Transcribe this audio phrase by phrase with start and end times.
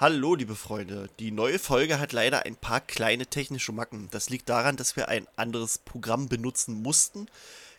[0.00, 1.08] Hallo, liebe Freunde.
[1.18, 4.06] Die neue Folge hat leider ein paar kleine technische Macken.
[4.12, 7.26] Das liegt daran, dass wir ein anderes Programm benutzen mussten.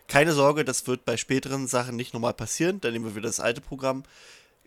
[0.09, 2.81] Keine Sorge, das wird bei späteren Sachen nicht nochmal passieren.
[2.81, 4.03] Dann nehmen wir wieder das alte Programm.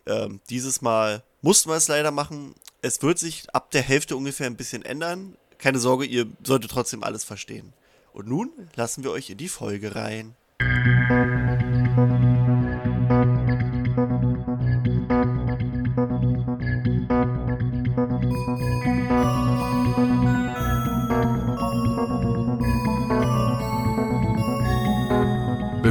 [0.07, 2.55] Ähm, dieses Mal mussten wir es leider machen.
[2.81, 5.37] Es wird sich ab der Hälfte ungefähr ein bisschen ändern.
[5.59, 7.71] Keine Sorge, ihr solltet trotzdem alles verstehen.
[8.13, 10.35] Und nun lassen wir euch in die Folge rein.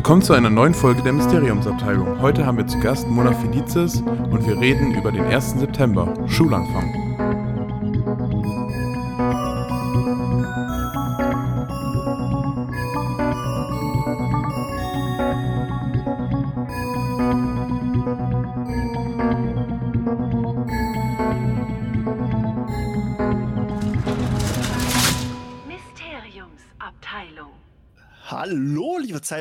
[0.02, 2.20] Willkommen zu einer neuen Folge der Mysteriumsabteilung.
[2.20, 5.60] Heute haben wir zu Gast Mona Felices und wir reden über den 1.
[5.60, 7.01] September, Schulanfang.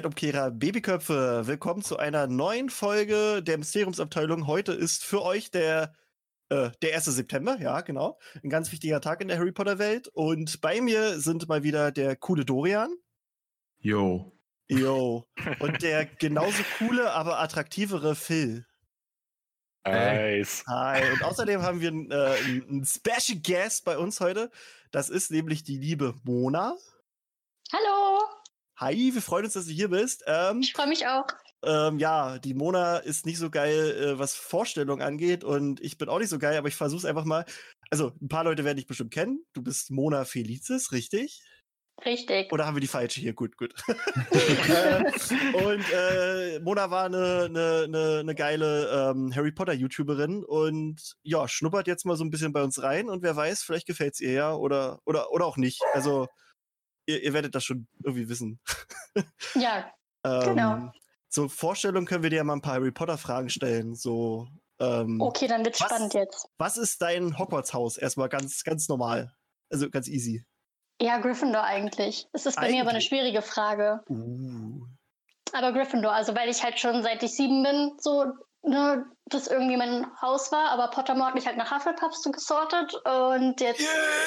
[0.02, 1.44] Zeitumkehrer, Babyköpfe.
[1.46, 4.48] Willkommen zu einer neuen Folge der Mysteriumsabteilung.
[4.48, 5.94] Heute ist für euch der,
[6.50, 7.06] äh, der 1.
[7.06, 8.18] September, ja, genau.
[8.44, 10.08] Ein ganz wichtiger Tag in der Harry Potter-Welt.
[10.08, 12.92] Und bei mir sind mal wieder der coole Dorian.
[13.78, 14.32] Yo.
[14.68, 15.28] Yo.
[15.60, 18.66] Und der genauso coole, aber attraktivere Phil.
[19.86, 20.64] Nice.
[20.68, 21.12] Hi.
[21.12, 24.50] Und außerdem haben wir einen, äh, einen Special Guest bei uns heute.
[24.90, 26.76] Das ist nämlich die liebe Mona.
[27.72, 28.41] Hallo,
[28.82, 30.24] Hi, wir freuen uns, dass du hier bist.
[30.26, 31.28] Ähm, ich freue mich auch.
[31.64, 35.44] ähm, ja, die Mona ist nicht so geil, äh, was Vorstellung angeht.
[35.44, 37.46] Und ich bin auch nicht so geil, aber ich versuche es einfach mal.
[37.92, 39.46] Also, ein paar Leute werden dich bestimmt kennen.
[39.54, 41.44] Du bist Mona Felicis, richtig?
[42.04, 42.52] Richtig.
[42.52, 43.34] Oder haben wir die falsche hier?
[43.34, 43.72] Gut, gut.
[44.32, 45.04] äh,
[45.64, 51.86] und äh, Mona war eine, eine, eine, eine geile ähm, Harry Potter-YouTuberin und ja, schnuppert
[51.86, 54.32] jetzt mal so ein bisschen bei uns rein und wer weiß, vielleicht gefällt es ihr
[54.32, 55.84] ja oder, oder, oder auch nicht.
[55.94, 56.26] Also,
[57.12, 58.60] ihr, ihr werdet das schon irgendwie wissen.
[59.56, 59.92] Ja,
[60.24, 60.92] Ähm, Genau.
[61.30, 63.96] Zur Vorstellung können wir dir ja mal ein paar Harry Potter-Fragen stellen.
[63.96, 64.48] So,
[64.80, 65.88] ähm, okay, dann wird's Was?
[65.88, 66.48] spannend jetzt.
[66.58, 67.98] was ist dein Hogwarts-Haus?
[67.98, 69.34] Erstmal ganz, ganz normal.
[69.70, 70.44] Also ganz easy.
[71.02, 72.28] Ja, Gryffindor eigentlich.
[72.34, 73.08] Es ist bei mir aber eine Eigentlich?
[73.08, 74.02] schwierige Frage.
[74.10, 74.86] Uh.
[75.54, 78.26] Aber Gryffindor, also weil ich halt schon seit ich sieben bin, so,
[78.64, 82.94] ne, das irgendwie mein Haus war, aber Pottermore hat mich halt nach Hufflepuff so gesortet
[83.06, 83.80] und jetzt.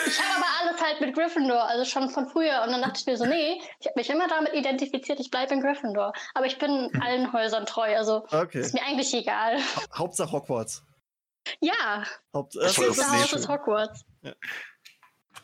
[0.07, 2.63] Ich habe aber alles halt mit Gryffindor, also schon von früher.
[2.63, 5.53] Und dann dachte ich mir so, nee, ich habe mich immer damit identifiziert, ich bleibe
[5.55, 6.13] in Gryffindor.
[6.35, 8.61] Aber ich bin allen Häusern treu, also Okay.
[8.61, 9.59] ist mir eigentlich egal.
[9.59, 10.83] Ha Hauptsache Hogwarts.
[11.61, 14.05] Ja, Haupt Das äh, das Haus ist Hogwarts.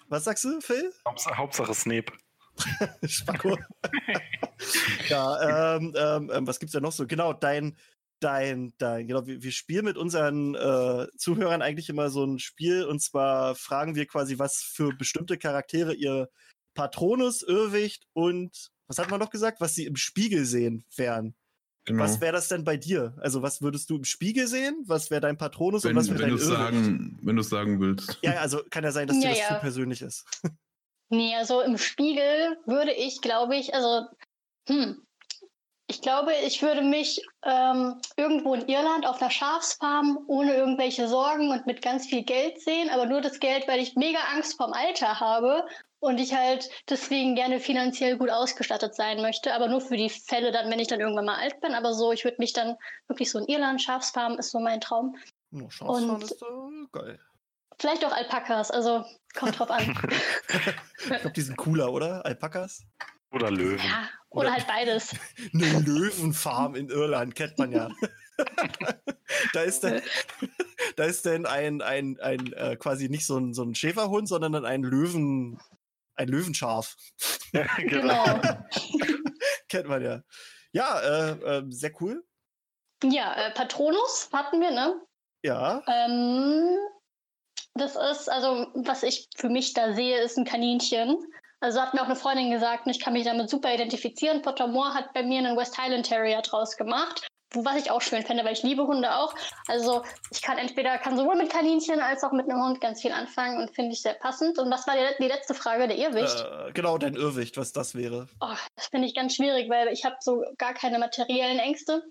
[0.09, 0.93] was sagst du, Phil?
[1.07, 2.13] Hauptsache, Hauptsache Snape.
[5.09, 7.07] Ja, ähm, ähm, ähm, was gibt's da noch so?
[7.07, 7.77] Genau, dein,
[8.21, 12.85] dein, dein, genau, wir, wir spielen mit unseren äh, Zuhörern eigentlich immer so ein Spiel
[12.85, 16.29] und zwar fragen wir quasi, was für bestimmte Charaktere ihr
[16.75, 21.35] Patronus, Irrwicht und was hat man noch gesagt, was sie im Spiegel sehen wären.
[21.85, 22.03] Genau.
[22.03, 23.17] Was wäre das denn bei dir?
[23.21, 24.83] Also, was würdest du im Spiegel sehen?
[24.87, 26.51] Was wäre dein Patronus wenn und was wäre wenn dein Irrwicht?
[26.51, 28.19] sagen, wenn du sagen willst.
[28.23, 29.49] Ja, also kann ja sein, dass dir Ja, das ja.
[29.49, 30.25] zu persönlich ist.
[31.13, 34.07] Nee, also im Spiegel würde ich, glaube ich, also,
[34.69, 35.03] hm,
[35.91, 41.51] ich glaube, ich würde mich ähm, irgendwo in Irland auf einer Schafsfarm ohne irgendwelche Sorgen
[41.51, 44.73] und mit ganz viel Geld sehen, aber nur das Geld, weil ich mega Angst vorm
[44.73, 45.67] Alter habe
[45.99, 50.53] und ich halt deswegen gerne finanziell gut ausgestattet sein möchte, aber nur für die Fälle
[50.53, 51.75] dann, wenn ich dann irgendwann mal alt bin.
[51.75, 52.77] Aber so, ich würde mich dann
[53.09, 55.17] wirklich so in Irland, Schafsfarm ist so mein Traum.
[55.53, 57.19] Oh, Schafsfahren Und- ist doch geil.
[57.81, 59.99] Vielleicht auch Alpakas, also kommt drauf an.
[61.03, 62.25] Ich glaube, die sind cooler, oder?
[62.27, 62.85] Alpakas?
[63.33, 63.79] Oder Löwen.
[63.79, 65.15] ja, oder Oder- halt beides.
[65.55, 67.89] Eine Löwenfarm in Irland, kennt man ja.
[69.53, 70.01] da ist dann,
[70.97, 74.53] da ist dann ein, ein, ein äh, quasi nicht so ein, so ein Schäferhund, sondern
[74.53, 75.59] dann ein Löwen,
[76.15, 76.97] ein Löwenschaf.
[77.79, 78.41] Genau.
[79.69, 80.23] kennt man ja.
[80.73, 82.25] Ja, äh, äh, sehr cool.
[83.03, 85.01] Ja, äh, Patronus hatten wir, ne?
[85.43, 85.83] Ja.
[85.89, 86.79] Ähm,
[87.75, 91.17] das ist, also, was ich für mich da sehe, ist ein Kaninchen.
[91.61, 94.43] Also hat mir auch eine Freundin gesagt ich kann mich damit super identifizieren.
[94.43, 97.27] Pottermore hat bei mir einen West Highland Terrier draus gemacht.
[97.53, 99.35] Was ich auch schön finde, weil ich liebe Hunde auch.
[99.67, 103.11] Also ich kann entweder, kann sowohl mit Kaninchen als auch mit einem Hund ganz viel
[103.11, 104.59] anfangen und finde ich sehr passend.
[104.61, 106.41] Und was war die, die letzte Frage, der Irrwicht?
[106.41, 108.29] Äh, genau, dein Irrwicht, was das wäre.
[108.41, 112.05] Oh, das finde ich ganz schwierig, weil ich habe so gar keine materiellen Ängste.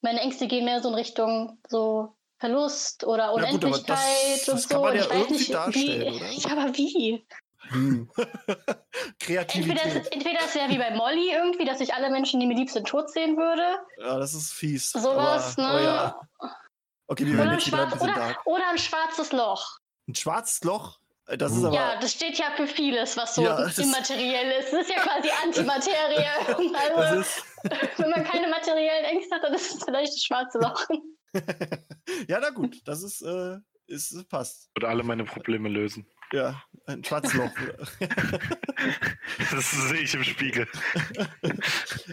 [0.00, 4.54] Meine Ängste gehen mehr so in Richtung so Verlust oder Ja, gut, Unendlichkeit das- und
[4.54, 4.68] das so.
[4.70, 6.16] kann man Und ja ich weiß irgendwie nicht, darstellen, wie.
[6.16, 6.30] oder?
[6.30, 7.26] Ja, aber wie?
[7.70, 8.10] Hm.
[8.16, 8.74] Entweder,
[9.18, 10.12] Kreativität.
[10.12, 12.86] entweder es wäre wie bei Molly irgendwie, dass ich alle Menschen, die mir lieb sind,
[12.86, 13.78] tot sehen würde.
[13.98, 14.90] Ja, das ist fies.
[14.90, 15.68] Sowas, aber, ne?
[15.68, 16.20] aber ja.
[17.06, 18.46] Okay, wir Oder werden ein, jetzt wieder ein schwarz, bisschen oder, dark.
[18.46, 19.78] oder ein schwarzes Loch.
[20.08, 21.74] Ein schwarzes Loch, äh, das ist aber.
[21.74, 24.72] Ja, das steht ja für vieles, was so Ja, immateriell ist.
[24.72, 26.74] Das ist ja quasi Antimaterie.
[26.96, 27.44] also, ist,
[27.98, 30.86] wenn man keine materiellen Ängste hat, dann ist es vielleicht das schwarze Loch.
[32.28, 34.70] ja, na gut, das ist, äh, ist passt.
[34.76, 36.06] Würde alle meine Probleme lösen.
[36.34, 37.50] Ja, ein schwarzes Loch.
[39.52, 40.66] Das sehe ich im Spiegel.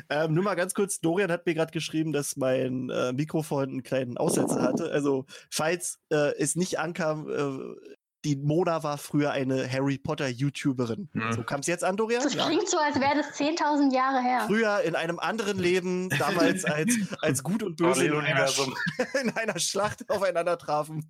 [0.09, 3.83] ähm, nur mal ganz kurz, Dorian hat mir gerade geschrieben, dass mein äh, Mikrofon einen
[3.83, 4.91] kleinen Aussetzer hatte.
[4.91, 7.91] Also, falls äh, es nicht ankam, äh,
[8.23, 11.09] die Mona war früher eine Harry Potter YouTuberin.
[11.13, 11.33] Ja.
[11.33, 12.21] So kam es jetzt an, Dorian?
[12.21, 14.43] Das klingt so, als wäre das 10.000 Jahre her.
[14.47, 18.47] Früher in einem anderen Leben, damals als, als Gut und Böse in einer,
[19.21, 21.07] in einer Schlacht aufeinander trafen.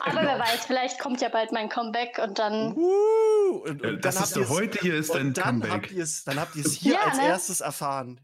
[0.00, 2.74] Aber wer weiß, vielleicht kommt ja bald mein Comeback und dann.
[2.76, 5.44] Uh, und, Äh, und Das dann ist habt ihr's- heute hier ist ein und dann
[5.62, 5.92] habt Comeback.
[5.92, 7.26] ihr es, dann habt ihr es hier Ja, als ne?
[7.28, 8.20] erstes erfahren.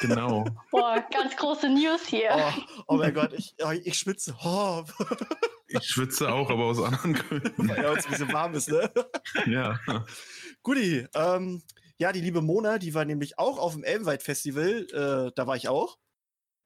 [0.00, 0.44] Genau.
[0.70, 2.30] Boah, ganz große News hier.
[2.32, 2.52] Oh,
[2.86, 4.34] oh mein Gott, ich, oh, ich schwitze.
[4.44, 4.84] Oh,
[5.68, 7.68] Ich schwitze auch, aber aus anderen Gründen.
[7.68, 8.90] weil es ein bisschen warm ist, ne?
[9.46, 9.80] Ja.
[10.62, 11.62] Guti, ähm,
[11.98, 15.56] ja, die liebe Mona, die war nämlich auch auf dem Elbenwald Festival, äh, da war
[15.56, 15.98] ich auch.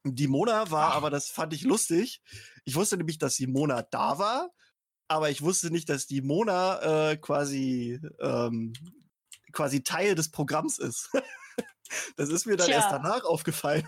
[0.04, 2.22] Die Mona war, aber das fand ich lustig.
[2.64, 4.50] Ich wusste nämlich, dass die Mona da war,
[5.08, 8.72] aber ich wusste nicht, dass die Mona äh, quasi ähm,
[9.52, 11.10] quasi Teil des Programms ist.
[12.16, 12.76] Das ist mir dann Tja.
[12.76, 13.86] erst danach aufgefallen.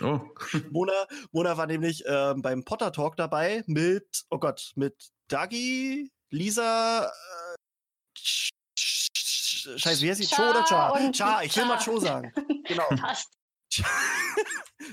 [0.00, 0.20] Oh.
[0.70, 0.92] Mona,
[1.32, 8.18] Mona war nämlich ähm, beim Potter Talk dabei mit, oh Gott, mit Dagi, Lisa, äh,
[8.18, 10.26] Sch- Sch- Sch- Scheiße, wie heißt sie?
[10.26, 11.10] Cha Cho oder Cha?
[11.12, 12.32] Cha, ich will mal Cho sagen.
[12.64, 12.84] Genau.
[13.00, 13.32] Passt.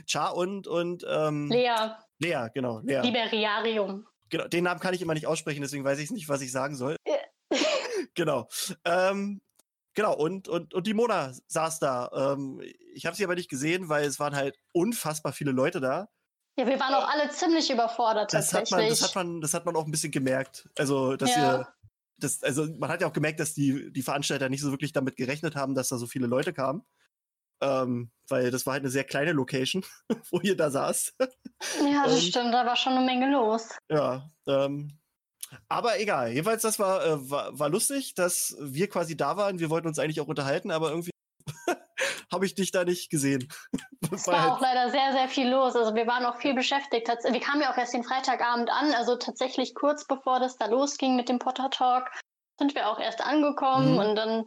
[0.06, 2.80] Cha und, und ähm, Lea, Lea, genau.
[2.80, 3.02] Lea.
[3.02, 4.08] Liberiarium.
[4.30, 6.76] Genau, den Namen kann ich immer nicht aussprechen, deswegen weiß ich nicht, was ich sagen
[6.76, 6.96] soll.
[7.08, 7.58] Ja.
[8.16, 8.48] genau.
[8.84, 9.42] Ähm,
[9.94, 12.10] genau, und, und, und die Mona saß da.
[12.34, 12.62] Ähm,
[12.94, 16.10] ich habe sie aber nicht gesehen, weil es waren halt unfassbar viele Leute da.
[16.58, 19.00] Ja, wir waren auch alle ziemlich überfordert Das hat, man, tatsächlich.
[19.00, 20.70] das, hat man, das hat man auch ein bisschen gemerkt.
[20.78, 21.58] Also, dass Ja.
[21.60, 21.68] ihr.
[22.18, 25.16] Das, also man hat ja auch gemerkt, dass die, die Veranstalter nicht so wirklich damit
[25.18, 26.86] gerechnet haben, dass da so viele Leute kamen.
[27.62, 29.84] Ähm, weil das war halt eine sehr kleine Location,
[30.32, 31.16] wo ihr da saß.
[31.20, 33.70] ja, das und- stimmt, da war schon eine Menge los.
[33.90, 34.98] Ja, ähm,
[35.70, 36.32] aber egal.
[36.32, 39.60] Jedenfalls, das war, äh, war, war lustig, dass wir quasi da waren.
[39.60, 41.12] Wir wollten uns eigentlich auch unterhalten, aber irgendwie
[42.32, 43.48] habe ich dich da nicht gesehen.
[44.12, 45.76] Es war halt- auch leider sehr, sehr viel los.
[45.76, 47.08] Also wir waren auch viel beschäftigt.
[47.08, 51.16] Wir kamen ja auch erst den Freitagabend an, also tatsächlich kurz bevor das da losging
[51.16, 52.12] mit dem Potter Talk,
[52.60, 53.98] sind wir auch erst angekommen Mhm.
[54.00, 54.46] und dann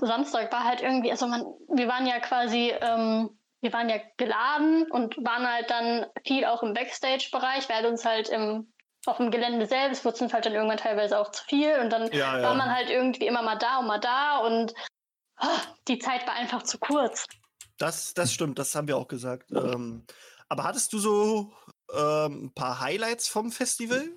[0.00, 1.42] Samstag war halt irgendwie, also man,
[1.74, 3.30] wir waren ja quasi, ähm,
[3.62, 8.28] wir waren ja geladen und waren halt dann viel auch im Backstage-Bereich, weil uns halt
[8.28, 8.72] im,
[9.06, 11.90] auf dem Gelände selbst wurde es uns halt dann irgendwann teilweise auch zu viel und
[11.90, 12.74] dann ja, war man ja.
[12.74, 14.74] halt irgendwie immer mal da und mal da und
[15.36, 17.24] ah, die Zeit war einfach zu kurz.
[17.78, 19.50] Das, das stimmt, das haben wir auch gesagt.
[19.52, 20.04] Ähm,
[20.48, 21.52] aber hattest du so
[21.94, 24.08] ähm, ein paar Highlights vom Festival?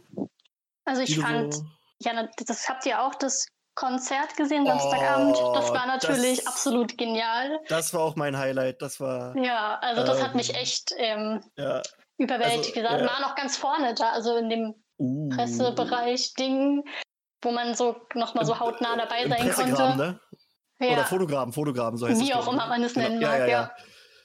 [0.86, 1.66] Also ich fand, so-
[2.00, 3.46] ja, das habt ihr auch das
[3.76, 5.38] Konzert gesehen Samstagabend.
[5.38, 7.60] Oh, das war natürlich das- absolut genial.
[7.70, 8.82] Das war auch mein Highlight.
[8.82, 11.82] Das war, Ja, also das hat Ähm, mich echt ähm, ja.
[12.24, 12.78] Überwältigt.
[12.78, 13.12] also, ja.
[13.12, 16.84] waren auch ganz vorne da, also in dem Uh, Pressebereich Ding,
[17.42, 19.98] wo man so nochmal so hautnah dabei Im sein konnte.
[19.98, 20.20] ne?
[20.80, 23.08] Oder Ja, Fotograben, Fotograben, so heißt wie das, auch glaub ich, immer man es Genau.
[23.08, 23.52] nennen Ja, mag, ja, ja.
[23.64, 23.76] ja.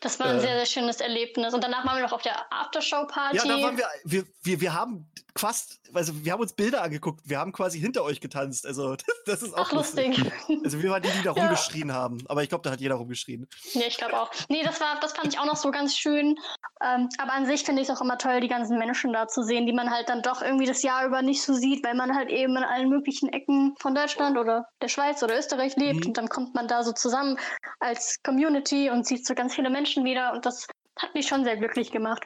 [0.03, 1.55] Das war ein Äh, sehr, sehr schönes Erlebnis.
[1.55, 3.37] Und danach waren wir noch auf der Aftershow-Party.
[3.39, 7.21] Ja, da waren wir, wir, wir, wir haben fast, also wir haben uns Bilder angeguckt,
[7.25, 8.67] wir haben quasi hinter euch getanzt.
[8.67, 10.21] Also das ist auch Ach, lustig.
[10.65, 11.43] Also wir waren die, die da Ja.
[11.43, 12.19] rumgeschrien haben.
[12.29, 13.47] Aber ich glaube, da hat jeder rumgeschrien.
[13.75, 14.31] Ja, ich glaube auch.
[14.49, 16.37] Nee, das war, das fand ich auch noch so ganz schön.
[16.85, 19.43] Ähm, aber an sich finde ich es auch immer toll, die ganzen Menschen da zu
[19.43, 22.15] sehen, die man halt dann doch irgendwie das Jahr über nicht so sieht, weil man
[22.15, 26.07] halt eben in allen möglichen Ecken von Deutschland oder der Schweiz oder Österreich lebt Mhm.
[26.09, 27.39] und dann kommt man da so zusammen
[27.81, 30.67] als Community und sieht so ganz viele Menschen wieder und das
[30.99, 32.25] hat mich schon sehr glücklich gemacht.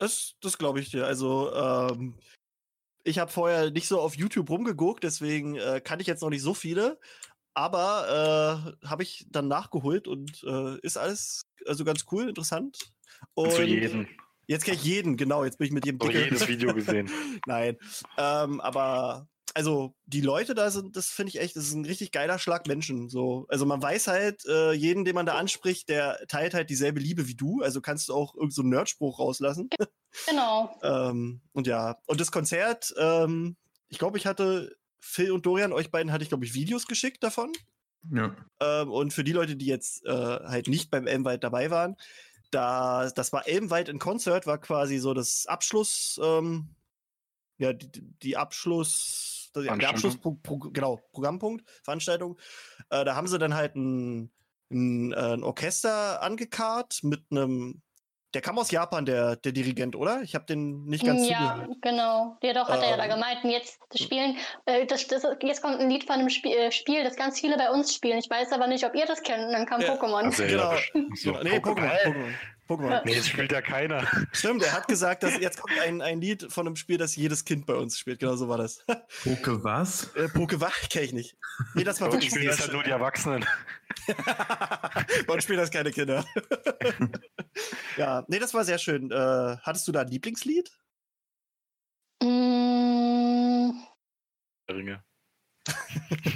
[0.00, 1.06] Das, das glaube ich dir.
[1.06, 2.14] Also, ähm,
[3.04, 6.42] ich habe vorher nicht so auf YouTube rumgeguckt, deswegen äh, kann ich jetzt noch nicht
[6.42, 6.98] so viele.
[7.54, 12.92] Aber äh, habe ich dann nachgeholt und äh, ist alles also ganz cool, interessant.
[13.34, 14.08] Und Für jeden.
[14.46, 15.44] jetzt kenne ich jeden, genau.
[15.44, 16.24] Jetzt bin ich mit jedem dicke.
[16.24, 17.10] jedes Video gesehen.
[17.46, 17.76] Nein.
[18.16, 22.12] Ähm, aber also die Leute da sind, das finde ich echt, das ist ein richtig
[22.12, 23.08] geiler Schlag Menschen.
[23.08, 27.00] So, also man weiß halt, äh, jeden, den man da anspricht, der teilt halt dieselbe
[27.00, 27.62] Liebe wie du.
[27.62, 29.68] Also kannst du auch irgendeinen so einen Nerdspruch rauslassen.
[30.28, 30.78] Genau.
[30.82, 33.56] ähm, und ja, und das Konzert, ähm,
[33.88, 37.22] ich glaube, ich hatte Phil und Dorian, euch beiden hatte ich, glaube ich, Videos geschickt
[37.22, 37.52] davon.
[38.10, 38.34] Ja.
[38.60, 41.96] Ähm, und für die Leute, die jetzt äh, halt nicht beim Elmwald dabei waren,
[42.50, 46.74] da, das war Elmwald in Concert, war quasi so das Abschluss, ähm,
[47.58, 47.88] ja, die,
[48.22, 50.10] die Abschluss, der Veranstaltung.
[50.10, 52.38] Abschluss, pro, genau, Programmpunkt, Veranstaltung.
[52.90, 54.30] Äh, da haben sie dann halt ein,
[54.70, 57.82] ein, äh, ein Orchester angekarrt mit einem
[58.32, 60.22] der kam aus Japan, der, der Dirigent, oder?
[60.22, 61.78] Ich habe den nicht ganz Ja, zugehört.
[61.82, 62.38] genau.
[62.44, 63.10] Ja, doch, hat er ja da Ähm.
[63.10, 63.42] gemeint.
[63.42, 67.02] Und jetzt spielen, äh, das, das, jetzt kommt ein Lied von einem Spiel, äh, Spiel,
[67.02, 68.18] das ganz viele bei uns spielen.
[68.18, 69.46] Ich weiß aber nicht, ob ihr das kennt.
[69.46, 69.94] Und dann kam Ja.
[69.94, 70.26] Pokémon.
[70.26, 70.72] Also, Genau.
[70.74, 70.78] ja,
[71.16, 71.42] so, Genau.
[71.42, 71.90] Nee, Pokémon.
[72.04, 72.34] Pokémon.
[72.70, 73.02] Pokémon.
[73.04, 74.06] Nee, das spielt ja keiner.
[74.30, 77.44] Stimmt, er hat gesagt, dass jetzt kommt ein, ein Lied von einem Spiel, das jedes
[77.44, 78.20] Kind bei uns spielt.
[78.20, 78.84] Genau so war das.
[79.24, 80.14] Poke was?
[80.14, 81.36] äh, Pokewach kenne ich nicht.
[81.74, 83.44] Nee, das war Bei uns wirklich spielen das halt nur die Erwachsenen.
[85.26, 86.24] Bei uns spielen das keine Kinder.
[87.96, 89.10] ja, nee, das war sehr schön.
[89.10, 90.70] Äh, hattest du da ein Lieblingslied?
[92.22, 93.70] Mm,
[94.70, 95.02] Ringe.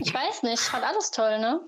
[0.00, 0.72] ich weiß nicht.
[0.72, 1.60] Hat alles toll, ne?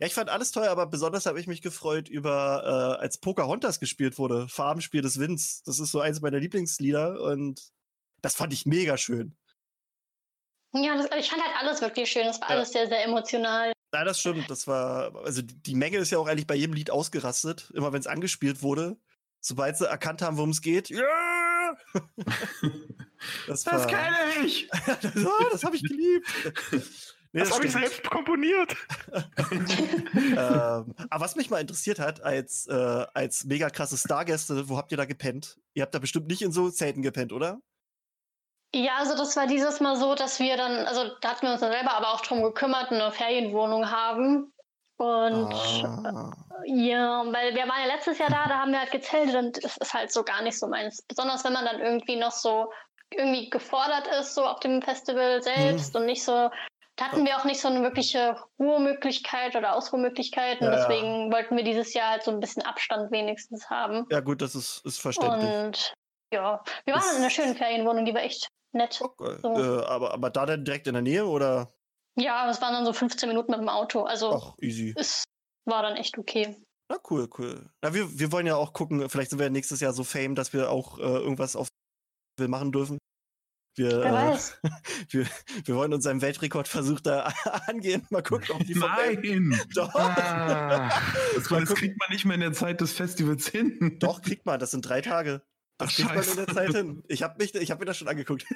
[0.00, 3.80] Ja, ich fand alles toll, aber besonders habe ich mich gefreut über, äh, als Pocahontas
[3.80, 5.62] gespielt wurde, Farbenspiel des Winds.
[5.62, 7.62] Das ist so eins meiner Lieblingslieder und
[8.20, 9.36] das fand ich mega schön.
[10.74, 12.24] Ja, das, ich fand halt alles wirklich schön.
[12.26, 12.56] Das war Ja.
[12.56, 13.72] alles sehr, sehr emotional.
[13.94, 14.50] Ja, das stimmt.
[14.50, 17.92] Das war, also die die Menge ist ja auch eigentlich bei jedem Lied ausgerastet, immer
[17.92, 18.98] wenn es angespielt wurde.
[19.40, 20.90] Sobald sie erkannt haben, worum es geht.
[20.90, 21.76] Ja!
[23.46, 23.86] das war,
[24.44, 24.68] ich!
[24.86, 24.98] ja,
[25.52, 26.26] das habe ich geliebt.
[27.32, 28.74] Nee, Das habe ich selbst komponiert.
[30.14, 34.90] ähm, aber was mich mal interessiert hat, als, äh, als mega krasse Stargäste, wo habt
[34.92, 35.58] ihr da gepennt?
[35.74, 37.58] Ihr habt da bestimmt nicht in so Zelten gepennt, oder?
[38.74, 41.60] Ja, also das war dieses Mal so, dass wir dann, also da hatten wir uns
[41.60, 44.52] dann selber aber auch drum gekümmert, eine Ferienwohnung haben.
[44.98, 46.32] Und Ah.
[46.64, 49.76] ja, weil wir waren ja letztes Jahr da, da haben wir halt gezeltet und es
[49.76, 51.02] ist halt so gar nicht so meins.
[51.02, 52.72] Besonders wenn man dann irgendwie noch so
[53.10, 56.00] irgendwie gefordert ist, so auf dem Festival selbst Mhm.
[56.00, 56.50] und nicht so.
[56.98, 60.60] Da hatten wir auch nicht so eine wirkliche Ruhemöglichkeit oder Ausruhmöglichkeit.
[60.60, 60.78] Und Ja, ja.
[60.88, 64.06] deswegen wollten wir dieses Jahr halt so ein bisschen Abstand wenigstens haben.
[64.10, 65.50] Ja, gut, das ist, ist verständlich.
[65.50, 65.94] Und
[66.32, 68.98] ja, wir waren Das- in einer schönen Ferienwohnung, die war echt nett.
[69.00, 69.38] Okay.
[69.42, 69.52] so.
[69.54, 71.72] Äh, aber, aber da dann direkt in der Nähe oder?
[72.18, 74.04] Ja, es waren dann so 15 Minuten mit dem Auto.
[74.04, 74.94] Also Ach, easy.
[74.96, 75.24] es
[75.66, 76.56] war dann echt okay.
[76.88, 77.68] Na cool, cool.
[77.82, 80.52] Na, wir, wir wollen ja auch gucken, vielleicht sind wir nächstes Jahr so fame, dass
[80.54, 81.68] wir auch äh, irgendwas auf
[82.38, 82.98] will machen dürfen.
[83.76, 84.70] Wir, Wer äh,
[85.10, 85.26] wir,
[85.64, 87.32] wir wollen unseren Weltrekordversuch da
[87.66, 88.06] angehen.
[88.10, 89.60] Mal gucken, ob die Nein!
[89.74, 90.90] Doch, Ah,
[91.34, 93.96] das, das kriegt man nicht mehr in der Zeit des Festivals hin.
[94.00, 94.58] doch, kriegt man.
[94.58, 95.42] Das sind drei Tage.
[95.78, 96.46] Das Ach, kriegt man in scheiße.
[96.46, 97.02] der Zeit hin.
[97.08, 98.46] Ich habe mich, ich habe mir das schon angeguckt.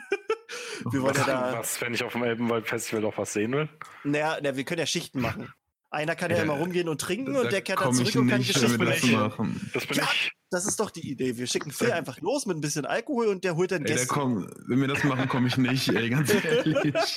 [0.91, 3.69] wir wollen ja da, Was, wenn ich auf dem Elbenwald-Festival noch was sehen will?
[4.05, 5.53] naja, na, wir können ja Schichten machen.
[5.93, 8.29] Einer kann ja Ja, immer rumgehen und trinken Da und der kehrt dann zurück und
[8.29, 9.21] kann Geschichten erzählen.
[9.21, 9.71] machen.
[9.75, 10.05] Das bin Ja.
[10.05, 10.31] ich.
[10.53, 11.37] Das ist doch die Idee.
[11.37, 13.97] Wir schicken Phil einfach los mit ein bisschen Alkohol und der holt dann Ey, der
[13.97, 14.13] Gäste.
[14.13, 17.17] komm, wenn wir das machen, komme ich nicht, ey, ganz ehrlich.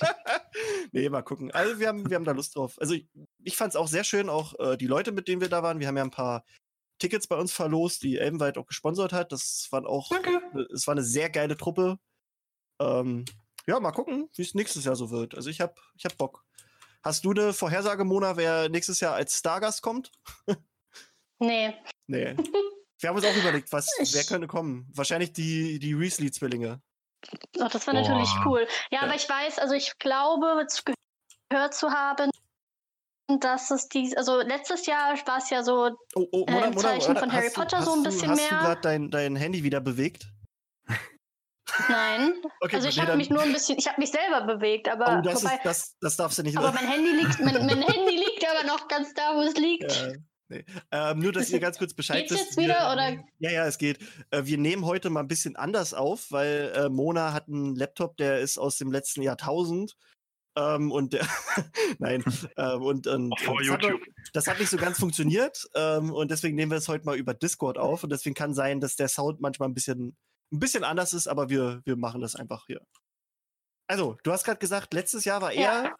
[0.91, 1.51] Nee, mal gucken.
[1.51, 2.75] Also wir haben, wir haben da Lust drauf.
[2.79, 3.07] Also ich,
[3.43, 5.79] ich fand es auch sehr schön, auch äh, die Leute, mit denen wir da waren.
[5.79, 6.43] Wir haben ja ein paar
[6.99, 9.31] Tickets bei uns verlost, die Elbenwald auch gesponsert hat.
[9.31, 10.67] Das waren auch, Danke.
[10.73, 11.97] es war eine sehr geile Truppe.
[12.79, 13.25] Ähm,
[13.67, 15.35] ja, mal gucken, wie es nächstes Jahr so wird.
[15.35, 16.43] Also ich hab, ich hab Bock.
[17.03, 20.11] Hast du eine Vorhersage, Mona, wer nächstes Jahr als Stargast kommt?
[21.39, 21.73] Nee.
[22.07, 22.35] Nee.
[22.99, 24.89] wir haben uns auch überlegt, was, Ich- wer könnte kommen?
[24.95, 26.79] Wahrscheinlich die, die Weasley-Zwillinge.
[27.59, 28.01] Ach, das war Boah.
[28.01, 28.67] natürlich cool.
[28.91, 29.01] Ja, Ja.
[29.01, 30.83] aber ich weiß, also ich glaube, zu
[31.49, 32.29] gehört zu haben,
[33.41, 37.17] dass es dies, also letztes Jahr war es ja so, Oh, oh, Äh, im Zeichen
[37.17, 38.59] von hast Harry du- Potter so hast ein du- bisschen hast mehr?
[38.59, 40.27] du gerade dein, dein Handy wieder bewegt?
[41.89, 42.33] Nein.
[42.61, 45.19] Okay, also ich nee, habe mich nur ein bisschen, ich habe mich selber bewegt, aber
[45.19, 47.81] Oh, das, wobei, ist, das, das darfst du nicht aber mein Handy liegt, mein, mein
[47.87, 49.91] Handy liegt aber noch ganz da, wo es liegt.
[49.91, 50.13] Ja,
[50.49, 50.65] nee.
[50.91, 52.45] ähm, nur, dass ihr ganz kurz Bescheid Geht's wisst.
[52.45, 53.23] jetzt wieder, wir, oder?
[53.39, 53.99] Ja, ja, es geht.
[54.31, 58.17] Äh, wir nehmen heute mal ein bisschen anders auf, weil äh, Mona hat einen Laptop,
[58.17, 59.95] der ist aus dem letzten Jahrtausend.
[60.55, 61.27] Ähm, und der,
[61.99, 62.23] nein,
[62.57, 64.01] ähm, und, und, Vor hat, YouTube.
[64.33, 65.67] das hat nicht so ganz funktioniert.
[65.75, 68.03] Ähm, und deswegen nehmen wir es heute mal über Discord auf.
[68.03, 70.15] Und deswegen kann sein, dass der Sound manchmal ein bisschen,
[70.53, 72.79] ein bisschen anders ist, aber wir, wir machen das einfach hier.
[73.87, 75.61] Also, du hast gerade gesagt, letztes Jahr war er.
[75.83, 75.95] Ja.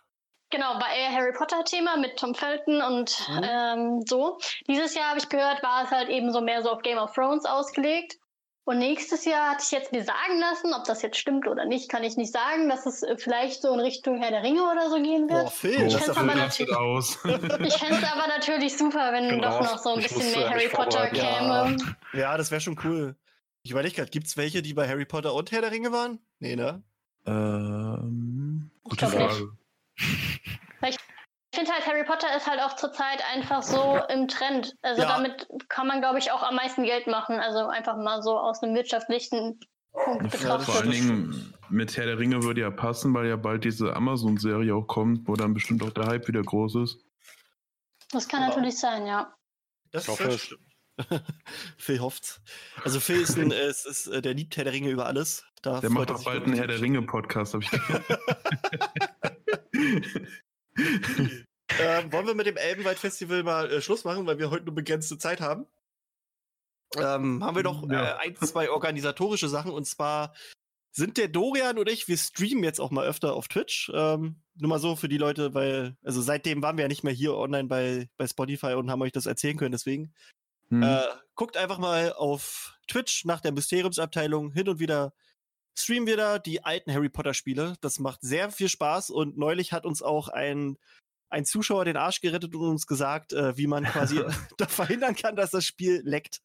[0.52, 3.42] Genau, war eher Harry Potter Thema mit Tom Felton und Mhm.
[3.44, 4.38] ähm, so.
[4.68, 7.12] Dieses Jahr habe ich gehört, war es halt eben so mehr so auf Game of
[7.14, 8.18] Thrones ausgelegt.
[8.66, 11.90] Und nächstes Jahr hatte ich jetzt mir sagen lassen, ob das jetzt stimmt oder nicht,
[11.90, 14.90] kann ich nicht sagen, dass es äh, vielleicht so in Richtung Herr der Ringe oder
[14.90, 15.50] so gehen Boah, wird.
[15.52, 17.18] Phil, doch aber wirklich- rastet natürlich- aus.
[17.26, 20.36] Ich fände es aber natürlich super, wenn Bin doch noch so ein Ich bisschen muss,
[20.38, 21.76] mehr Harry Potter käme.
[22.14, 23.18] Ja, das wäre schon cool.
[23.64, 26.20] Ich überlege gerade, gibt's welche, die bei Harry Potter und Herr der Ringe waren?
[26.40, 26.84] Nee, ne?
[27.26, 29.08] ähm, gute.
[29.08, 29.58] Frage.
[29.96, 30.98] Ich
[31.60, 34.76] finde halt, Harry Potter ist halt auch zurzeit einfach so im Trend.
[34.82, 35.08] Also Ja.
[35.08, 37.40] damit kann man, glaube ich, auch am meisten Geld machen.
[37.40, 39.60] Also einfach mal so aus einem wirtschaftlichen
[39.94, 40.82] Punkt das Vor betrachtet.
[40.82, 44.88] allen Dingen mit Herr der Ringe würde ja passen, weil ja bald diese Amazon-Serie auch
[44.88, 46.98] kommt, wo dann bestimmt auch der Hype wieder groß ist.
[48.12, 48.50] Das kann Ja.
[48.50, 49.34] natürlich sein, ja.
[49.92, 50.42] Das Ich hoffe es.
[50.42, 50.62] stimmt.
[51.78, 52.42] Phil hofft's.
[52.84, 55.46] Also Phil ist, ein, ist, ist, äh, der liebt Herr der Ringe über alles.
[55.62, 58.04] Da Der macht auch bald einen Herr der Ringe-Podcast, habe ich gehört.
[61.80, 65.18] Ähm, wollen wir mit dem Elbenwald-Festival mal äh, Schluss machen, weil wir heute nur begrenzte
[65.18, 65.66] Zeit haben?
[66.96, 68.12] ähm, haben wir noch Ja.
[68.12, 69.72] äh, ein, zwei organisatorische Sachen.
[69.72, 70.36] Und zwar
[70.92, 73.92] sind der Dorian und ich, wir streamen jetzt auch mal öfter auf Twitch.
[73.96, 77.14] Ähm, nur mal so für die Leute, weil, also seitdem waren wir ja nicht mehr
[77.14, 79.72] hier online bei, bei Spotify und haben euch das erzählen können.
[79.72, 80.14] Deswegen
[80.70, 80.84] Hm.
[80.84, 81.06] äh,
[81.36, 84.52] guckt einfach mal auf Twitch nach der Mysteriumsabteilung.
[84.52, 85.14] Hin und wieder
[85.78, 87.76] streamen wir da die alten Harry Potter Spiele.
[87.82, 90.78] Das macht sehr viel Spaß und neulich hat uns auch ein,
[91.30, 94.22] ein Zuschauer den Arsch gerettet und uns gesagt, äh, wie man quasi
[94.58, 96.42] da verhindern kann, dass das Spiel leckt.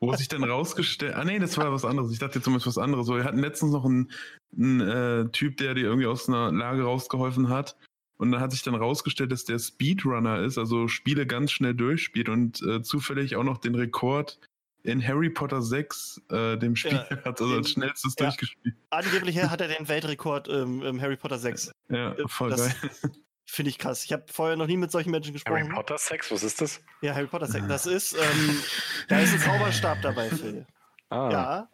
[0.00, 2.12] Wo sich dann rausgestellt, ah nee, das war was anderes.
[2.12, 3.06] Ich dachte jetzt zumindest was anderes.
[3.06, 4.10] So, wir hatten letztens noch einen,
[4.56, 7.76] einen äh, Typ, der dir irgendwie aus einer Lage rausgeholfen hat.
[8.18, 12.28] Und dann hat sich dann rausgestellt, dass der Speedrunner ist, also Spiele ganz schnell durchspielt
[12.28, 14.38] und äh, zufällig auch noch den Rekord
[14.82, 18.26] in Harry Potter 6, äh, dem Spiel Ja, hat, also als den- schnellstes ja.
[18.26, 18.74] durchgespielt.
[18.90, 21.70] Angeblich hat er den Weltrekord im, im Harry Potter 6.
[21.90, 22.90] Ja, voll Das geil.
[23.50, 24.04] Finde ich krass.
[24.04, 25.74] Ich habe vorher noch nie mit solchen Menschen Harry gesprochen.
[25.74, 26.82] Potter Sex, was ist das?
[27.00, 27.66] Ja, Harry Potter 6.
[27.66, 28.60] Das ist, ähm,
[29.08, 30.66] da ist ein Zauberstab dabei, Phil.
[31.08, 31.68] Ah, Ja.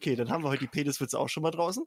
[0.00, 1.84] Okay, dann haben wir heute die Peniswitze auch schon mal draußen.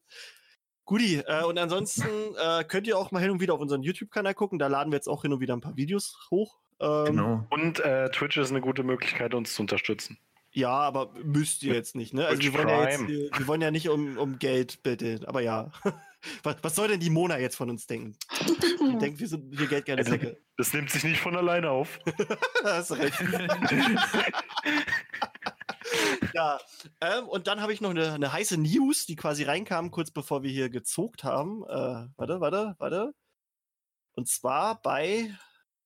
[0.90, 4.34] Guti, äh, und ansonsten äh, könnt ihr auch mal hin und wieder auf unseren YouTube-Kanal
[4.34, 4.58] gucken.
[4.58, 6.58] Da laden wir jetzt auch hin und wieder ein paar Videos hoch.
[6.80, 7.46] Ähm, Genau.
[7.52, 10.18] Und äh, Twitch ist eine gute Möglichkeit, uns zu unterstützen.
[10.52, 12.26] Ja, aber müsst ihr jetzt nicht, ne?
[12.26, 15.72] Also wir wollen, ja jetzt, wir wollen ja nicht um, um Geld betteln, aber ja.
[16.44, 18.18] Was, was soll denn die Mona jetzt von uns denken?
[18.46, 20.38] Die denkt, wir sind hier Geld gerne Säcke.
[20.58, 21.98] Das nimmt sich nicht von alleine auf.
[22.66, 23.18] Hast du recht.
[26.34, 26.60] Ja,
[27.02, 30.44] ähm, und dann habe ich noch eine, eine heiße News, die quasi reinkam, kurz bevor
[30.44, 31.64] wir hier gezogt haben.
[31.64, 33.14] Äh, warte, warte, warte.
[34.14, 35.36] Und zwar bei.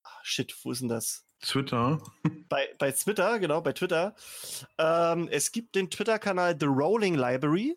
[0.03, 1.25] Ah, shit, wo ist denn das?
[1.43, 2.01] Twitter.
[2.49, 4.15] Bei, bei Twitter, genau, bei Twitter.
[4.77, 7.75] Ähm, es gibt den Twitter-Kanal The Rolling Library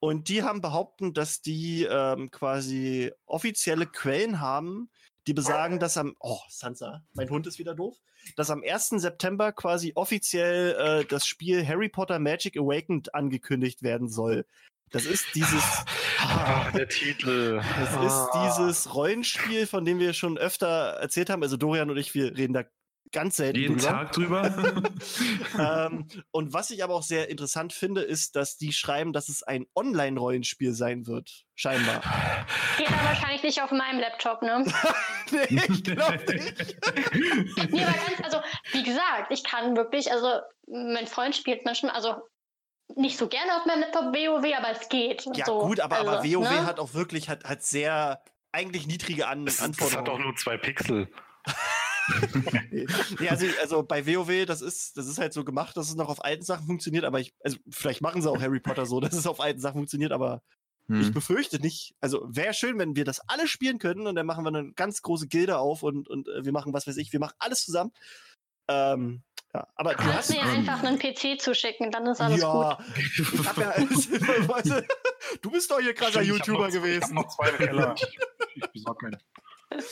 [0.00, 4.90] und die haben behaupten, dass die ähm, quasi offizielle Quellen haben,
[5.26, 7.96] die besagen, dass am, oh, Sansa, mein Hund ist wieder doof,
[8.36, 8.90] dass am 1.
[8.90, 14.44] September quasi offiziell äh, das Spiel Harry Potter Magic Awakened angekündigt werden soll.
[14.90, 15.62] Das ist dieses,
[16.18, 17.60] Ah, der Titel.
[17.78, 21.42] das ist dieses Rollenspiel, von dem wir schon öfter erzählt haben.
[21.42, 22.64] Also Dorian und ich, wir reden da
[23.12, 23.90] ganz selten Jeden drüber.
[23.90, 24.54] Tag drüber.
[25.58, 29.42] ähm, und was ich aber auch sehr interessant finde, ist, dass die schreiben, dass es
[29.42, 31.44] ein Online-Rollenspiel sein wird.
[31.54, 32.02] Scheinbar.
[32.76, 34.64] Geht aber wahrscheinlich nicht auf meinem Laptop, ne?
[35.50, 36.76] nee, ich glaube nicht.
[37.72, 38.38] Nee, aber ganz, also,
[38.72, 42.14] wie gesagt, ich kann wirklich, also, mein Freund spielt manchmal, also,
[42.94, 45.26] nicht so gerne auf meinem Laptop WoW, aber es geht.
[45.34, 46.66] Ja, so, gut, aber, also, aber WoW ne?
[46.66, 50.24] hat auch wirklich, hat, hat sehr, eigentlich niedrige An Das, das hat doch Anforderungen.
[50.24, 51.08] nur zwei Pixel.
[52.70, 56.08] Nee, also, also bei WoW, das ist, das ist halt so gemacht, dass es noch
[56.08, 59.14] auf alten Sachen funktioniert, aber ich, also vielleicht machen sie auch Harry Potter so, dass
[59.14, 60.42] es auf alten Sachen funktioniert, aber
[60.90, 61.12] ich Hm.
[61.12, 61.94] befürchte nicht.
[62.00, 65.02] Also wäre schön, wenn wir das alle spielen können und dann machen wir eine ganz
[65.02, 67.92] große Gilde auf und, und äh, wir machen, was weiß ich, wir machen alles zusammen.
[68.68, 70.28] Ähm, ja, aber du Du hast.
[70.28, 72.42] kannst mir einfach einen PC zuschicken, dann ist alles gut.
[72.42, 73.68] ja, ich hab ja
[74.48, 74.84] weißt
[75.42, 77.14] du, bist doch hier krasser Stimmt, ich hab YouTuber noch- Ich hab gewesen.
[77.14, 77.94] noch zwei im Keller.
[77.98, 78.18] Ich,
[78.54, 79.18] ich besorg einen.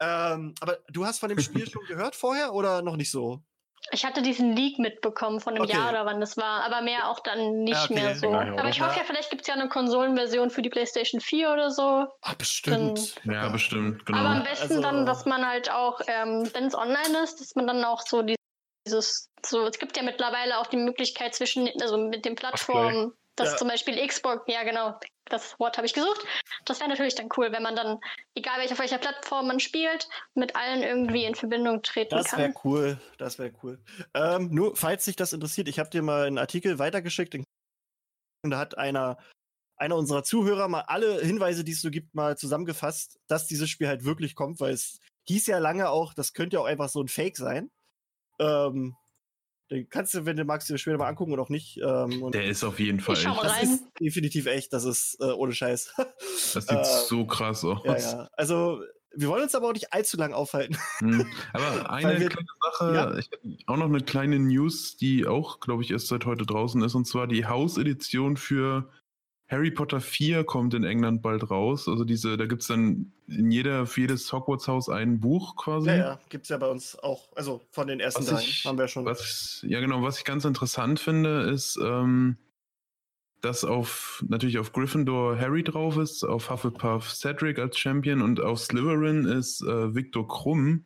[0.00, 3.42] Ähm, aber du hast von dem Spiel schon gehört vorher oder noch nicht so?
[3.92, 5.72] Ich hatte diesen Leak mitbekommen von einem Okay.
[5.72, 7.94] Jahr oder wann das war, aber mehr auch dann nicht okay.
[7.94, 8.30] mehr so.
[8.30, 9.04] Ja, aber ich hoffe ja.
[9.04, 12.06] vielleicht gibt es ja eine Konsolenversion für die PlayStation 4 oder so.
[12.20, 13.14] Ah, bestimmt.
[13.24, 14.18] Ja, bestimmt, genau.
[14.18, 17.54] Aber am besten Also- dann, dass man halt auch, ähm, wenn es online ist, dass
[17.54, 18.36] man dann auch so die-
[18.86, 23.52] dieses, so, es gibt ja mittlerweile auch die Möglichkeit zwischen, also mit den Plattformen, dass
[23.52, 23.56] Ja.
[23.56, 26.24] zum Beispiel Xbox, ja genau, das Wort habe ich gesucht.
[26.64, 27.98] Das wäre natürlich dann cool, wenn man dann,
[28.34, 32.52] egal welche, auf welcher Plattform man spielt, mit allen irgendwie in Verbindung treten Das wäre
[32.52, 32.60] kann.
[32.64, 33.00] cool.
[33.18, 33.82] Das wäre cool.
[34.14, 37.34] Ähm, nur, falls dich das interessiert, ich habe dir mal einen Artikel weitergeschickt.
[37.34, 39.18] Und da hat einer,
[39.76, 43.88] einer unserer Zuhörer mal alle Hinweise, die es so gibt, mal zusammengefasst, dass dieses Spiel
[43.88, 44.98] halt wirklich kommt, weil es
[45.28, 47.70] hieß ja lange auch, das könnte ja auch einfach so ein Fake sein.
[48.40, 48.96] Ähm,
[49.70, 51.78] den kannst du, wenn du magst, dir später mal angucken und auch nicht.
[51.78, 53.26] Ähm, und Der ist auf jeden Fall echt.
[53.26, 53.62] das rein.
[53.64, 55.94] ist definitiv echt, das ist äh, ohne Scheiß.
[56.54, 57.78] Das sieht äh, so krass aus.
[57.84, 58.28] ja, ja.
[58.32, 58.82] Also,
[59.14, 60.76] wir wollen uns aber auch nicht allzu lang aufhalten.
[60.98, 61.26] Hm.
[61.52, 63.16] Aber eine wir- kleine Sache, Ja.
[63.18, 66.80] ich hab auch noch eine kleine News, die auch, glaube ich, erst seit heute draußen
[66.82, 68.88] ist, und zwar die Hausedition für
[69.50, 71.88] Harry Potter 4 kommt in England bald raus.
[71.88, 75.88] Also diese, da gibt's dann in jeder, für jedes Hogwarts-Haus ein Buch quasi.
[75.88, 77.28] Ja, ja, gibt's ja bei uns auch.
[77.34, 79.04] Also von den ersten Was ich- haben wir schon.
[79.04, 82.36] Was, ja, genau, was ich ganz interessant finde, ist, ähm,
[83.40, 88.60] dass auf natürlich auf Gryffindor Harry drauf ist, auf Hufflepuff Cedric als Champion und auf
[88.60, 90.84] Slytherin ist äh, Victor Krumm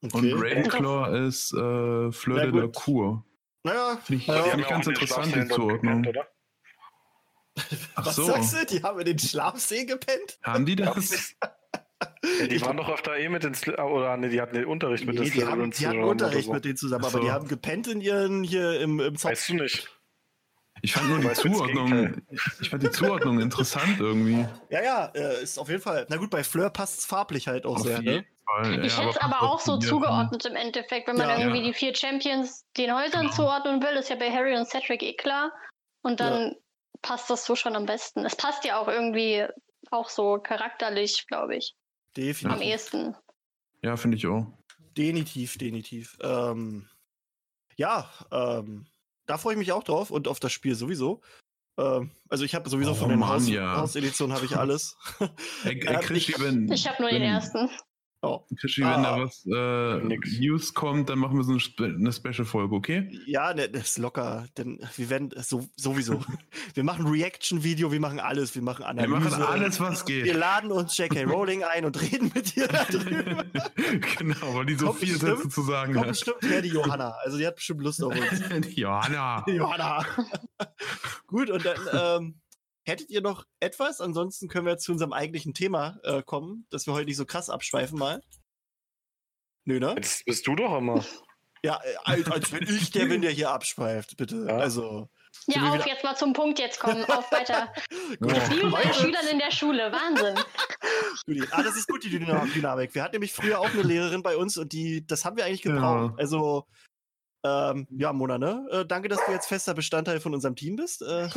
[0.00, 2.66] und Ravenclaw ist äh, Fleur de la.
[2.68, 3.24] Cour.
[3.64, 6.04] Naja, Finde ich, Ja, find ich ja ganz interessant, die Zuordnung.
[6.06, 6.26] oder?
[7.94, 8.64] Ach was so, sagst du?
[8.66, 10.38] Die haben in den Schlafsee gepennt?
[10.42, 11.34] haben die das?
[12.40, 15.04] Ja, die waren doch öfter eh mit den Sli oder nee, die hatten den Unterricht
[15.06, 17.32] mit Nee, den die haben, die hatten Unterricht oder mit denen zusammen, aber die so.
[17.32, 19.30] haben gepennt in ihren hier im, im Zopf.
[19.32, 19.88] Weißt du nicht.
[20.84, 22.22] Ich fand nur die Zuordnung,
[22.60, 24.44] ich fand die Zuordnung interessant irgendwie.
[24.70, 26.06] Ja, ja, äh, ist auf jeden Fall.
[26.08, 28.24] Na gut, bei Fleur passt es farblich halt auch sehr, ne?
[28.46, 28.84] Fall.
[28.84, 31.38] Ich ja, hätte es aber auch so zugeordnet im Endeffekt, wenn man Ja.
[31.38, 31.64] irgendwie Ja.
[31.66, 33.32] die vier Champions den Häusern Genau.
[33.34, 35.52] zuordnen will, ist ja bei Harry und Cedric eh klar.
[36.02, 36.56] Und dann
[37.00, 38.24] passt das so schon am besten.
[38.24, 39.46] Es passt ja auch irgendwie
[39.90, 42.62] auch so charakterlich, glaube ich, am Definitiv.
[42.62, 43.16] ehesten.
[43.82, 44.46] Ja, finde ich auch.
[44.96, 46.16] Definitiv, definitiv.
[46.22, 46.88] Ähm,
[47.76, 48.86] ja, ähm,
[49.26, 51.22] da freue ich mich auch drauf und auf das Spiel sowieso.
[51.78, 53.76] Ähm, also ich habe sowieso Oh von den Mann, Haus ja.
[53.76, 54.96] Hauseditionen habe ich alles.
[55.18, 55.28] Ja,
[55.64, 57.70] ey, Krischi, ich- wenn, Ich habe nur den ersten.
[58.22, 58.40] Oh.
[58.58, 59.02] Krischi, wenn Ah.
[59.16, 60.38] da was äh.
[60.40, 63.18] News kommt, dann machen wir so eine, Spe eine Special-Folge, okay?
[63.26, 66.22] Ja, ne, das ist locker, denn wir werden so, sowieso.
[66.74, 69.10] wir machen Reaction-Video, wir machen alles, wir machen Wir Analyse.
[69.30, 70.34] machen alles, was Wir geht.
[70.36, 71.24] laden uns J.K.
[71.24, 73.44] Rowling ein und reden mit ihr darüber.
[74.18, 76.12] genau, weil die so Kommt viel bestimmt- dazu zu sagen Kommt hat.
[76.12, 77.10] bestimmt her, die Johanna.
[77.24, 78.42] Also die hat bestimmt Lust auf uns.
[78.74, 79.44] Die Johanna.
[79.48, 80.04] Johanna.
[81.26, 82.34] Gut, und dann ähm,
[82.84, 84.00] hättet ihr noch etwas?
[84.00, 87.50] Ansonsten können wir zu unserem eigentlichen Thema äh, kommen, dass wir heute nicht so krass
[87.50, 88.20] abschweifen mal.
[89.64, 89.94] Nö, ne?
[89.96, 91.04] Jetzt bist du doch immer.
[91.64, 94.46] Ja, äh, als, als wenn ich der bin, der hier abschweift, bitte.
[94.48, 94.56] Ja.
[94.56, 95.08] Also.
[95.46, 97.04] Ja, auf, wieder- jetzt mal zum Punkt jetzt kommen.
[97.04, 97.72] Auf weiter.
[98.20, 99.92] Gut, heute- Schülern in der Schule.
[99.92, 100.34] Wahnsinn.
[101.26, 102.94] Gut, ah, das ist gut, die Dyna- Dynamik.
[102.94, 105.62] Wir hatten nämlich früher auch eine Lehrerin bei uns und die, das haben wir eigentlich
[105.62, 106.10] gebraucht.
[106.10, 106.14] Ja.
[106.18, 106.66] Also,
[107.44, 108.66] ähm, ja, Mona, ne?
[108.70, 111.02] Äh, danke, dass du jetzt fester Bestandteil von unserem Team bist.
[111.02, 111.28] Äh,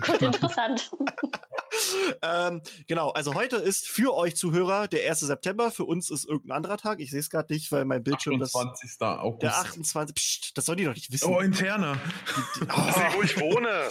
[0.00, 0.90] Gut, interessant.
[2.22, 5.20] ähm, genau, also heute ist für euch Zuhörer der 1.
[5.20, 7.00] September, für uns ist irgendein anderer Tag.
[7.00, 8.54] Ich sehe es gerade nicht, weil mein Bildschirm das.
[8.54, 9.00] 28.
[9.00, 9.42] August.
[9.42, 10.14] Der 28.
[10.14, 11.30] Psst, das soll die doch nicht wissen.
[11.30, 11.98] Oh, interner.
[12.54, 13.90] Sieh, wo ich wohne.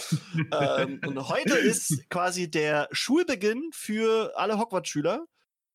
[0.80, 5.24] ähm, und heute ist quasi der Schulbeginn für alle Hogwarts-Schüler.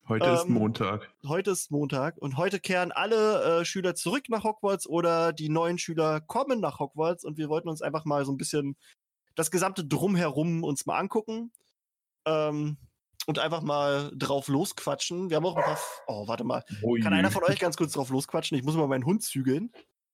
[0.10, 1.08] Heute ist Ähm, Montag.
[1.28, 5.78] Heute ist Montag und heute kehren alle äh, Schüler zurück nach Hogwarts oder die neuen
[5.78, 8.76] Schüler kommen nach Hogwarts und wir wollten uns einfach mal so ein bisschen
[9.36, 11.52] das gesamte Drumherum uns mal angucken
[12.26, 12.78] ähm,
[13.28, 15.30] und einfach mal drauf losquatschen.
[15.30, 15.74] Wir haben auch ein paar.
[15.74, 16.64] F oh, warte mal.
[16.82, 17.02] Ui.
[17.02, 18.58] Kann einer von euch ganz kurz drauf losquatschen?
[18.58, 19.72] Ich muss mal meinen Hund zügeln.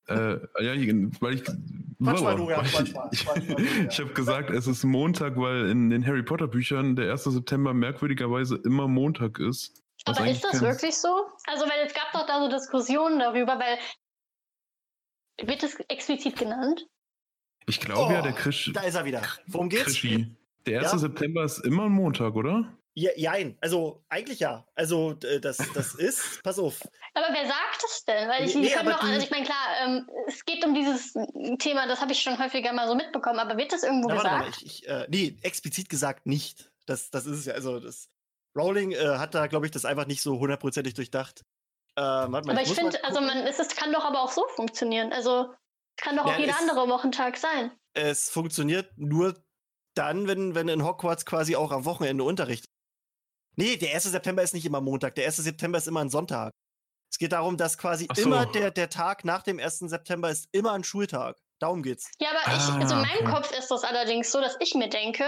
[0.08, 0.74] Äh, ja,
[1.22, 1.44] weil ich.
[1.46, 3.88] Quatsch mal, weil quatsch mal, quatsch mal, Julian.
[3.90, 7.24] ich habe gesagt, es ist Montag, weil in den Harry Potter Büchern der 1.
[7.24, 9.85] September merkwürdigerweise immer Montag ist.
[10.06, 11.28] Was Aber ist das wirklich so?
[11.48, 13.78] Also, weil es gab doch da so Diskussionen darüber, weil
[15.42, 16.86] wird es explizit genannt?
[17.68, 19.22] Ich glaube ja, Oh, der Krisch, Da ist er wieder.
[19.48, 19.86] Worum geht's?
[19.86, 20.36] Krischi.
[20.66, 20.92] Der 1.
[20.92, 20.98] Ja?
[20.98, 22.72] September ist immer ein Montag, oder?
[22.94, 23.58] Ja, jein.
[23.60, 24.66] Also, eigentlich ja.
[24.76, 26.80] Also, das, das ist, pass auf.
[27.14, 28.30] Aber wer sagt es denn?
[28.30, 31.14] Weil ich, Nee, nee, die- also ich meine, klar, ähm, es geht um dieses
[31.60, 34.30] Thema, das habe ich schon häufiger mal so mitbekommen, aber wird das irgendwo Na, warte
[34.30, 34.62] mal, gesagt?
[34.64, 36.72] ich, ich, äh, nee, explizit gesagt nicht.
[36.86, 38.10] Das, das ist es ja, also das
[38.58, 41.42] Rowling äh, hat da, glaube ich, das einfach nicht so hundertprozentig durchdacht.
[41.98, 44.32] Äh, warte mal, aber ich mal finde, also man, es ist, kann doch aber auch
[44.32, 45.12] so funktionieren.
[45.14, 45.54] Also
[45.98, 47.72] es kann doch Ja, auch jeder es- andere Wochentag sein.
[47.94, 49.34] es funktioniert nur
[49.96, 52.66] dann, wenn, wenn in Hogwarts quasi auch am Wochenende Unterricht.
[53.56, 54.04] Nee, der 1.
[54.12, 55.38] September ist nicht immer Montag, der 1.
[55.38, 56.52] September ist immer ein Sonntag.
[57.10, 58.24] Es geht darum, dass quasi so.
[58.24, 59.80] immer der, der Tag nach dem 1.
[59.80, 61.38] September ist immer ein Schultag.
[61.60, 62.12] Darum geht's.
[62.20, 63.32] Ja, aber ich, Ah, also in meinem okay.
[63.32, 65.24] Kopf ist das allerdings so, dass ich mir denke,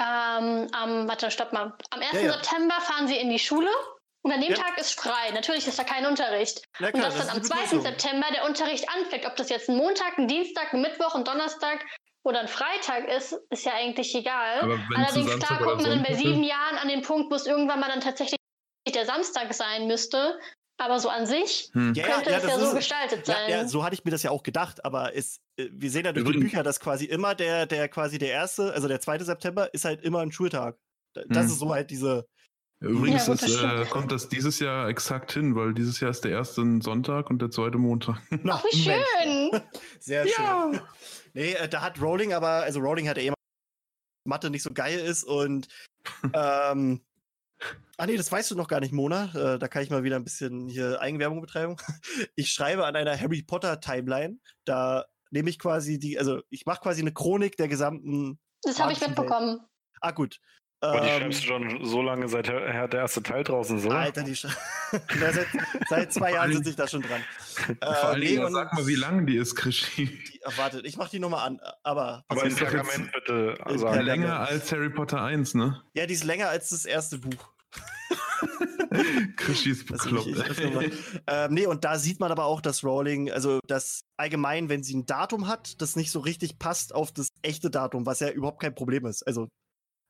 [0.00, 1.72] ähm, am, warte, stopp mal.
[1.90, 2.12] Am 1.
[2.12, 2.32] Ja, ja.
[2.32, 3.70] September fahren sie in die Schule
[4.22, 4.56] und an dem Ja.
[4.56, 5.30] Tag ist frei.
[5.32, 6.62] Natürlich ist da kein Unterricht.
[6.78, 7.54] Na Und klar, dass dann am ist 2.
[7.54, 7.82] die Begrüßung.
[7.82, 11.84] September der Unterricht anfängt, ob das jetzt ein Montag, ein Dienstag, ein Mittwoch, ein Donnerstag
[12.24, 14.60] oder ein Freitag ist, ist ja eigentlich egal.
[14.96, 17.80] Allerdings, klar, Samstag kommt man dann bei sieben Jahren an den Punkt, wo es irgendwann
[17.80, 18.38] mal dann tatsächlich
[18.92, 20.38] der Samstag sein müsste.
[20.76, 21.94] Aber so an sich Hm.
[21.94, 23.50] Ja, könnte es das ja so ist- gestaltet Ja, sein.
[23.50, 26.12] ja, so hatte ich mir das ja auch gedacht, aber es, äh, wir sehen ja
[26.12, 29.24] durch die Bücher, dass quasi immer der, der quasi der erste, also der 2.
[29.24, 30.76] September ist halt immer ein Schultag.
[31.14, 31.52] Da- Das Hm.
[31.52, 32.26] ist so halt diese.
[32.80, 36.10] Übrigens Ja, gut, das ist, äh, kommt das dieses Jahr exakt hin, weil dieses Jahr
[36.10, 38.20] ist der erste Sonntag und der zweite Montag.
[38.48, 39.62] Ach, wie schön!
[40.00, 40.80] Sehr schön.
[41.36, 43.34] Nee, äh, da hat Rowling aber, also Rowling hat ja immer
[44.24, 45.66] Mathe nicht so geil ist und
[46.32, 47.00] ähm,
[47.96, 49.30] Ah nee, das weißt du noch gar nicht, Mona.
[49.34, 51.76] Äh, da kann ich mal wieder ein bisschen hier Eigenwerbung betreiben.
[52.36, 54.38] Ich schreibe an einer Harry Potter Timeline.
[54.64, 58.38] Da nehme ich quasi die, also ich mache quasi eine Chronik der gesamten.
[58.62, 59.60] Das habe ich mitbekommen.
[60.00, 60.40] Ah gut.
[60.80, 63.86] Aber die Ähm, schreibst du schon so lange, seit der, der erste Teil draußen ist,
[63.86, 63.96] oder?
[63.96, 64.46] Alter, die Sch
[65.20, 65.46] Na, seit,
[65.88, 67.22] seit zwei Jahren sitze ich da schon dran.
[67.54, 70.06] Vor Äh, allen nee, Dingen, sag mal, wie lang die ist, Krischi.
[70.06, 71.60] die, ach, warte, ich mach die nochmal an.
[71.84, 74.00] Aber, Aber in Pergament bitte sagen.
[74.02, 75.80] Länger als Harry Potter 1, ne?
[75.94, 77.53] ja, die ist länger als das erste Buch.
[79.36, 80.74] Krischi ist bekloppt.
[80.74, 80.90] mal.
[81.26, 84.94] ähm, nee, und da sieht man aber auch, dass Rowling, also das allgemein, wenn sie
[84.96, 88.60] ein Datum hat, das nicht so richtig passt auf das echte Datum, was ja überhaupt
[88.60, 89.22] kein Problem ist.
[89.26, 89.48] Also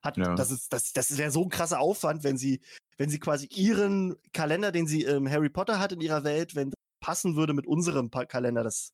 [0.02, 0.34] hat, Ja.
[0.34, 2.60] das ist, das, das wäre so ein krasser Aufwand, wenn sie
[2.96, 6.70] wenn sie quasi ihren Kalender, den sie im Harry Potter hat in ihrer Welt, wenn
[6.70, 8.92] das passen würde mit unserem Pa- Kalender, das.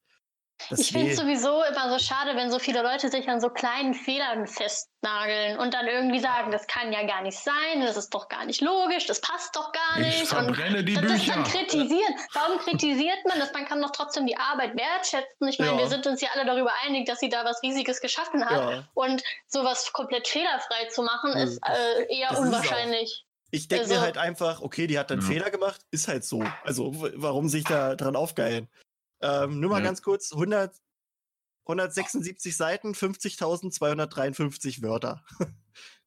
[0.69, 3.49] Das Ich finde es sowieso immer so schade, wenn so viele Leute sich an so
[3.51, 8.11] kleinen Fehlern festnageln und dann irgendwie sagen, das kann ja gar nicht sein, das ist
[8.15, 10.21] doch gar nicht logisch, das passt doch gar Ich nicht.
[10.21, 11.33] Und verbrenne die das Bücher.
[11.35, 12.15] dann kritisieren.
[12.35, 13.53] Warum kritisiert man das?
[13.53, 15.49] Man kann doch trotzdem die Arbeit wertschätzen.
[15.49, 15.79] Ich meine, Ja.
[15.79, 18.71] wir sind uns ja alle darüber einig, dass sie da was Riesiges geschaffen hat.
[18.71, 18.85] Ja.
[18.95, 21.41] Und sowas komplett fehlerfrei zu machen, Hm.
[21.41, 23.25] ist äh, eher Das unwahrscheinlich.
[23.53, 25.27] Ich denke mir Also- halt einfach, okay, die hat einen Ja.
[25.27, 26.45] Fehler gemacht, ist halt so.
[26.65, 28.69] Also, warum sich da dran aufgeilen?
[29.21, 29.85] Ähm, nur mal Ja.
[29.85, 30.75] ganz kurz: 100,
[31.67, 35.25] 176 Seiten, 50.253 Wörter.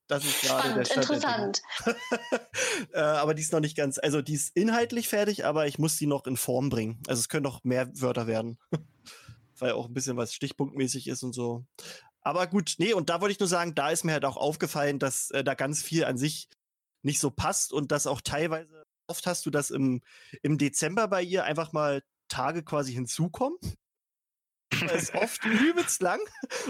[0.07, 1.09] Das ist gerade der Spannend, Stand.
[1.09, 1.61] der interessant.
[2.93, 5.95] äh, aber die ist noch nicht ganz, also die ist inhaltlich fertig, aber ich muss
[5.95, 7.01] die noch in Form bringen.
[7.07, 8.59] Also es können noch mehr Wörter werden.
[9.59, 11.65] Weil auch ein bisschen was stichpunktmäßig ist und so.
[12.19, 14.99] Aber gut, nee, und da wollte ich nur sagen, da ist mir halt auch aufgefallen,
[14.99, 16.49] dass äh, da ganz viel an sich
[17.01, 20.01] nicht so passt und dass auch teilweise, oft hast du das im,
[20.41, 23.57] im Dezember bei ihr einfach mal Tage quasi hinzukommen.
[24.87, 26.19] Das ist oft übelst lang.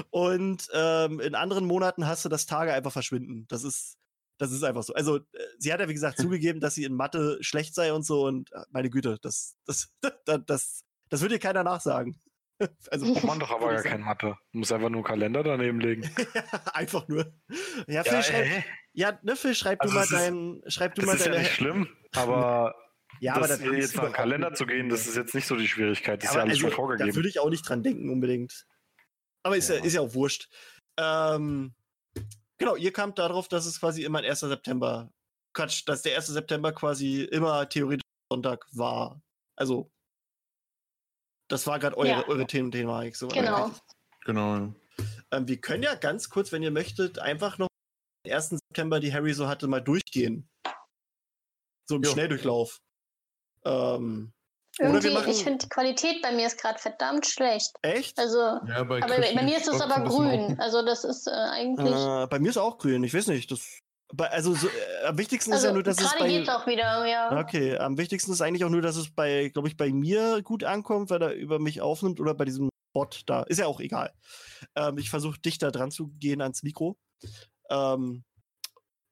[0.09, 3.45] Und ähm, in anderen Monaten hast du, dass Tage einfach verschwinden.
[3.47, 3.95] Das ist,
[4.37, 4.93] das ist einfach so.
[4.93, 5.21] Also, äh,
[5.57, 8.25] sie hat ja, wie gesagt, zugegeben, dass sie in Mathe schlecht sei und so.
[8.25, 9.89] Und äh, meine Güte, das, das,
[10.25, 12.19] das, das, das wird dir keiner nachsagen.
[12.91, 14.35] Also, Braucht man doch aber gar kein Mathe.
[14.51, 16.09] Muss einfach nur einen Kalender daneben legen.
[16.73, 17.33] einfach nur.
[17.87, 18.63] Ja, Phil, Ja, schreib, ey.
[18.91, 21.25] ja, ne, Phil, schreib Also du mal es ist- dein, schreib du Das mal ist
[21.25, 21.43] ja deine.
[21.43, 22.75] nicht schlimm, aber
[23.19, 25.67] ja, das das jetzt ist nach Kalender zu gehen, das ist jetzt nicht so die
[25.67, 26.21] Schwierigkeit.
[26.21, 27.15] Das ist aber ja alles schon also, Da vorgegeben.
[27.15, 28.65] würde ich auch nicht dran denken unbedingt.
[29.43, 29.83] Aber ist ja, Ja.
[29.83, 30.49] ist ja auch wurscht.
[30.97, 31.73] Ähm,
[32.57, 34.41] genau, ihr kamt darauf, dass es quasi immer ein 1.
[34.41, 35.11] September,
[35.53, 36.27] Quatsch, dass der 1.
[36.27, 39.21] September quasi immer theoretisch Sonntag war.
[39.55, 39.91] Also,
[41.49, 42.27] das war gerade eure, Ja.
[42.27, 43.15] eure Themen, Thematik.
[43.15, 43.71] So Genau.
[44.25, 44.73] Genau.
[45.31, 47.67] Ähm, wir können ja ganz kurz, wenn ihr möchtet, einfach noch
[48.25, 48.57] den 1.
[48.69, 50.49] September, die Harry so hatte, mal durchgehen.
[51.89, 52.11] So im Jo.
[52.11, 52.79] Schnelldurchlauf.
[53.65, 54.33] Ähm,
[54.79, 57.71] Oder wir Irgendwie, machen- ich finde, die Qualität bei mir ist gerade verdammt schlecht.
[57.83, 58.17] echt?
[58.19, 60.59] Also, Ja, bei, aber bei mir ist es aber grün.
[60.59, 61.95] Also, das ist äh, eigentlich.
[61.95, 63.51] Äh, bei mir ist auch grün, ich weiß nicht.
[63.51, 63.79] Das,
[64.13, 66.27] bei, also so, äh, am wichtigsten ist Also, ja nur, dass es gerade bei.
[66.29, 67.39] geht's auch wieder, ja.
[67.39, 70.63] Okay, am wichtigsten ist eigentlich auch nur, dass es bei, glaube ich, bei mir gut
[70.63, 73.43] ankommt, weil er über mich aufnimmt oder bei diesem Bot da.
[73.43, 74.11] Ist ja auch egal.
[74.75, 76.97] Ähm, ich versuche dichter dran zu gehen ans Mikro.
[77.69, 78.23] Ähm,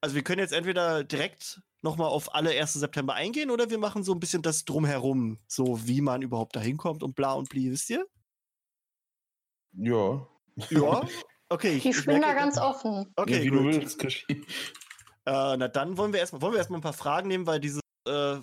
[0.00, 2.74] also wir können jetzt entweder direkt nochmal auf alle 1.
[2.74, 6.60] September eingehen oder wir machen so ein bisschen das drumherum, so wie man überhaupt da
[6.60, 8.06] hinkommt und bla und bli, wisst ihr?
[9.72, 10.26] Ja.
[10.70, 11.06] Ja.
[11.48, 13.12] Okay, ich, Ich bin da ganz offen.
[13.14, 13.58] Okay, ja, wie gut.
[13.58, 14.02] du willst.
[15.24, 17.80] Äh, na dann wollen wir erstmal wollen wir erstmal ein paar Fragen nehmen, weil diese
[18.08, 18.40] äh,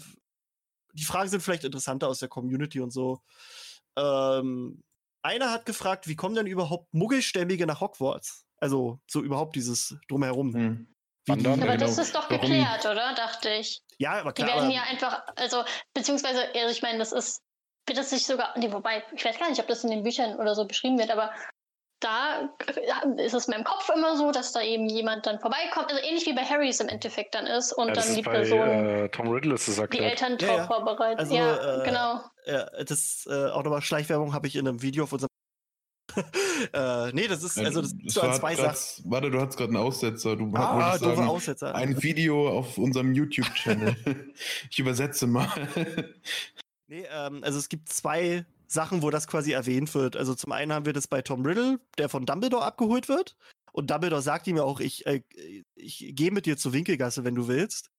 [0.94, 3.22] die Fragen sind vielleicht interessanter aus der Community und so.
[3.98, 4.84] Ähm,
[5.24, 8.46] einer hat gefragt, wie kommen denn überhaupt Muggelstämmige nach Hogwarts?
[8.58, 10.54] Also so überhaupt dieses drumherum.
[10.54, 10.96] Hm.
[11.30, 11.56] Wandern?
[11.56, 11.86] die, Aber genau.
[11.86, 13.14] das ist doch Warum- geklärt, oder?
[13.16, 13.82] Dachte ich.
[13.98, 14.56] ja, aber Die klar.
[14.56, 15.64] werden aber, ja einfach, also,
[15.94, 17.42] beziehungsweise, also ich meine, das ist,
[17.88, 20.36] wird das nicht sogar, nee, wobei, ich weiß gar nicht, ob das in den Büchern
[20.36, 21.32] oder so beschrieben wird, aber
[22.02, 22.50] da
[23.18, 26.26] ist es in meinem Kopf immer so, dass da eben jemand dann vorbeikommt, also ähnlich
[26.26, 29.10] wie bei Harrys im Endeffekt dann ist und Ja, das dann die bei Person äh,
[29.10, 30.12] Tom Riddle ist die erklärt.
[30.22, 30.68] Eltern Ja, drauf ja.
[30.68, 31.20] vorbereitet.
[31.20, 32.22] Also, ja, äh, genau.
[32.86, 35.30] das äh, auch nochmal Schleichwerbung habe ich in einem Video auf unserem.
[36.74, 39.12] äh, nee, das ist also das ist so an war zwei grad- Sachen.
[39.12, 40.36] Warte, du hattest gerade einen Aussetzer.
[40.36, 41.76] Du Ah, doofe sagen, Aussetzer.
[41.76, 43.96] ein Video auf unserem YouTube-Channel.
[44.70, 45.48] ich übersetze mal.
[46.88, 50.16] Nee, ähm, also es gibt zwei Sachen, wo das quasi erwähnt wird.
[50.16, 53.36] Also zum einen haben wir das bei Tom Riddle, der von Dumbledore abgeholt wird.
[53.72, 55.22] Und Dumbledore sagt ihm ja auch, ich, äh,
[55.76, 57.90] ich gehe mit dir zur Winkelgasse, wenn du willst.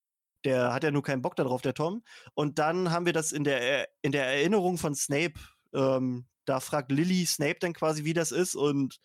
[0.43, 2.03] Der hat ja nur keinen Bock darauf, der Tom.
[2.33, 5.33] Und dann haben wir das in der, in der Erinnerung von Snape.
[5.73, 8.55] Ähm, da fragt Lily Snape dann quasi, wie das ist.
[8.55, 8.99] Und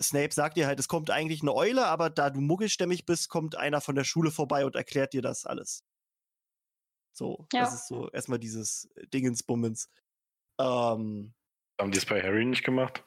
[0.00, 3.56] Snape sagt ihr halt, es kommt eigentlich eine Eule, aber da du muggelstämmig bist, kommt
[3.56, 5.84] einer von der Schule vorbei und erklärt dir das alles.
[7.12, 7.60] So, Ja.
[7.60, 9.90] das ist so erstmal dieses Dingensbummens.
[10.58, 11.34] Ähm,
[11.80, 13.02] Haben die es bei Harry nicht gemacht?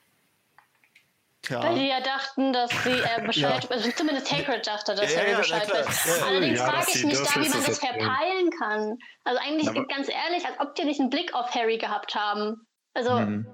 [1.50, 1.98] Weil die tja.
[1.98, 5.70] ja dachten, dass sie äh, Bescheid, also zumindest Hagrid dachte, dass Ja, Harry ja, Bescheid
[5.70, 6.06] weiß.
[6.06, 6.26] Ja, ja.
[6.26, 8.98] Allerdings Ja, frage ich mich da, wie man das verpeilen kann.
[9.26, 12.66] Also eigentlich, ganz ehrlich, als ob die nicht einen Blick auf Harry gehabt haben.
[12.94, 13.48] Also Hm.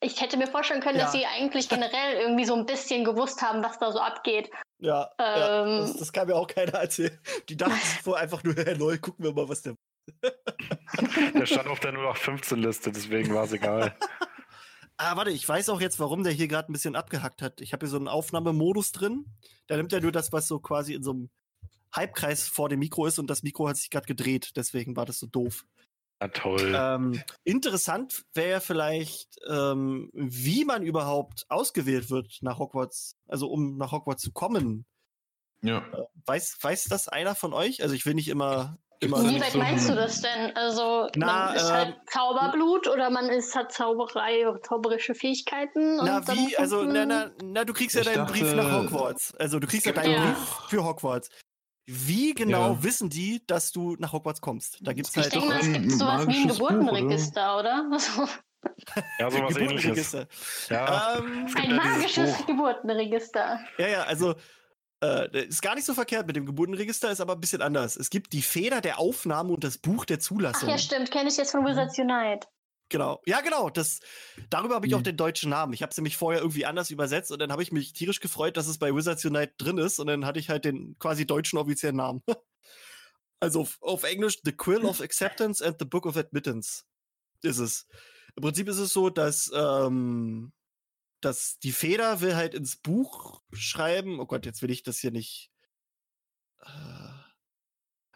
[0.00, 1.20] ich hätte mir vorstellen können, dass Ja.
[1.20, 4.50] sie eigentlich generell irgendwie so ein bisschen gewusst haben, was da so abgeht.
[4.78, 5.78] Ja, ja Ähm.
[5.78, 7.18] das, das kann mir auch keiner erzählen.
[7.48, 9.74] Die dachten sich vorher einfach nur, Herr Neu, gucken wir mal, was der.
[11.34, 13.96] Der stand auf der 0815-Liste, deswegen war es egal.
[14.96, 17.60] Ah, warte, ich weiß auch jetzt, warum der hier gerade ein bisschen abgehackt hat.
[17.60, 19.24] Ich habe hier so einen Aufnahmemodus drin.
[19.68, 21.30] Da nimmt er nur das, was so quasi in so einem
[21.94, 24.50] Halbkreis vor dem Mikro ist und das Mikro hat sich gerade gedreht.
[24.56, 25.64] Deswegen war das so doof.
[26.22, 26.72] Na toll.
[26.76, 33.90] Ähm, interessant wäre vielleicht, ähm, wie man überhaupt ausgewählt wird nach Hogwarts, also um nach
[33.90, 34.86] Hogwarts zu kommen.
[35.64, 35.84] Ja.
[36.26, 37.82] Weiß, weiß das einer von euch?
[37.82, 38.78] Also ich will nicht immer.
[39.00, 40.56] immer Wie weit so meinst du das denn?
[40.56, 45.96] Also Na, man ist ähm, halt Zauberblut oder man ist hat Zauberei oder zauberische Fähigkeiten?
[45.96, 46.56] na, wie?
[46.56, 49.34] Also, na, na, na, du kriegst ja Ich deinen dachte- Brief nach Hogwarts.
[49.36, 50.24] Also, du kriegst ja deinen Ja.
[50.24, 51.30] Brief für Hogwarts.
[51.86, 52.82] Wie genau Ja.
[52.84, 54.78] wissen die, dass du nach Hogwarts kommst?
[54.82, 56.78] Da gibt's Ich halt denke mal, es gibt sowas wie ein magisches Buch, oder?
[56.78, 57.90] Geburtenregister, oder?
[57.92, 58.28] Also,
[59.18, 60.12] Ja, sowas ähnliches.
[60.12, 60.28] Geburtenregister.
[60.70, 62.38] Ja, Ähm, ein ja magisches Buch.
[62.40, 63.60] Ja, Geburtenregister.
[63.78, 64.34] ja, also
[65.02, 67.96] äh, ist gar nicht so verkehrt mit dem Geburtenregister, ist aber ein bisschen anders.
[67.96, 70.68] Es gibt die Feder der Aufnahme und das Buch der Ach Zulassung.
[70.68, 71.10] ja, stimmt.
[71.10, 72.46] Kenne ich jetzt von Wizards Unite.
[72.92, 73.22] Genau.
[73.24, 73.70] Ja, genau.
[73.70, 74.00] Das,
[74.50, 75.04] darüber habe ich auch Mhm.
[75.04, 75.72] den deutschen Namen.
[75.72, 78.58] Ich habe es nämlich vorher irgendwie anders übersetzt und dann habe ich mich tierisch gefreut,
[78.58, 81.58] dass es bei Wizards Unite drin ist und dann hatte ich halt den quasi deutschen
[81.58, 82.22] offiziellen Namen.
[83.40, 86.82] also auf, auf Englisch The Quill of Acceptance and the Book of Admittance
[87.40, 87.86] ist es.
[88.36, 90.52] Im Prinzip ist es so, dass, ähm,
[91.22, 94.20] dass die Feder will halt ins Buch schreiben.
[94.20, 95.50] Oh Gott, jetzt will ich das hier nicht.
[96.60, 96.68] Äh,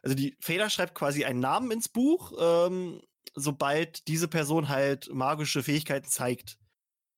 [0.03, 3.01] Also die Feder schreibt quasi einen Namen ins Buch, ähm,
[3.35, 6.59] sobald diese Person halt magische Fähigkeiten zeigt.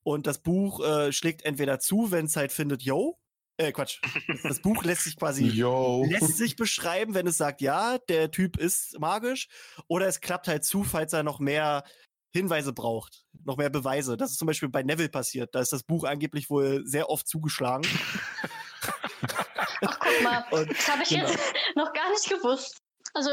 [0.05, 3.19] Und das Buch äh, schlägt entweder zu, wenn es halt findet, yo,
[3.59, 4.01] äh, Quatsch.
[4.45, 6.05] Das Buch lässt sich quasi Yo.
[6.09, 9.49] lässt sich beschreiben, wenn es sagt, ja, der Typ ist magisch,
[9.89, 11.85] oder es klappt halt zu, falls er noch mehr
[12.33, 14.17] Hinweise braucht, noch mehr Beweise.
[14.17, 15.55] Das ist zum Beispiel bei Neville passiert.
[15.55, 17.87] Da ist das Buch angeblich wohl sehr oft zugeschlagen.
[19.83, 20.45] Ach, guck mal.
[20.51, 21.29] Und Das habe ich Genau.
[21.29, 21.39] jetzt
[21.75, 22.79] noch gar nicht gewusst.
[23.15, 23.31] Also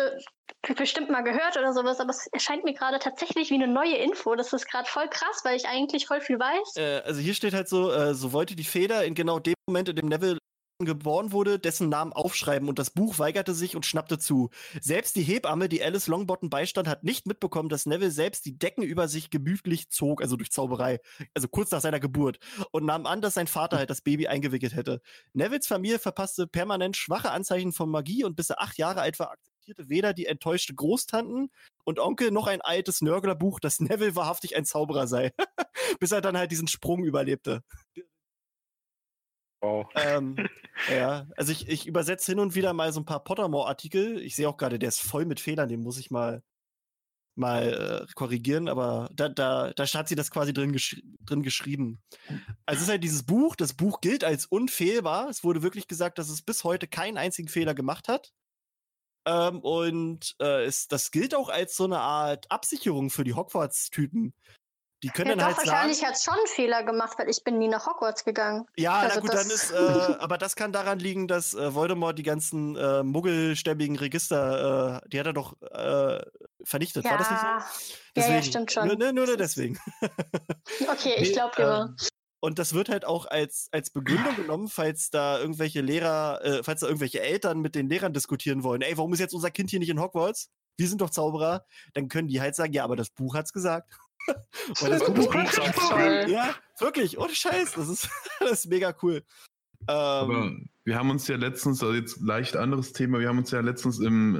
[0.73, 4.35] bestimmt mal gehört oder sowas, aber es erscheint mir gerade tatsächlich wie eine neue Info.
[4.35, 6.77] Das ist gerade voll krass, weil ich eigentlich voll viel weiß.
[6.77, 9.89] äh, also hier steht halt so, äh, so wollte die Feder in genau dem Moment,
[9.89, 10.39] in dem Neville
[10.79, 14.49] geboren wurde, dessen Namen aufschreiben und das Buch weigerte sich und schnappte zu.
[14.81, 18.83] Selbst die Hebamme, die Alice Longbottom beistand, hat nicht mitbekommen, dass Neville selbst die Decken
[18.83, 20.99] über sich gemütlich zog, also durch Zauberei,
[21.33, 22.39] also kurz nach seiner Geburt,
[22.71, 25.01] und nahm an, dass sein Vater halt das Baby eingewickelt hätte.
[25.33, 29.35] Nevilles Familie verpasste permanent schwache Anzeichen von Magie und bis er acht Jahre alt war,
[29.65, 31.49] akzeptierte weder die enttäuschte Großtanten
[31.83, 35.31] und Onkel noch ein altes Nörglerbuch, dass Neville wahrhaftig ein Zauberer sei.
[35.99, 37.63] bis er dann halt diesen Sprung überlebte.
[39.61, 39.87] Wow.
[39.95, 40.35] ähm,
[40.91, 44.21] ja, also ich, ich übersetze hin und wieder mal so ein paar Pottermore-Artikel.
[44.21, 46.43] Ich sehe auch gerade, der ist voll mit Fehlern, den muss ich mal
[47.37, 52.01] mal äh, korrigieren, aber da, da, da hat sie das quasi drin, geschri drin geschrieben.
[52.65, 55.27] Also es ist halt dieses Buch, das Buch gilt als unfehlbar.
[55.27, 58.31] Es wurde wirklich gesagt, dass es bis heute keinen einzigen Fehler gemacht hat.
[59.25, 64.33] Ähm, und äh, es, das gilt auch als so eine Art Absicherung für die Hogwarts-Typen.
[65.03, 67.43] Die können Ja, dann doch, halt wahrscheinlich hat es schon einen Fehler gemacht, weil ich
[67.43, 68.65] bin nie nach Hogwarts gegangen.
[68.75, 69.75] Ja, Also na gut, dann ist, äh,
[70.19, 75.19] aber das kann daran liegen, dass äh, Voldemort die ganzen äh, muggelstämmigen Register, äh, die
[75.19, 76.23] hat er doch äh,
[76.63, 77.05] vernichtet.
[77.05, 77.47] War das nicht so?
[78.21, 78.87] Ja, ja, stimmt schon.
[78.87, 79.79] Nur, nur, nur deswegen.
[80.87, 81.95] Okay, ich glaube dir.
[82.39, 86.81] Und das wird halt auch als, als Begründung genommen, falls da irgendwelche Lehrer, äh, falls
[86.81, 88.81] da irgendwelche Eltern mit den Lehrern diskutieren wollen.
[88.81, 90.51] Ey, warum ist jetzt unser Kind hier nicht in Hogwarts?
[90.77, 91.65] Wir sind doch Zauberer.
[91.93, 93.91] Dann können die halt sagen, ja, aber das Buch hat's gesagt.
[94.79, 95.89] Weil das Buch Buch sagt's
[96.27, 97.73] ja, wirklich, ohne Scheiß.
[97.73, 99.23] Das ist, das ist mega cool.
[99.87, 100.51] Ähm, Aber
[100.83, 103.99] wir haben uns ja letztens, also jetzt leicht anderes Thema, wir haben uns ja letztens
[103.99, 104.35] im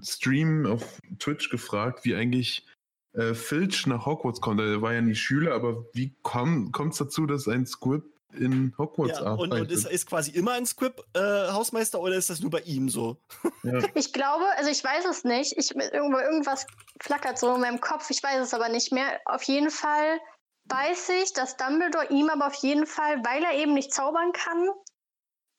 [0.00, 2.66] äh, Stream auf Twitch gefragt, wie eigentlich
[3.12, 4.60] äh, Filch nach Hogwarts kommt.
[4.60, 9.18] Er war ja nie Schüler, aber wie kommt es dazu, dass ein Squib in Hogwarts
[9.18, 9.60] ja, und, arbeitet?
[9.60, 13.16] und ist, ist quasi immer ein Squib-Hausmeister oder ist das nur bei ihm so?
[13.64, 13.80] ja.
[13.94, 15.56] Ich glaube, also ich weiß es nicht.
[15.56, 16.66] Ich, irgendwo, irgendwas
[17.00, 18.08] flackert so in meinem Kopf.
[18.10, 19.20] Ich weiß es aber nicht mehr.
[19.24, 20.20] Auf jeden Fall
[20.66, 24.68] weiß ich, dass Dumbledore ihm aber auf jeden Fall, weil er eben nicht zaubern kann,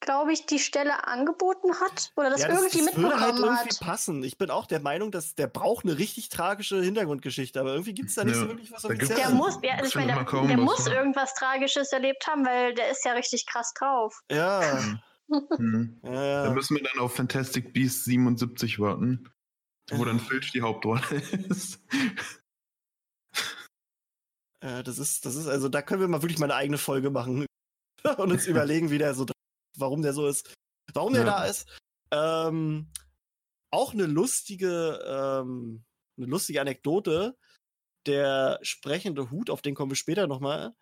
[0.02, 3.70] glaube ich, die Stelle angeboten hat oder das, ja, irgendwie das würde halt mitbekommen irgendwie
[3.76, 3.80] hat.
[3.80, 4.24] passen.
[4.24, 8.10] Ich bin auch der Meinung, dass der braucht eine richtig tragische Hintergrundgeschichte, aber irgendwie gibt
[8.10, 9.38] es da nicht Ja, so wirklich was da gibt's- Der Offizielles.
[9.38, 10.94] muss, ja, also ich meine, der, kaum der muss ja.
[10.94, 14.20] irgendwas Tragisches erlebt haben, weil der ist ja richtig krass drauf.
[14.32, 14.80] Ja,
[15.30, 16.00] Hm.
[16.04, 19.30] ja, Da müssen wir dann auf Fantastic Beasts 77 warten,
[19.92, 21.02] wo dann Filch die Hauptrolle
[21.50, 21.80] ist.
[24.64, 27.10] ja, das ist, das ist, also da können wir mal wirklich mal eine eigene Folge
[27.12, 27.46] machen
[28.18, 29.26] und uns überlegen, wie der so,
[29.78, 30.54] warum der so ist,
[30.94, 31.40] warum der Ja.
[31.40, 31.68] da ist.
[32.12, 32.92] Ähm,
[33.72, 35.84] auch eine lustige, ähm,
[36.18, 37.38] eine lustige Anekdote.
[38.08, 40.74] Der sprechende Hut, auf den kommen wir später nochmal,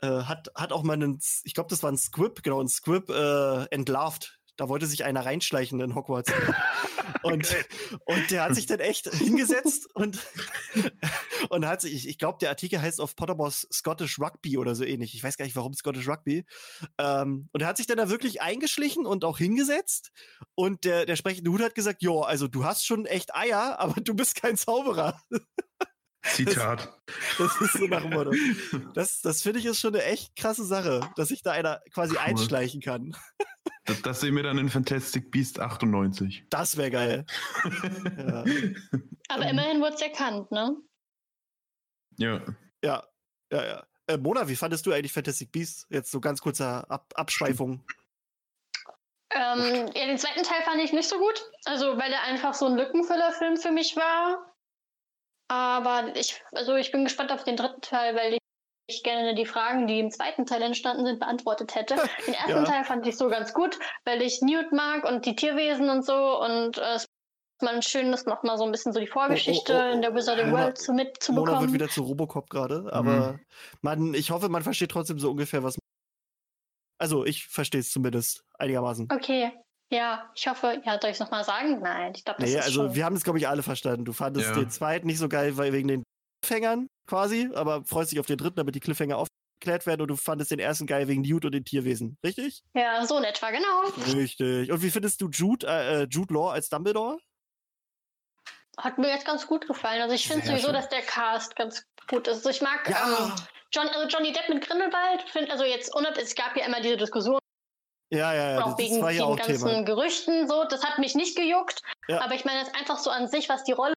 [0.00, 3.10] äh, hat, hat auch mal einen, ich glaube, das war ein Squib, genau, ein Squib
[3.10, 4.37] äh, entlarvt.
[4.58, 6.32] Da wollte sich einer reinschleichen in Hogwarts.
[7.22, 7.56] und,
[8.04, 10.18] und der hat sich dann echt hingesetzt und,
[11.48, 14.84] und hat sich, ich, ich glaube, der Artikel heißt auf Pottermores Scottish Rugby oder so
[14.84, 15.14] ähnlich.
[15.14, 16.44] Ich weiß gar nicht, warum Scottish Rugby.
[16.98, 20.10] Ähm, und er hat sich dann da wirklich eingeschlichen und auch hingesetzt.
[20.56, 24.00] Und der, der sprechende Hut hat gesagt, jo, also du hast schon echt Eier, aber
[24.00, 25.22] du bist kein Zauberer.
[26.22, 26.94] Zitat.
[27.38, 28.32] Das ist so nach dem Motto.
[28.94, 32.14] Das, das finde ich ist schon eine echt krasse Sache, dass sich da einer quasi
[32.14, 32.20] Cool.
[32.20, 33.16] einschleichen kann.
[33.86, 36.44] Das, das sehen wir dann in Fantastic Beast 98.
[36.50, 37.26] Das wäre geil.
[38.18, 38.44] ja.
[39.28, 39.48] Aber Ähm.
[39.50, 40.76] immerhin wurde es erkannt, ne?
[42.18, 42.42] Ja.
[42.84, 43.04] ja,
[43.52, 43.86] ja, ja.
[44.06, 45.86] Äh, Mona, wie fandest du eigentlich Fantastic Beasts?
[45.88, 47.84] Jetzt so ganz kurzer Ab Abschweifung.
[49.30, 51.50] Ähm, ja, den zweiten Teil fand ich nicht so gut.
[51.64, 54.47] Also, weil er einfach so ein Lückenfüllerfilm für mich war.
[55.48, 58.38] Aber ich, also ich bin gespannt auf den dritten Teil, weil ich,
[58.90, 61.96] ich gerne die Fragen, die im zweiten Teil entstanden sind, beantwortet hätte.
[62.26, 62.64] Den ersten Ja.
[62.64, 66.40] Teil fand ich so ganz gut, weil ich Newt mag und die Tierwesen und so
[66.42, 67.08] und äh, es ist
[67.62, 70.14] mal schön, das nochmal so ein bisschen so die Vorgeschichte Oh, oh, oh, in der
[70.14, 71.72] Wizarding Mona- World zu Mona wird mitzubekommen.
[71.72, 73.46] wieder zu Robocop gerade, aber Mhm.
[73.82, 75.76] man, ich hoffe, man versteht trotzdem so ungefähr, was.
[77.00, 79.08] Also, ich verstehe es zumindest einigermaßen.
[79.12, 79.52] Okay.
[79.90, 81.80] Ja, ich hoffe, ja, soll ich es nochmal sagen?
[81.80, 82.94] Nein, ich glaube, das Nee, ist also schon.
[82.94, 84.04] wir haben es, glaube ich, alle verstanden.
[84.04, 84.54] Du fandest Ja.
[84.54, 86.02] den zweiten nicht so geil, weil wegen den
[86.42, 90.16] Cliffhängern quasi, aber freust dich auf den dritten, damit die Cliffhanger aufgeklärt werden und du
[90.16, 92.60] fandest den ersten geil wegen Newt und den Tierwesen, richtig?
[92.74, 93.82] Ja, so in etwa, genau.
[94.14, 94.70] Richtig.
[94.70, 97.18] Und wie findest du Jude, äh, Jude Law als Dumbledore?
[98.76, 100.02] Hat mir jetzt ganz gut gefallen.
[100.02, 100.74] Also ich finde sowieso, schön.
[100.74, 102.36] dass der Cast ganz gut ist.
[102.46, 103.32] Also ich mag ähm,
[103.72, 105.22] John, also Johnny Depp mit Grindelwald.
[105.30, 107.40] Find, also jetzt unab, es gab ja immer diese Diskussion,
[108.10, 108.62] ja, ja, ja.
[108.64, 109.82] auch Das, wegen das war ja den auch ganzen Thema.
[109.82, 110.48] Gerüchten.
[110.48, 111.82] So, das hat mich nicht gejuckt.
[112.08, 112.20] Ja.
[112.22, 113.94] Aber ich meine jetzt einfach so an sich, was die Rolle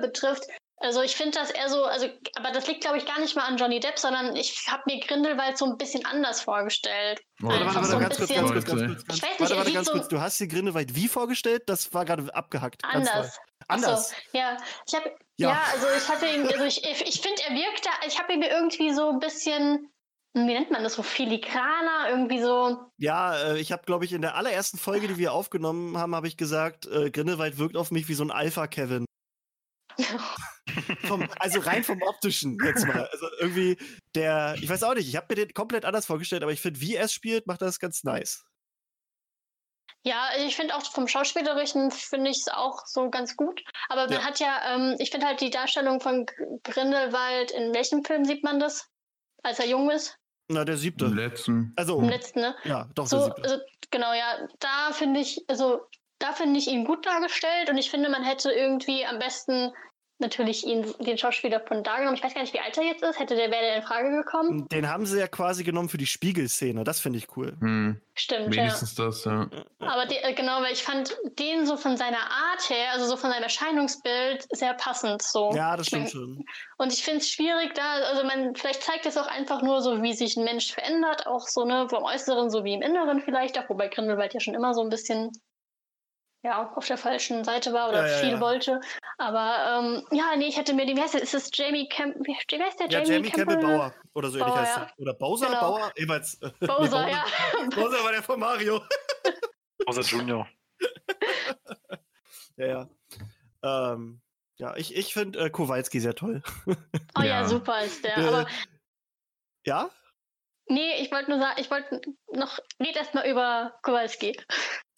[0.00, 0.44] betrifft.
[0.82, 3.42] Also ich finde, dass er so, also, aber das liegt, glaube ich, gar nicht mal
[3.44, 7.20] an Johnny Depp, sondern ich habe mir Grindelwald so ein bisschen anders vorgestellt.
[7.42, 9.02] Oh, Warte, Einfach warte, so warte, ein ganz kurz, bisschen- ganz kurz, ganz kurz.
[9.02, 10.08] Ich Ganz, weiß nicht, warte, ganz so- kurz.
[10.08, 11.64] Du hast dir Grindelwald wie vorgestellt?
[11.66, 12.82] Das war gerade abgehackt.
[12.86, 13.38] Anders.
[13.68, 14.12] Ach so, Anders.
[14.32, 14.56] Ja,
[14.86, 15.50] ich habe Ja.
[15.50, 15.62] ja.
[15.74, 18.48] also ich hatte ihn, also ich, ich, ich finde, er wirkte, ich habe ihn mir
[18.50, 19.92] irgendwie so ein bisschen,
[20.32, 22.92] wie nennt man das, so filigraner, irgendwie so.
[22.98, 26.28] Ja, äh, ich habe, glaube ich, in der allerersten Folge, die wir aufgenommen haben, habe
[26.28, 29.04] ich gesagt, äh, Grindelwald wirkt auf mich wie so ein Alpha-Kevin.
[31.02, 33.06] Vom, also rein vom optischen jetzt mal.
[33.12, 33.76] Also irgendwie
[34.14, 36.80] der, ich weiß auch nicht, ich habe mir den komplett anders vorgestellt, aber ich finde,
[36.80, 38.44] wie er es spielt, macht das ganz nice.
[40.02, 43.62] Ja, also ich finde auch vom Schauspielerischen finde ich es auch so ganz gut.
[43.88, 44.22] Aber man Ja.
[44.22, 48.42] hat ja, ähm, ich finde halt die Darstellung von Gr- Grindelwald, in welchem Film sieht
[48.42, 48.88] man das?
[49.42, 50.16] Als er jung ist?
[50.52, 51.06] Na, der Im siebte.
[51.06, 51.72] letzten.
[51.76, 52.56] Also, Im letzten, ne?
[52.64, 53.42] ja, doch, der So, siebte.
[53.42, 53.56] also,
[53.92, 55.80] genau, ja, da finde ich, also
[56.18, 59.72] da finde ich ihn gut dargestellt und ich finde, man hätte irgendwie am besten
[60.20, 62.16] natürlich ihn, den Schauspieler von da genommen.
[62.16, 63.18] Ich weiß gar nicht, wie alt er jetzt ist.
[63.18, 64.68] Hätte der, wäre der in Frage gekommen?
[64.68, 66.84] Den haben sie ja quasi genommen für die Spiegelszene.
[66.84, 67.56] Das finde ich cool.
[67.60, 68.62] Hm, Stimmt, ja.
[68.62, 69.48] wenigstens das, ja.
[69.78, 73.16] Aber die, äh, genau, weil ich fand den so von seiner Art her, also so
[73.16, 75.52] von seinem Erscheinungsbild, sehr passend so.
[75.54, 76.44] Ja, das Ich mein, stimmt schon.
[76.78, 80.02] Und ich finde es schwierig, da, also man, vielleicht zeigt es auch einfach nur so,
[80.02, 83.58] wie sich ein Mensch verändert, auch so, ne, vom Äußeren so wie im Inneren vielleicht,
[83.58, 85.30] auch wobei Grindelwald ja schon immer so ein bisschen,
[86.42, 88.40] ja, auf der falschen Seite war oder Ja, viel ja.
[88.40, 88.80] wollte.
[89.18, 92.16] Aber, ähm, ja, nee, ich hätte mir den, wie heißt der, ist das Jamie Camp,
[92.26, 93.94] wie heißt der, Ja, Jamie, Jamie Campbell Bauer.
[94.14, 94.82] Oder so ähnlich Bauer, heißt ja.
[94.84, 94.98] er.
[94.98, 95.46] Oder Bowser?
[95.46, 95.60] Genau.
[95.60, 95.92] Bauer?
[95.96, 96.34] Jeweils.
[96.42, 97.24] äh, nee, Bowser, ja.
[97.74, 98.80] Bowser war der von Mario.
[99.86, 100.48] Bowser Junior.
[102.56, 103.92] Ja, ja.
[103.92, 104.20] Ähm,
[104.58, 106.42] ja, ich, ich finde äh, Kowalski sehr toll.
[106.66, 106.74] Oh
[107.22, 107.48] ja, Ja.
[107.48, 108.18] super ist der.
[108.18, 108.46] Äh, Aber
[109.64, 109.90] Ja?
[110.66, 114.38] nee, ich wollte nur sagen, ich wollte noch, red erst mal über Kowalski.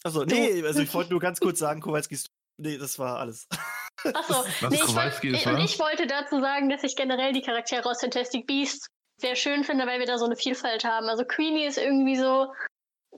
[0.03, 2.27] Also, nee, also ich wollte nur ganz kurz sagen, Kowalski ist.
[2.57, 3.47] Nee, das war alles.
[4.13, 5.63] Achso, Was nee, ich, Kowalski wollt, ist, und was?
[5.63, 8.87] ich wollte dazu sagen, dass ich generell die Charaktere aus Fantastic Beasts
[9.21, 11.07] sehr schön finde, weil wir da so eine Vielfalt haben.
[11.07, 12.51] Also Queenie ist irgendwie so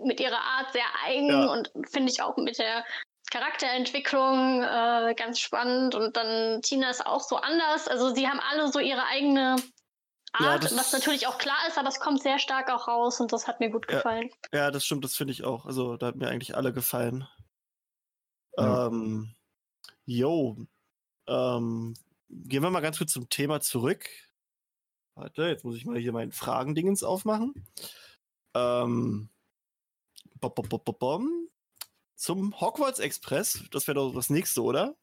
[0.03, 1.45] mit ihrer Art sehr eigen Ja.
[1.47, 2.85] und finde ich auch mit der
[3.31, 7.87] Charakterentwicklung äh, ganz spannend und dann Tina ist auch so anders.
[7.87, 9.55] Also sie haben alle so ihre eigene
[10.39, 13.31] Art, das- was natürlich auch klar ist, aber es kommt sehr stark auch raus und
[13.33, 13.97] das hat mir gut Ja.
[13.97, 14.29] gefallen.
[14.53, 15.65] Ja, das stimmt, das finde ich auch.
[15.65, 17.27] Also, da hat mir eigentlich alle gefallen.
[18.57, 18.87] Ja.
[18.87, 19.35] Ähm,
[20.05, 20.57] jo.
[21.27, 21.95] Ähm,
[22.29, 24.07] gehen wir mal ganz kurz zum Thema zurück.
[25.15, 27.53] Warte, jetzt muss ich mal hier meinen Fragendingens aufmachen.
[28.53, 29.29] Ähm,
[30.39, 31.49] bom, bom, bom.
[32.15, 33.63] Zum Hogwarts Express.
[33.71, 34.95] Das wäre doch das nächste, oder?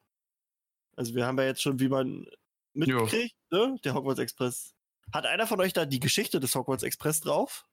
[0.97, 2.27] Also, wir haben ja jetzt schon, wie man
[2.75, 3.77] mitkriegt, ne?
[3.85, 4.75] Der Hogwarts Express.
[5.13, 7.65] Hat einer von euch da die Geschichte des Hogwarts Express drauf?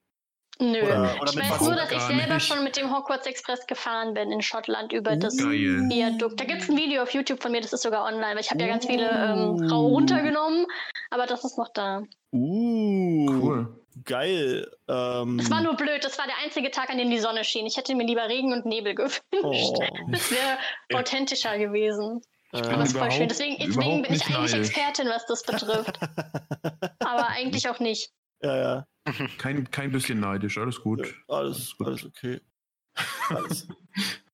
[0.61, 0.81] Nö.
[0.81, 2.45] Oder- oder ich weiß nur, dass ich selber nicht.
[2.45, 5.87] schon mit dem Hogwarts Express gefahren bin in Schottland über das Geil.
[5.89, 6.37] Viadukt.
[6.39, 8.49] Da gibt es ein Video auf YouTube von mir, das ist sogar online, weil ich
[8.51, 10.65] habe ja ganz viele ähm, rau runtergenommen,
[11.11, 12.03] aber das ist noch da.
[12.33, 13.83] Uh, Cool.
[14.03, 14.69] geil.
[14.89, 17.65] Ähm, Es war nur blöd, das war der einzige Tag, an dem die Sonne schien.
[17.65, 19.21] Ich hätte mir lieber Regen und Nebel gewünscht.
[19.41, 20.57] oh, Das wäre
[20.99, 22.21] authentischer gewesen.
[22.53, 23.15] Äh, Aber es ist voll schön.
[23.23, 24.69] überhaupt- Deswegen, deswegen überhaupt bin ich nicht eigentlich neidisch.
[24.69, 25.99] Expertin, was das betrifft.
[26.99, 28.11] aber eigentlich auch nicht.
[28.41, 28.87] ja, ja.
[29.37, 31.15] Kein, kein bisschen neidisch, alles gut.
[31.27, 31.87] Alles, gut.
[31.87, 32.41] alles okay.
[33.29, 33.67] Alles.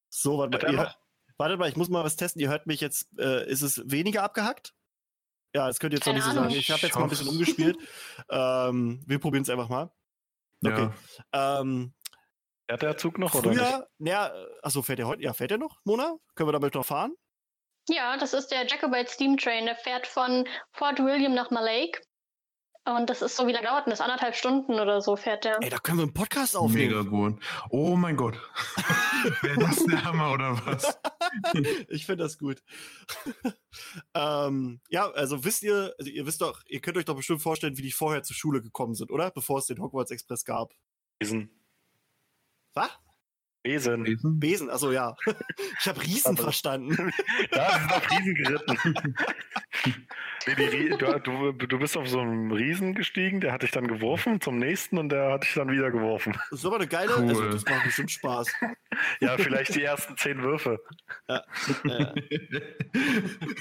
[0.10, 0.98] So, warte mal, er ihr, noch-
[1.38, 2.42] wartet mal, ich muss mal was testen.
[2.42, 4.74] Ihr hört mich jetzt, äh, ist es weniger abgehackt?
[5.54, 6.44] Ja, das könnt ihr jetzt noch Keine nicht so Ahnung.
[6.50, 6.60] sagen.
[6.60, 7.78] Ich habe jetzt mal ein bisschen Ich umgespielt.
[8.30, 9.92] ähm, wir probieren es einfach mal.
[10.66, 10.90] Okay.
[11.34, 11.62] Ja.
[11.62, 11.94] Ähm,
[12.68, 13.60] Fährt der Zug noch oder nicht?
[13.62, 15.22] Früher, naja, achso, fährt der heute?
[15.22, 16.16] Ja, fährt der noch, Mona?
[16.34, 17.14] Können wir damit noch fahren?
[17.90, 19.66] Ja, das ist der Jacobite Steam Train.
[19.66, 22.02] Der fährt von Fort William nach Malake.
[22.88, 24.00] Und das ist so, wie lange dauert denn das?
[24.00, 25.60] Anderthalb Stunden oder so fährt der.
[25.60, 26.96] Ey, da können wir einen Podcast aufnehmen.
[26.96, 27.40] Mega gut.
[27.72, 28.36] Oh mein Gott.
[29.42, 30.96] Wäre das der Hammer oder was?
[31.90, 32.62] ich finde das gut.
[34.14, 37.76] ähm, ja, also wisst ihr, also ihr wisst doch, ihr könnt euch doch bestimmt vorstellen,
[37.78, 39.32] wie die vorher zur Schule gekommen sind, oder?
[39.32, 40.72] Bevor es den Hogwarts Express gab.
[42.76, 42.92] Was?
[43.66, 44.40] Besen.
[44.40, 45.16] Besen, also ja.
[45.80, 47.12] Ich habe Riesen verstanden.
[47.52, 48.78] Da sind auf Riesen geritten.
[50.48, 54.40] nee, du, du, du bist auf so einen Riesen gestiegen, der hat dich dann geworfen
[54.40, 56.34] zum nächsten und der hat dich dann wieder geworfen.
[56.52, 57.50] Das ist aber eine geile, also Cool.
[57.50, 58.48] das macht bestimmt Spaß.
[59.20, 60.80] Ja, vielleicht die ersten zehn Würfe.
[61.28, 61.40] Äh,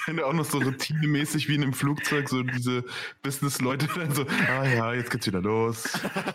[0.06, 2.84] Wenn du auch noch so routinemäßig wie in einem Flugzeug so diese
[3.22, 5.84] Business-Leute dann so, ah ja, jetzt geht's wieder los.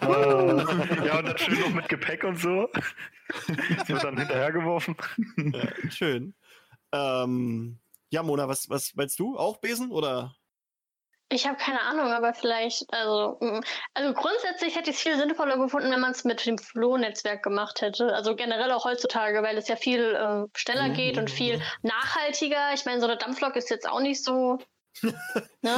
[0.01, 2.67] Ja, und dann schön noch mit Gepäck und so.
[3.78, 4.95] Das wird dann hinterhergeworfen.
[5.53, 6.36] äh, schön.
[6.91, 7.80] Ähm,
[8.10, 9.38] ja, Mona, was, was meinst du?
[9.38, 10.36] Auch Besen oder?
[11.32, 13.62] Ich habe keine Ahnung, aber vielleicht, also, mm,
[13.93, 17.82] also grundsätzlich hätte ich es viel sinnvoller gefunden, wenn man es mit dem Flow-Netzwerk gemacht
[17.82, 18.16] hätte.
[18.16, 22.74] Also generell auch heutzutage, weil es ja viel äh, schneller geht und viel nachhaltiger.
[22.74, 24.57] Ich meine, so eine Dampflok ist jetzt auch nicht so.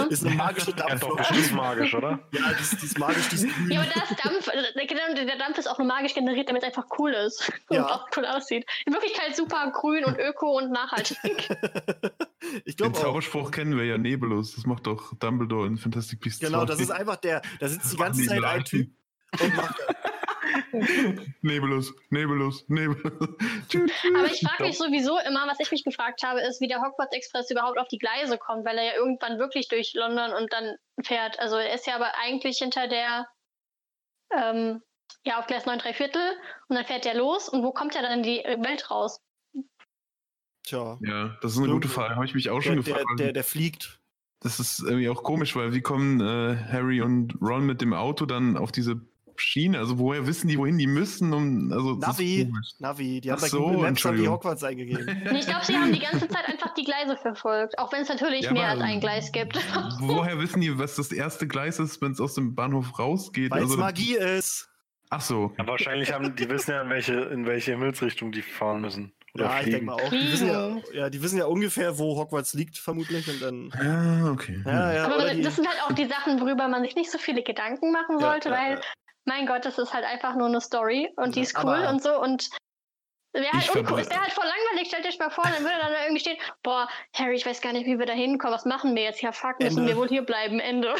[0.09, 1.17] Ist eine magische Ja, doch Dampflok.
[1.17, 2.19] bestimmt magisch, oder?
[2.31, 3.71] Ja, die ist, die ist magisch, die ist grün.
[3.71, 6.67] Ja, aber das Dampf, äh, genau, der Dampf ist auch nur magisch generiert, damit es
[6.69, 7.85] einfach cool ist und Ja.
[7.87, 8.65] auch cool aussieht.
[8.85, 11.17] In Wirklichkeit super grün und öko und nachhaltig.
[12.65, 13.01] ich Den glaube auch.
[13.03, 14.55] Zauberspruch kennen wir ja, Nebulus.
[14.55, 16.65] Das macht doch Dumbledore in Fantastic Beasts Genau, 2.
[16.65, 18.89] das ist einfach der, da sitzt die ganze Zeit ein Typ
[19.39, 19.75] und macht
[21.41, 23.11] Nebulus, Nebulus, Nebulus.
[24.15, 27.15] Aber ich frage mich sowieso immer, was ich mich gefragt habe, ist, wie der Hogwarts
[27.15, 30.75] Express überhaupt auf die Gleise kommt, weil er ja irgendwann wirklich durch London und dann
[31.03, 31.39] fährt.
[31.39, 33.27] Also er ist ja aber eigentlich hinter der,
[34.31, 34.81] ähm,
[35.25, 36.21] ja, auf Gleis 9 3 Viertel
[36.67, 39.19] und dann fährt er los und wo kommt er dann in die Welt raus?
[40.63, 42.15] Tja, Ja, das ist eine gute Frage.
[42.15, 43.19] Habe ich mich auch schon der, der, gefragt.
[43.19, 43.99] der, der fliegt.
[44.41, 48.25] Das ist irgendwie auch komisch, weil wie kommen äh, Harry und Ron mit dem Auto
[48.25, 48.99] dann auf diese
[49.41, 49.79] Schiene?
[49.79, 51.33] Also woher wissen die, wohin die müssen?
[51.33, 52.51] Um, also, Navi.
[52.79, 54.27] Navi, die haben Ach bei so, Google Maps haben die.
[54.27, 55.07] Hogwarts eingegeben.
[55.35, 58.41] Ich glaube, sie haben die ganze Zeit einfach die Gleise verfolgt, auch wenn es natürlich
[58.43, 59.57] Ja, mehr als ein Gleis gibt.
[59.99, 63.51] Woher wissen die, was das erste Gleis ist, wenn es aus dem Bahnhof rausgeht?
[63.51, 64.69] Weil es Also, Magie ist.
[65.09, 65.53] ach so.
[65.57, 69.11] Ja, wahrscheinlich haben die wissen ja, in welche, in welche Himmelsrichtung die fahren müssen.
[69.33, 69.85] Oder Ja, ich denke fliegen.
[69.85, 70.09] mal auch.
[70.09, 70.83] Die wissen ja, Fliegen.
[70.97, 73.29] ja, die wissen ja ungefähr, wo Hogwarts liegt, vermutlich.
[73.29, 73.71] Und dann.
[73.81, 74.61] Ja, okay.
[74.65, 77.17] Ja, ja, Aber die, das sind halt auch die Sachen, worüber man sich nicht so
[77.17, 78.81] viele Gedanken machen Ja, sollte, ja, weil, ja.
[79.31, 82.03] Mein Gott, das ist halt einfach nur eine Story und die ist cool aber- und
[82.03, 82.49] so und
[83.33, 83.99] wäre halt, uncool.
[84.01, 84.89] es wäre halt voll langweilig.
[84.89, 87.71] Stellt euch mal vor, dann würde dann da irgendwie stehen, boah, Harry, ich weiß gar
[87.71, 88.53] nicht, wie wir da hinkommen.
[88.53, 89.21] Was machen wir jetzt?
[89.21, 89.91] Ja, fuck, müssen Ende.
[89.93, 90.59] wir wohl hier bleiben.
[90.59, 90.93] Ende.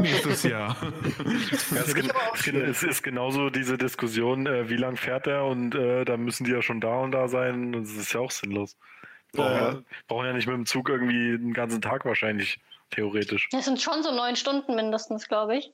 [0.00, 0.76] Nächstes Jahr.
[0.80, 5.44] Ja, es, ist, es, ist, es ist genauso diese Diskussion, äh, wie lang fährt er
[5.44, 7.72] und äh, dann müssen die ja schon da und da sein.
[7.72, 8.76] Das ist ja auch sinnlos.
[9.32, 9.72] Brauchen Ja.
[9.72, 13.48] ja, brauchen ja nicht mit dem Zug irgendwie den ganzen Tag wahrscheinlich, theoretisch.
[13.50, 15.72] Das sind schon so neun Stunden mindestens, glaube ich.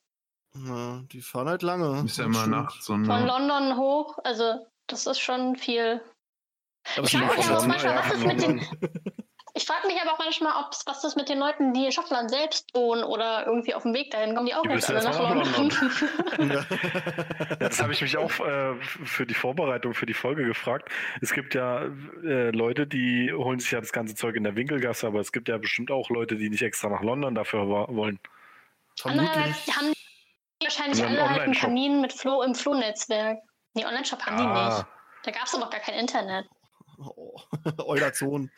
[0.54, 2.04] Ja, die fahren halt lange.
[2.04, 6.00] Ist ja immer nachts und Von London hoch, also das ist schon viel.
[6.96, 9.02] Aber Ich frage mich auch aber auch manchmal, was ist mit den London.
[9.54, 12.30] Ich frage mich aber auch manchmal, ob's, was das mit den Leuten, die in Schottland
[12.30, 15.34] selbst wohnen oder irgendwie auf dem Weg dahin kommen, die auch Die jetzt müssen alle
[15.34, 15.72] nach London.
[16.38, 16.64] Ja.
[17.50, 20.88] Ja, das habe ich mich auch äh, für die Vorbereitung für die Folge gefragt.
[21.20, 21.82] Es gibt ja
[22.24, 25.48] äh, Leute, die holen sich ja das ganze Zeug in der Winkelgasse, aber es gibt
[25.48, 28.20] ja bestimmt auch Leute, die nicht extra nach London dafür wollen.
[29.02, 29.76] Andererseits Vermutlich.
[29.76, 29.99] haben die
[30.62, 31.56] wahrscheinlich alle halt.
[31.56, 33.38] Kamin mit Flo im Flo-Netzwerk.
[33.74, 34.68] Nee, Online-Shop haben die Ah.
[34.78, 34.86] nicht.
[35.24, 36.46] Da gab es doch noch gar kein Internet.
[36.98, 37.40] Oh,
[37.86, 38.50] Eulerzon.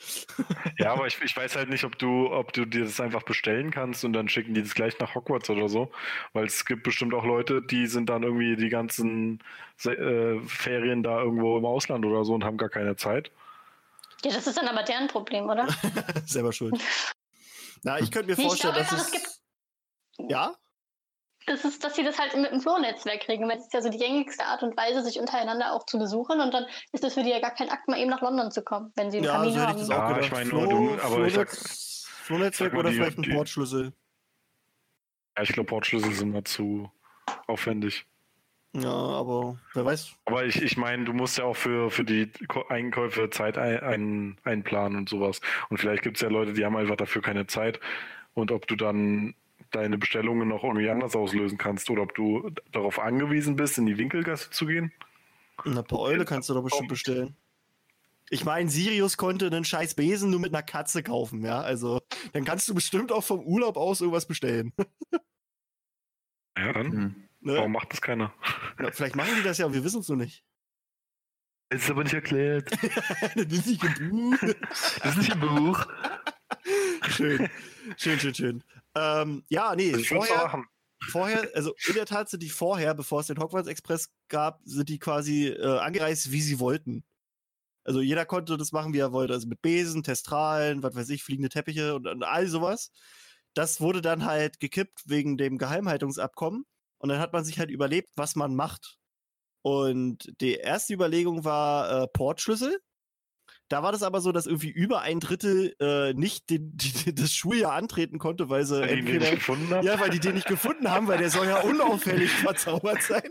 [0.79, 3.71] Ja, aber ich, ich weiß halt nicht, ob du, ob du dir das einfach bestellen
[3.71, 5.93] kannst und dann schicken die das gleich nach Hogwarts oder so.
[6.33, 9.41] Weil es gibt bestimmt auch Leute, die sind dann irgendwie die ganzen
[9.85, 13.31] äh, Ferien da irgendwo im Ausland oder so und haben gar keine Zeit.
[14.25, 15.69] Ja, das ist dann aber deren Problem, oder?
[16.27, 16.75] Selber schuld.
[17.85, 19.13] Na, ich könnte mir Nee, ich vorstellen, dass es.
[19.13, 19.43] es
[20.19, 20.55] Ja?
[21.47, 23.89] Das ist, dass sie das halt mit dem Flo-Netzwerk kriegen, weil es ist ja so
[23.91, 27.23] die gängigste Art und Weise, sich untereinander auch zu besuchen und dann ist es für
[27.23, 29.33] die ja gar kein Akt, mal eben nach London zu kommen, wenn sie einen Ja,
[29.33, 29.77] Kamin so hätte haben.
[29.81, 30.25] ich das auch Ja, gedacht.
[30.27, 31.49] ich meine nur, du- aber ich sag-
[32.31, 33.93] mal, oder die- vielleicht ein die- Portschlüssel.
[35.37, 36.91] Ja, ich glaube, Portschlüssel sind mal zu
[37.47, 38.07] aufwendig.
[38.75, 40.13] Ja, aber wer weiß.
[40.25, 42.31] Aber ich, ich meine, du musst ja auch für, für die
[42.71, 45.41] Einkäufe Zeit ein, ein, einplanen und sowas.
[45.69, 47.81] Und vielleicht gibt es ja Leute, die haben einfach dafür keine Zeit.
[48.35, 49.35] Und ob du dann
[49.73, 53.99] deine Bestellungen noch irgendwie anders auslösen kannst oder ob du darauf angewiesen bist, in die
[53.99, 54.93] Winkelgasse zu gehen.
[55.65, 57.37] Na, per Eule kannst du doch bestimmt bestellen.
[58.31, 61.61] Ich meine, Sirius konnte einen scheiß Besen nur mit einer Katze kaufen, ja.
[61.61, 62.01] Also,
[62.33, 64.73] dann kannst du bestimmt auch vom Urlaub aus irgendwas bestellen.
[66.55, 66.93] Ja, dann.
[66.93, 67.29] Hm.
[67.41, 67.57] Ne?
[67.57, 68.33] Warum macht das keiner?
[68.79, 70.45] Ja, vielleicht machen die das ja, wir wissen es nur nicht.
[71.71, 72.71] Das ist aber nicht erklärt.
[73.35, 74.37] das ist nicht im Buch.
[75.03, 75.87] Das ist nicht im Buch.
[77.09, 77.49] Schön,
[77.97, 78.65] schön, schön, schön.
[78.95, 80.65] Ähm, ja, nee, vorher,
[81.11, 84.89] vorher, also in der Tat sind die vorher, bevor es den Hogwarts Express gab, sind
[84.89, 87.05] die quasi äh, angereist, wie sie wollten.
[87.85, 89.35] Also jeder konnte das machen, wie er wollte.
[89.35, 92.93] Also mit Besen, Testralen, was weiß ich, fliegende Teppiche und, und all sowas.
[93.55, 96.65] Das wurde dann halt gekippt wegen dem Geheimhaltungsabkommen.
[96.99, 98.99] Und dann hat man sich halt überlebt, was man macht.
[99.63, 102.81] Und die erste Überlegung war äh, Portschlüssel.
[103.73, 107.33] Da war das aber so, dass irgendwie über ein Drittel äh, nicht den, die, das
[107.33, 109.87] Schuljahr antreten konnte, weil sie ihn entweder nicht gefunden habe.
[109.87, 113.31] ja, weil die den nicht gefunden haben, weil der soll ja unauffällig verzaubert sein.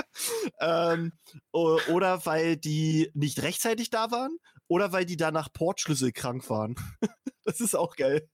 [0.60, 1.12] ähm,
[1.52, 4.36] oder weil die nicht rechtzeitig da waren.
[4.66, 6.74] Oder weil die danach Portschlüssel krank waren.
[7.44, 8.28] das ist auch geil.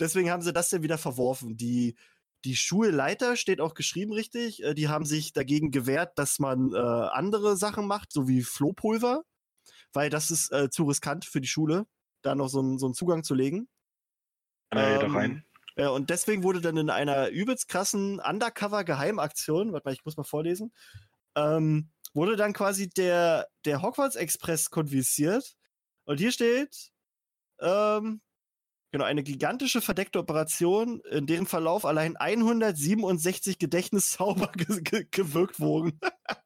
[0.00, 1.56] Deswegen haben sie das dann wieder verworfen.
[1.56, 1.94] Die,
[2.44, 6.78] die Schulleiter, steht auch geschrieben richtig, äh, die haben sich dagegen gewehrt, dass man äh,
[6.78, 9.22] andere Sachen macht, so wie Flohpulver,
[9.92, 11.86] weil das ist äh, zu riskant für die Schule,
[12.22, 13.68] da noch so, einen- so einen Zugang zu legen.
[14.72, 15.44] Jeder Ähm, rein.
[15.76, 20.24] Ja, und deswegen wurde dann in einer übelst krassen Undercover-Geheimaktion, warte mal, ich muss mal
[20.24, 20.72] vorlesen,
[21.34, 25.54] ähm, wurde dann quasi der, der Hogwarts Express konfisziert.
[26.04, 26.90] Und hier steht,
[27.60, 28.20] ähm,
[28.92, 35.98] genau, eine gigantische verdeckte Operation, in deren Verlauf allein 167 Gedächtniszauber ge ge gewirkt wurden.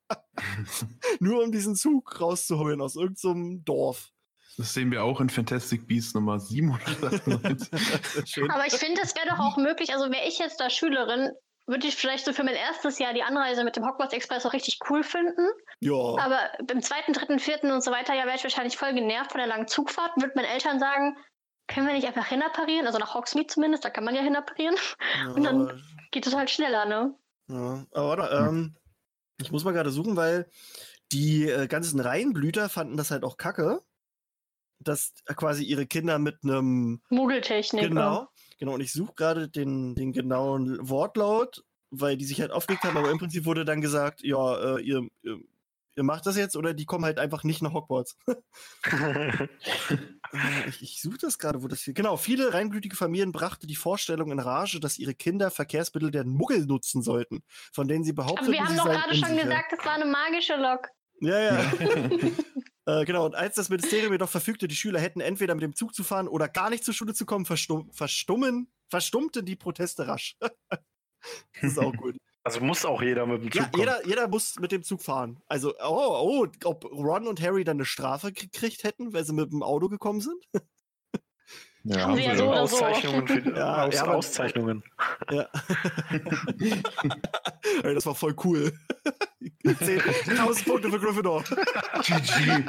[1.20, 4.10] Nur um diesen Zug rauszuholen aus irgendeinem Dorf.
[4.56, 7.68] Das sehen wir auch in Fantastic Beasts Nummer 798.
[8.26, 8.50] Schön.
[8.50, 11.30] Aber ich finde, es wäre doch auch möglich, also wäre ich jetzt da Schülerin,
[11.66, 14.52] würde ich vielleicht so für mein erstes Jahr die Anreise mit dem Hogwarts Express auch
[14.52, 15.46] richtig cool finden.
[15.80, 15.94] Ja.
[15.94, 16.38] Aber
[16.70, 19.48] im zweiten, dritten, vierten und so weiter, ja, wäre ich wahrscheinlich voll genervt von der
[19.48, 20.12] langen Zugfahrt.
[20.16, 21.16] Würde meinen Eltern sagen,
[21.68, 22.86] können wir nicht einfach hinapparieren?
[22.86, 24.76] Also nach Hogsmeade zumindest, da kann man ja hinapparieren.
[25.34, 27.14] Und dann- Geht es halt schneller, ne?
[27.48, 28.76] Ja, aber warte, ähm,
[29.40, 30.48] ich muss mal gerade suchen, weil
[31.12, 33.82] die äh, ganzen Reihenblüter fanden das halt auch kacke,
[34.80, 37.88] dass quasi ihre Kinder mit einem Muggeltechnik.
[37.88, 42.84] genau, genau, und ich suche gerade den, den genauen Wortlaut, weil die sich halt aufgeregt
[42.84, 45.38] haben, aber im Prinzip wurde dann gesagt, ja, äh, ihr, ihr,
[45.96, 48.16] ihr macht das jetzt oder die kommen halt einfach nicht nach Hogwarts.
[48.26, 48.34] Äh,
[50.68, 51.94] ich ich suche das gerade, wo das hier.
[51.94, 56.66] Genau, viele reinblütige Familien brachte die Vorstellung in Rage, dass ihre Kinder Verkehrsmittel der Muggel
[56.66, 57.42] nutzen sollten,
[57.72, 59.44] von denen sie behaupten, Aber wir haben sie doch gerade schon unsicher.
[59.44, 60.88] gesagt, das war eine magische Lok.
[61.20, 61.72] Ja, ja.
[63.00, 65.94] äh, genau, und als das Ministerium jedoch verfügte, die Schüler hätten entweder mit dem Zug
[65.94, 70.36] zu fahren oder gar nicht zur Schule zu kommen, verstum verstummen, verstummten die Proteste rasch.
[70.38, 70.80] das
[71.62, 72.16] ist auch gut.
[72.46, 73.80] Also muss auch jeder mit dem Zug Ja, kommen.
[73.80, 75.40] jeder, jeder muss mit dem Zug fahren.
[75.48, 79.50] Also, oh, oh, ob Ron und Harry dann eine Strafe gekriegt hätten, weil sie mit
[79.50, 80.44] dem Auto gekommen sind?
[81.82, 82.52] Ja, Haben sie ja so so.
[82.52, 84.84] Auszeichnungen, für, Ja, Aus, ja, Auszeichnungen.
[85.28, 85.48] Ja.
[87.82, 88.72] Ey, das war voll cool.
[89.64, 91.44] 10.000 Punkte für Gryffindor.
[92.02, 92.64] GG.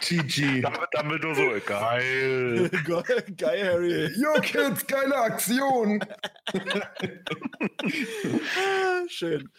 [0.00, 0.62] GG.
[0.92, 2.70] Damit, nur so, geil.
[3.36, 4.12] Geil, Harry.
[4.16, 6.04] Yo, Kids, geile Aktion.
[9.08, 9.50] Schön.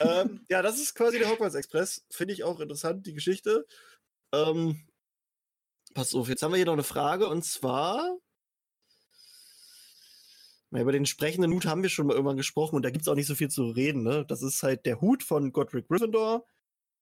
[0.00, 2.04] Ähm, ja, das ist quasi der Hogwarts Express.
[2.10, 3.66] Finde ich auch interessant, die Geschichte.
[4.34, 4.86] Ähm,
[5.94, 8.18] pass auf, jetzt haben wir hier noch eine Frage und zwar.
[10.72, 13.08] Na, über den sprechenden Hut haben wir schon mal irgendwann gesprochen und da gibt es
[13.08, 14.02] auch nicht so viel zu reden.
[14.02, 14.24] Ne?
[14.26, 16.46] Das ist halt der Hut von Godric Gryffindor.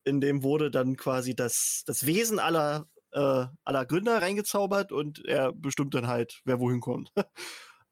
[0.05, 5.53] In dem wurde dann quasi das, das Wesen aller, äh, aller Gründer reingezaubert und er
[5.53, 7.13] bestimmt dann halt, wer wohin kommt.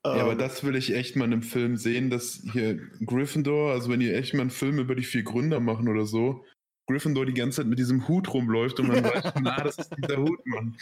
[0.05, 3.73] Ja, aber Ähm, das will ich echt mal in einem Film sehen, dass hier Gryffindor,
[3.73, 6.45] also wenn die echt mal einen Film über die vier Gründer machen oder so,
[6.89, 10.17] Gryffindor die ganze Zeit mit diesem Hut rumläuft und man weiß, na, das ist dieser
[10.17, 10.77] Hut, Mann.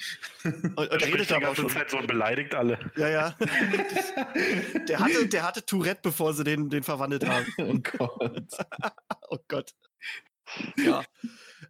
[0.45, 1.69] und, und Er redet aber auch schon.
[1.69, 2.79] Zeit so und beleidigt alle.
[2.97, 3.37] Ja, ja.
[4.89, 7.47] Der hatte, der hatte Tourette, bevor sie den, den verwandelt haben.
[7.59, 8.49] Oh Gott.
[9.29, 9.73] Oh Gott.
[10.77, 11.03] Ja.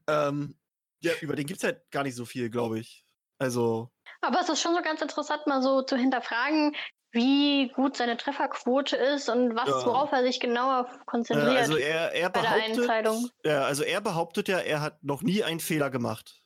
[0.07, 0.57] ähm,
[1.01, 3.05] ja, über den gibt es halt gar nicht so viel, glaube ich.
[3.39, 6.75] Also, Aber es ist schon so ganz interessant, mal so zu hinterfragen,
[7.13, 9.87] wie gut seine Trefferquote ist und was, Ja.
[9.87, 11.57] worauf er sich genauer äh, konzentriert.
[11.57, 13.33] also er, er bei der behauptet.
[13.45, 16.43] Ja, also er behauptet ja, er hat noch nie einen Fehler gemacht.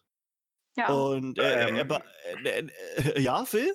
[0.76, 0.88] ja.
[0.88, 1.76] Und er, Ähm.
[1.76, 2.02] er, be-
[2.44, 2.68] äh, äh,
[3.16, 3.74] äh, ja, Phil?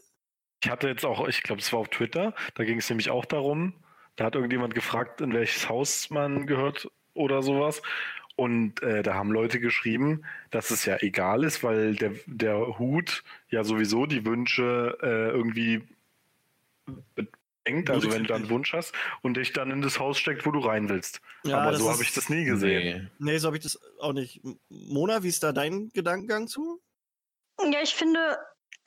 [0.64, 3.26] Ich hatte jetzt auch, ich glaube, es war auf Twitter, da ging es nämlich auch
[3.26, 3.74] darum,
[4.16, 7.82] da hat irgendjemand gefragt, in welches Haus man gehört oder sowas.
[8.38, 13.24] Und äh, da haben Leute geschrieben, dass es ja egal ist, weil der, der Hut
[13.50, 15.84] ja sowieso die Wünsche äh, irgendwie
[17.66, 20.46] bedenkt, also wenn du da einen Wunsch hast und dich dann in das Haus steckt,
[20.46, 21.22] wo du rein willst.
[21.44, 23.12] Ja, Aber so habe ich das nie gesehen.
[23.20, 23.32] Nee.
[23.32, 24.42] Nee, so habe ich das auch nicht.
[24.70, 26.82] Mona, wie ist da dein Gedankengang zu?
[27.60, 28.38] Ja, ich finde,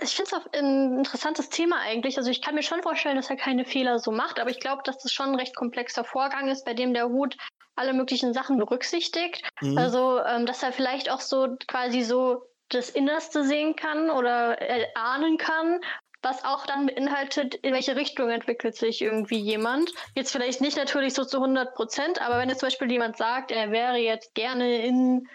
[0.00, 2.18] ich finde es auch ein interessantes Thema eigentlich.
[2.18, 4.82] Also ich kann mir schon vorstellen, dass er keine Fehler so macht, aber ich glaube,
[4.84, 7.36] dass das schon ein recht komplexer Vorgang ist, bei dem der Hut
[7.74, 9.48] alle möglichen Sachen berücksichtigt.
[9.60, 9.78] Mhm.
[9.78, 15.38] Also, ähm, dass er vielleicht auch so quasi so das Innerste sehen kann oder erahnen
[15.38, 15.80] kann,
[16.22, 19.90] was auch dann beinhaltet, in welche Richtung entwickelt sich irgendwie jemand.
[20.14, 23.50] Jetzt vielleicht nicht natürlich so zu 100 Prozent, aber wenn jetzt zum Beispiel jemand sagt,
[23.50, 25.28] er wäre jetzt gerne in,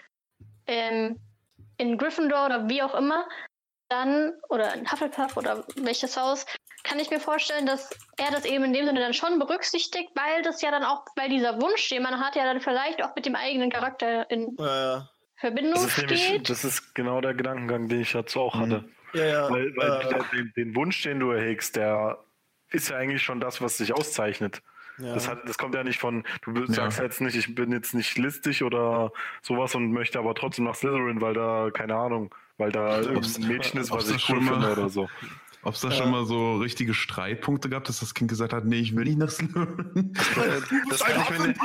[0.66, 1.18] ähm,
[1.78, 3.26] in Gryffindor oder wie auch immer,
[3.88, 6.46] dann, oder in Hufflepuff oder welches Haus,
[6.84, 10.42] kann ich mir vorstellen, dass er das eben in dem Sinne dann schon berücksichtigt, weil
[10.42, 13.24] das ja dann auch, weil dieser Wunsch, den man hat, ja dann vielleicht auch mit
[13.26, 15.08] dem eigenen Charakter in ja.
[15.36, 16.50] Verbindung Das ist, nämlich, steht.
[16.50, 18.60] das ist genau der Gedankengang, den ich dazu auch Mhm.
[18.60, 18.84] hatte.
[19.14, 19.50] Ja, ja.
[19.50, 22.18] Weil, weil äh, der, den, den Wunsch, den du erhegst, der
[22.70, 24.62] ist ja eigentlich schon das, was dich auszeichnet.
[24.98, 25.14] ja.
[25.14, 26.66] Das, hat, das kommt ja nicht von, du Ja.
[26.72, 29.12] sagst jetzt nicht, ich bin jetzt nicht listig oder
[29.42, 33.48] sowas und möchte aber trotzdem nach Slytherin, weil da, keine Ahnung, weil da Ob's- irgendein
[33.48, 35.08] Mädchen ist, was ich cool schon mal- finde oder so.
[35.66, 35.94] Ob es da Ja.
[35.94, 39.16] schon mal so richtige Streitpunkte gab, dass das Kind gesagt hat, nee, ich will nicht
[39.18, 40.12] nach Slytherin.
[40.90, 41.60] Das kann, ich mir, nicht-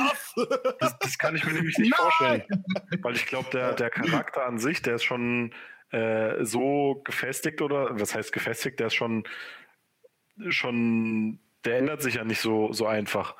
[0.80, 2.42] das, das kann ich mir nämlich nicht vorstellen.
[3.02, 5.52] Weil ich glaube, der, der Charakter an sich, der ist schon
[5.90, 9.24] äh, so gefestigt oder was heißt gefestigt, der ist schon,
[10.48, 13.36] schon, der ändert sich ja nicht so, so einfach.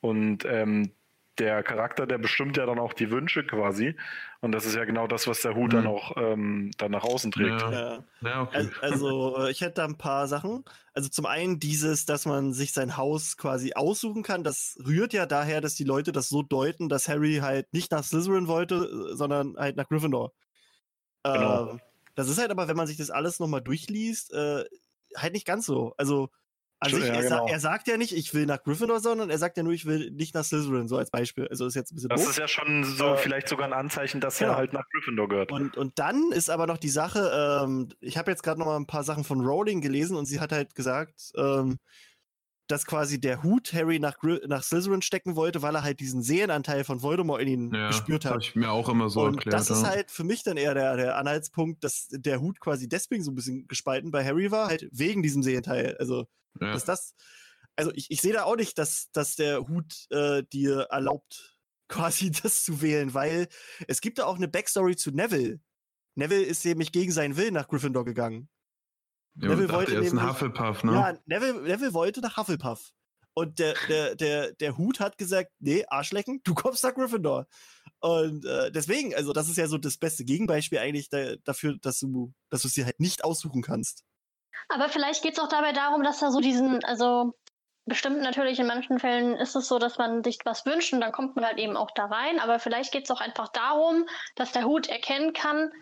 [0.00, 0.92] Und ähm,
[1.38, 3.96] der Charakter, der bestimmt ja dann auch die Wünsche quasi.
[4.40, 5.76] Und das ist ja genau das, was der Hut Mhm.
[5.76, 7.60] dann auch ähm, dann nach außen trägt.
[7.60, 7.72] Ja.
[7.72, 8.04] ja.
[8.20, 8.56] Ja, okay.
[8.58, 10.64] Al- Also, äh, ich hätte da ein paar Sachen.
[10.92, 14.44] Also, zum einen dieses, dass man sich sein Haus quasi aussuchen kann.
[14.44, 18.04] Das rührt ja daher, dass die Leute das so deuten, dass Harry halt nicht nach
[18.04, 20.32] Slytherin wollte, äh, sondern halt nach Gryffindor.
[21.24, 21.70] Genau.
[21.72, 21.80] Ähm,
[22.14, 24.64] das ist halt aber, wenn man sich das alles nochmal durchliest, äh,
[25.16, 25.94] halt nicht ganz so.
[25.96, 26.28] Also,
[26.80, 27.46] an Stimmt, sich, ja, er, genau.
[27.46, 30.10] er sagt ja nicht, ich will nach Gryffindor, sondern er sagt ja nur, ich will
[30.10, 31.46] nicht nach Slytherin, so als Beispiel.
[31.48, 34.20] Also, ist jetzt ein bisschen Das ist ja schon so Äh, vielleicht sogar ein Anzeichen,
[34.20, 34.52] dass genau.
[34.52, 35.52] er halt nach Gryffindor gehört.
[35.52, 38.76] Und, und dann ist aber noch die Sache, ähm, ich habe jetzt gerade noch mal
[38.76, 41.78] ein paar Sachen von Rowling gelesen und sie hat halt gesagt, ähm,
[42.66, 46.84] dass quasi der Hut Harry nach, nach Slytherin stecken wollte, weil er halt diesen Seelenanteil
[46.84, 48.42] von Voldemort in ihn ja, gespürt habe hat.
[48.42, 49.54] ich mir auch immer so und erklärt.
[49.54, 49.90] das ist ja.
[49.90, 53.34] halt für mich dann eher der, der Anhaltspunkt, dass der Hut quasi deswegen so ein
[53.34, 55.96] bisschen gespalten bei Harry war, halt wegen diesem Seelenteil.
[55.98, 56.26] Also,
[56.60, 56.72] ja.
[56.72, 57.14] dass das,
[57.76, 61.58] also ich, ich sehe da auch nicht, dass, dass der Hut äh, dir erlaubt,
[61.88, 63.46] quasi das zu wählen, weil
[63.88, 65.60] es gibt da auch eine Backstory zu Neville.
[66.14, 68.48] Neville ist nämlich gegen seinen Willen nach Gryffindor gegangen.
[69.36, 70.92] Ja, Neville wollte er ist ein nämlich- Hufflepuff, ne?
[70.92, 72.90] Ja, Neville, Neville wollte nach Hufflepuff.
[73.36, 77.46] Und der, der, der, der Hut hat gesagt, nee, Arschlecken, du kommst nach Gryffindor.
[77.98, 81.98] Und äh, deswegen, also das ist ja so das beste Gegenbeispiel eigentlich da, dafür, dass
[81.98, 84.04] du, dass du es dir halt nicht aussuchen kannst.
[84.68, 87.32] Aber vielleicht geht es auch dabei darum, dass er so diesen, also
[87.86, 91.10] bestimmt natürlich in manchen Fällen ist es so, dass man sich was wünscht und dann
[91.12, 92.38] kommt man halt eben auch da rein.
[92.38, 94.06] Aber vielleicht geht es auch einfach darum,
[94.36, 95.72] dass der Hut erkennen kann,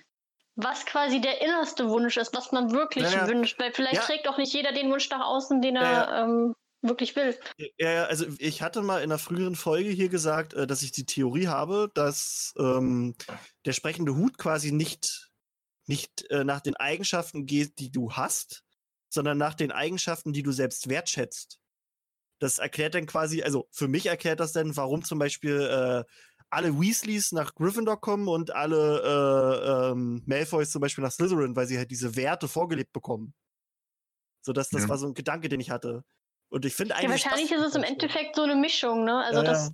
[0.57, 3.26] was quasi der innerste Wunsch ist, was man wirklich Ja, ja.
[3.28, 3.59] wünscht.
[3.59, 4.07] Weil vielleicht Ja.
[4.07, 7.38] trägt auch nicht jeder den Wunsch nach außen, den er Ja, Ähm, wirklich will.
[7.78, 10.92] Ja, ja, also ich hatte mal in einer früheren Folge hier gesagt, äh, dass ich
[10.92, 13.14] die Theorie habe, dass ähm,
[13.66, 15.30] der sprechende Hut quasi nicht,
[15.86, 18.64] nicht äh, nach den Eigenschaften geht, die du hast,
[19.11, 21.61] sondern nach den Eigenschaften, die du selbst wertschätzt.
[22.40, 26.05] Das erklärt dann quasi, also für mich erklärt das dann, warum zum Beispiel äh,
[26.53, 31.66] alle Weasleys nach Gryffindor kommen und alle äh, ähm, Malfoys zum Beispiel nach Slytherin, weil
[31.66, 33.34] sie halt diese Werte vorgelebt bekommen.
[34.44, 34.88] So dass das Ja.
[34.88, 36.05] war so ein Gedanke, den ich hatte.
[36.50, 37.24] Und ich finde Ja, eigentlich.
[37.24, 37.84] wahrscheinlich das ist es im.
[37.84, 39.24] Endeffekt so eine Mischung, ne?
[39.24, 39.72] Also Ja, das,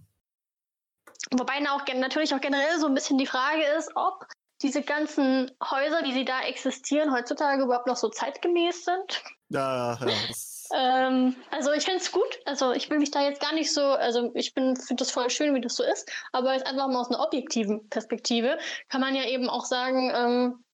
[1.32, 1.38] ja.
[1.38, 4.26] wobei auch natürlich auch generell so ein bisschen die Frage ist, ob
[4.62, 9.22] diese ganzen Häuser, die sie da existieren, heutzutage überhaupt noch so zeitgemäß sind.
[9.48, 12.40] Ja, ja, das, Ähm, also ich finde es gut.
[12.44, 15.54] Also ich will mich da jetzt gar nicht so, also ich finde das voll schön,
[15.54, 18.58] wie das so ist, aber jetzt einfach mal aus einer objektiven Perspektive
[18.88, 20.64] kann man ja eben auch sagen, ähm,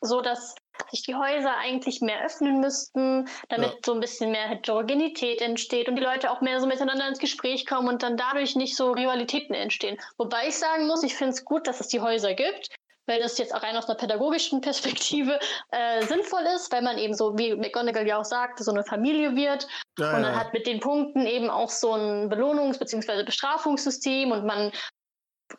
[0.00, 0.54] so dass
[0.90, 3.76] sich die Häuser eigentlich mehr öffnen müssten, damit Ja.
[3.84, 7.66] so ein bisschen mehr Heterogenität entsteht und die Leute auch mehr so miteinander ins Gespräch
[7.66, 9.98] kommen und dann dadurch nicht so Rivalitäten entstehen.
[10.16, 12.70] Wobei ich sagen muss, ich finde es gut, dass es die Häuser gibt,
[13.06, 15.38] weil das jetzt auch rein aus einer pädagogischen Perspektive
[15.70, 19.34] äh, sinnvoll ist, weil man eben so, wie McGonagall ja auch sagte, so eine Familie
[19.34, 19.66] wird
[19.98, 20.40] ja, und dann ja.
[20.40, 23.24] hat mit den Punkten eben auch so ein Belohnungs- bzw.
[23.24, 24.72] Bestrafungssystem und man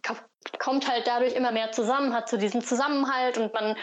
[0.05, 0.15] ko-
[0.59, 3.75] kommt halt dadurch immer mehr zusammen, hat so diesen Zusammenhalt und man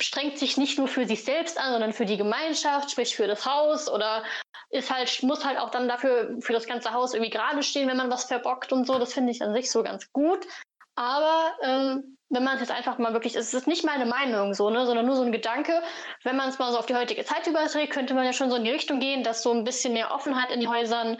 [0.00, 3.44] strengt sich nicht nur für sich selbst an, sondern für die Gemeinschaft, sprich für das
[3.46, 4.22] Haus oder
[4.70, 7.96] ist halt, muss halt auch dann dafür für das ganze Haus irgendwie gerade stehen, wenn
[7.96, 8.98] man was verbockt und so.
[8.98, 10.46] Das finde ich an sich so ganz gut.
[10.94, 14.68] Aber ähm, wenn man es jetzt einfach mal wirklich, es ist nicht meine Meinung so,
[14.70, 15.82] ne, sondern nur so ein Gedanke,
[16.24, 18.56] wenn man es mal so auf die heutige Zeit überträgt, könnte man ja schon so
[18.56, 21.18] in die Richtung gehen, dass so ein bisschen mehr Offenheit in die Häusern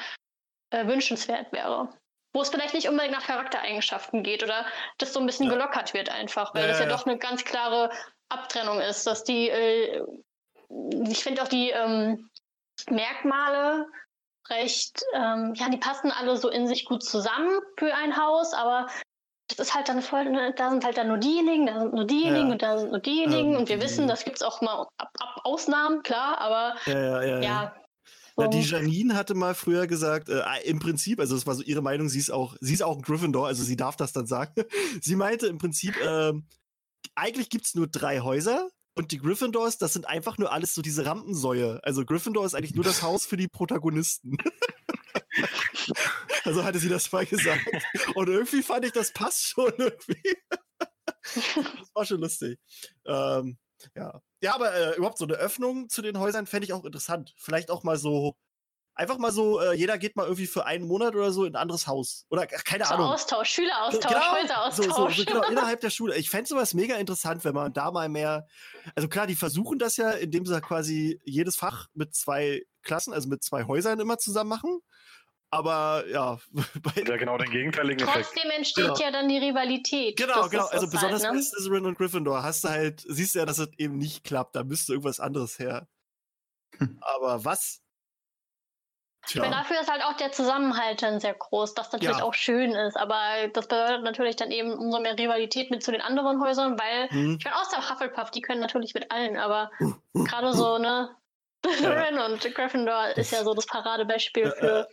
[0.70, 1.88] äh, wünschenswert wäre.
[2.34, 4.66] Wo es vielleicht nicht unbedingt nach Charaktereigenschaften geht oder
[4.98, 5.54] das so ein bisschen Ja.
[5.54, 6.96] gelockert wird einfach, weil Ja, das ja, ja, ja.
[6.96, 7.90] doch eine ganz klare
[8.28, 10.04] Abtrennung ist, dass die, äh,
[11.08, 12.28] ich finde auch die ähm,
[12.90, 13.86] Merkmale
[14.50, 18.88] recht, ähm, ja, die passen alle so in sich gut zusammen für ein Haus, aber
[19.48, 22.04] das ist halt dann voll, ne, da sind halt dann nur diejenigen, da sind nur
[22.04, 22.52] diejenigen Ja.
[22.52, 26.02] und da sind nur diejenigen und wir wissen, das gibt's auch mal ab, ab Ausnahmen,
[26.02, 27.26] klar, aber Ja, ja, ja.
[27.26, 27.40] ja.
[27.40, 27.74] ja.
[28.36, 31.82] Na, die Janine hatte mal früher gesagt, äh, im Prinzip, also das war so ihre
[31.82, 34.52] Meinung, sie ist auch, sie ist auch ein Gryffindor, also sie darf das dann sagen.
[35.00, 36.46] sie meinte im Prinzip, ähm,
[37.16, 41.04] eigentlich gibt's nur drei Häuser und die Gryffindors, das sind einfach nur alles so diese
[41.04, 41.80] Rampensäue.
[41.82, 44.36] Also Gryffindor ist eigentlich nur das Haus für die Protagonisten.
[46.48, 47.64] also hatte sie das mal gesagt.
[48.14, 50.36] Und irgendwie fand ich, das passt schon irgendwie.
[51.34, 52.58] das war schon lustig.
[53.06, 53.58] Ähm,
[53.94, 54.20] ja.
[54.40, 57.34] Ja, aber äh, überhaupt so eine Öffnung zu den Häusern fände ich auch interessant.
[57.36, 58.36] Vielleicht auch mal so,
[58.94, 61.60] einfach mal so, äh, jeder geht mal irgendwie für einen Monat oder so in ein
[61.60, 62.24] anderes Haus.
[62.30, 63.06] Oder ach, keine so Ahnung.
[63.08, 65.16] Austausch, Schüleraustausch, so, Häuseraustausch.
[65.16, 66.16] so, so, genau, innerhalb der Schule.
[66.16, 68.46] Ich fände sowas mega interessant, wenn man da mal mehr.
[68.94, 73.28] Also klar, die versuchen das ja, indem sie quasi jedes Fach mit zwei Klassen, also
[73.28, 74.80] mit zwei Häusern immer zusammen machen.
[75.50, 76.38] Aber ja,
[76.82, 78.26] bei, Ja, genau den gegenteiligen Effekt.
[78.32, 78.98] Trotzdem entsteht Genau.
[78.98, 80.16] ja dann die Rivalität.
[80.18, 80.66] Genau, Das genau.
[80.66, 81.42] Also das besonders halt, bei ne?
[81.42, 84.54] Slytherin und Gryffindor hast du halt, siehst du ja, dass es eben nicht klappt.
[84.56, 85.88] Da müsste irgendwas anderes her.
[87.00, 87.80] Aber was?
[89.28, 89.58] Ich meine, Tja.
[89.62, 92.22] dafür ist halt auch der Zusammenhalt dann sehr groß, das natürlich Ja.
[92.24, 92.96] auch schön ist.
[92.96, 97.08] Aber das bedeutet natürlich dann eben umso mehr Rivalität mit zu den anderen Häusern, weil
[97.10, 97.36] Hm.
[97.38, 99.70] ich meine, außer Hufflepuff, die können natürlich mit allen, aber
[100.14, 101.14] gerade so, ne,
[101.66, 104.84] Slytherin und Gryffindor ist ja so das Paradebeispiel Äh,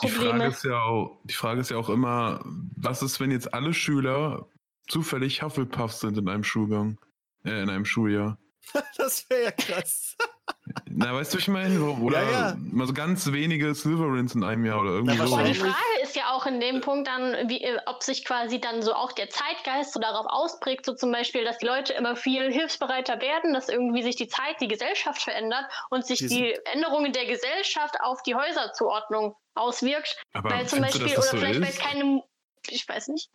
[0.00, 0.46] für Die Frage, Probleme.
[0.48, 2.40] ist ja auch, die Frage ist ja auch immer,
[2.76, 4.46] was ist, wenn jetzt alle Schüler
[4.88, 6.98] zufällig Hufflepuff sind in einem Schulgang,
[7.44, 8.38] äh, in einem Schuljahr?
[8.96, 10.16] Das wäre ja krass.
[10.90, 11.80] Na, weißt du, was ich meine?
[11.82, 12.56] Oder Ja, ja.
[12.58, 15.34] mal so ganz wenige Slytherins in einem Jahr oder irgendwie so.
[15.34, 18.60] Aber die Frage ist ja auch in dem Punkt dann, wie, äh, ob sich quasi
[18.60, 22.16] dann so auch der Zeitgeist so darauf ausprägt, so zum Beispiel, dass die Leute immer
[22.16, 26.58] viel hilfsbereiter werden, dass irgendwie sich die Zeit, die Gesellschaft verändert und sich Die die
[26.72, 30.22] Änderungen der Gesellschaft auf die Häuserzuordnung auswirkt.
[30.32, 31.80] Aber weil zum du, Beispiel, dass das oder so vielleicht, weil ist?
[31.80, 32.22] keine,
[32.68, 33.30] ich weiß nicht.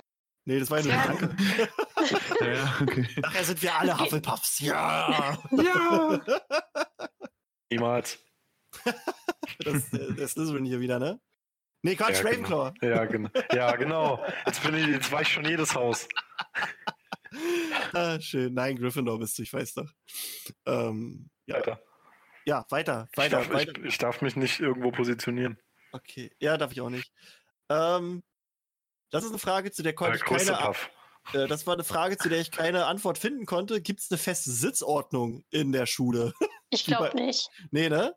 [0.45, 1.35] Nee, das war ja nur ein Gedanke.
[2.39, 3.07] Ja, ja, okay.
[3.21, 4.59] Nachher sind wir alle Hufflepuffs.
[4.59, 5.37] Ja.
[5.51, 6.21] ja.
[7.69, 8.19] Niemals.
[9.59, 11.19] Das ist der, der Slytherin hier wieder, ne?
[11.81, 12.73] Nee, Quatsch, Ja, Ravenclaw.
[12.81, 13.29] Ja, genau.
[13.53, 14.25] Ja, genau.
[14.45, 16.07] Jetzt, bin ich, jetzt war ich schon jedes Haus.
[17.93, 18.53] Ah, schön.
[18.53, 19.91] Nein, Gryffindor bist du, ich weiß doch.
[20.65, 21.81] Ähm, ja, Weiter.
[22.45, 23.73] ja, weiter, Ich weiter, darf, weiter.
[23.79, 25.59] ich, ich darf mich nicht irgendwo positionieren.
[25.91, 27.11] Okay, ja, darf ich auch nicht.
[27.69, 28.23] Ähm,
[29.11, 30.57] das ist eine Frage, zu der konnte ich keine.
[30.57, 30.89] Puff.
[31.33, 33.81] Äh, das war eine Frage, zu der ich keine Antwort finden konnte.
[33.81, 36.33] Gibt es eine feste Sitzordnung in der Schule?
[36.71, 37.49] Ich glaube nicht.
[37.71, 38.13] nee, ne?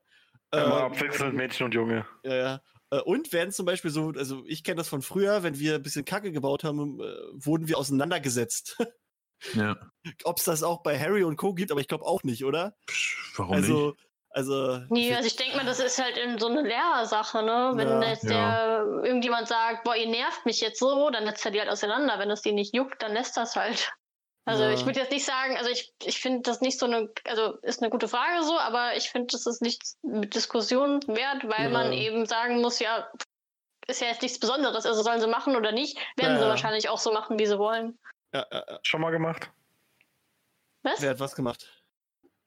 [0.53, 2.07] Immer Ähm, abwechselnd Mädchen und Junge.
[2.23, 2.63] Ja, ja.
[2.91, 5.83] Äh, Und werden zum Beispiel so, also ich kenne das von früher, wenn wir ein
[5.83, 8.77] bisschen Kacke gebaut haben, äh, wurden wir auseinandergesetzt.
[9.55, 9.79] ja.
[10.25, 11.55] Ob es das auch bei Harry und Co.
[11.55, 12.77] gibt, aber ich glaube auch nicht, oder?
[12.87, 13.97] Psch, Warum also,
[14.33, 14.79] also.
[14.89, 17.73] Nee, also ich denke mal, das ist halt in so eine Lehrersache, ne?
[17.75, 18.09] Wenn Ja.
[18.09, 21.71] jetzt der irgendjemand sagt, boah, ihr nervt mich jetzt so, dann setzt er die halt
[21.71, 22.19] auseinander.
[22.19, 23.93] Wenn es die nicht juckt, dann lässt das halt.
[24.45, 24.71] Also Ja.
[24.71, 27.81] ich würde jetzt nicht sagen, also ich, ich finde das nicht so eine, also ist
[27.81, 31.69] eine gute Frage so, aber ich finde, das ist nicht mit Diskussion wert, weil Ja.
[31.71, 33.09] man eben sagen muss, ja,
[33.87, 36.51] ist ja jetzt nichts Besonderes, also sollen sie machen oder nicht, werden Ja, sie ja.
[36.51, 37.99] wahrscheinlich auch so machen, wie sie wollen.
[38.35, 38.79] Ja, ja, ja.
[38.83, 39.49] Schon mal gemacht?
[40.83, 41.01] Was?
[41.01, 41.82] Wer hat was gemacht?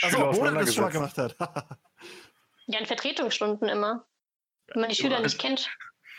[0.01, 1.35] Achso, obwohl er das schon mal gemacht hat.
[2.67, 4.07] Ja, in Vertretungsstunden immer.
[4.73, 5.69] Wenn man die Schüler nicht kennt,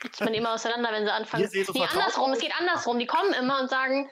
[0.00, 1.48] setzt man die immer auseinander, wenn sie anfangen.
[1.52, 3.00] Nee, andersrum, es geht andersrum.
[3.00, 4.08] Die kommen immer und sagen,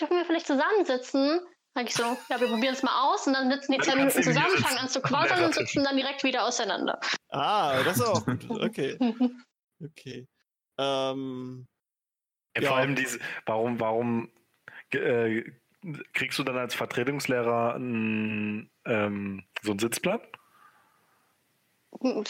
[0.00, 1.40] dürfen wir vielleicht zusammensitzen?
[1.74, 4.22] Sag ich so, ja, wir probieren es mal aus und dann sitzen die kannst Minuten
[4.22, 6.98] zusammen, fangen an zu Am quasseln und sitzen dann direkt wieder auseinander.
[7.28, 8.46] Ah, das ist auch gut.
[8.50, 8.98] Okay,
[9.84, 10.26] okay.
[10.78, 11.66] Ähm,
[12.56, 12.68] Ja.
[12.68, 14.32] Vor allem diese, warum, warum
[14.94, 15.44] äh,
[16.12, 20.22] kriegst du dann als Vertretungslehrer ein, ähm, so ein Sitzblatt?
[22.00, 22.24] Wenn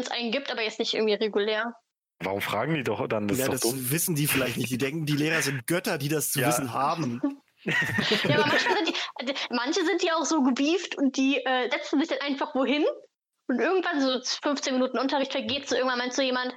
[0.00, 1.74] es einen gibt, aber jetzt nicht irgendwie regulär.
[2.20, 3.28] Warum fragen die doch dann?
[3.28, 3.90] Das ja, ist das dumm.
[3.90, 4.70] wissen die vielleicht nicht.
[4.70, 6.48] Die denken, die Lehrer sind Götter, die das zu Ja.
[6.48, 7.20] wissen haben.
[8.28, 8.96] Ja, aber manchmal sind
[9.28, 12.84] die, manche sind ja auch so gebieft und die äh, setzen sich dann einfach wohin
[13.48, 16.54] und irgendwann so 15 Minuten Unterricht vergeht, so irgendwann meint so jemand,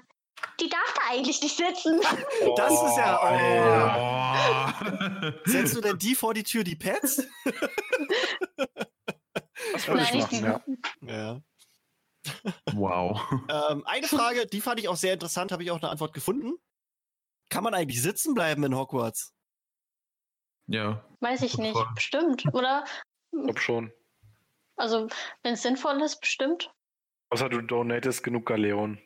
[0.60, 2.00] die darf da eigentlich nicht sitzen.
[2.58, 3.20] Das ist ja.
[3.22, 4.74] Oh.
[5.26, 5.32] Oh.
[5.46, 7.28] Setzt du denn die vor die Tür, die Pets?
[9.74, 11.14] Das würde ich Nein, machen, ich- ja.
[11.14, 11.42] Ja.
[12.74, 13.22] wow.
[13.50, 16.54] Ähm, eine Frage, die fand ich auch sehr interessant, habe ich auch eine Antwort gefunden.
[17.50, 19.34] Kann man eigentlich sitzen bleiben in Hogwarts?
[20.68, 21.04] Ja.
[21.20, 21.74] Weiß ich nicht.
[21.74, 21.88] Voll.
[21.96, 22.86] Bestimmt, oder?
[23.32, 23.92] Ich glaube schon.
[24.76, 25.08] Also,
[25.44, 26.72] wenn es sinnvoll ist, bestimmt.
[27.32, 29.00] Außer du donatest genug Galeon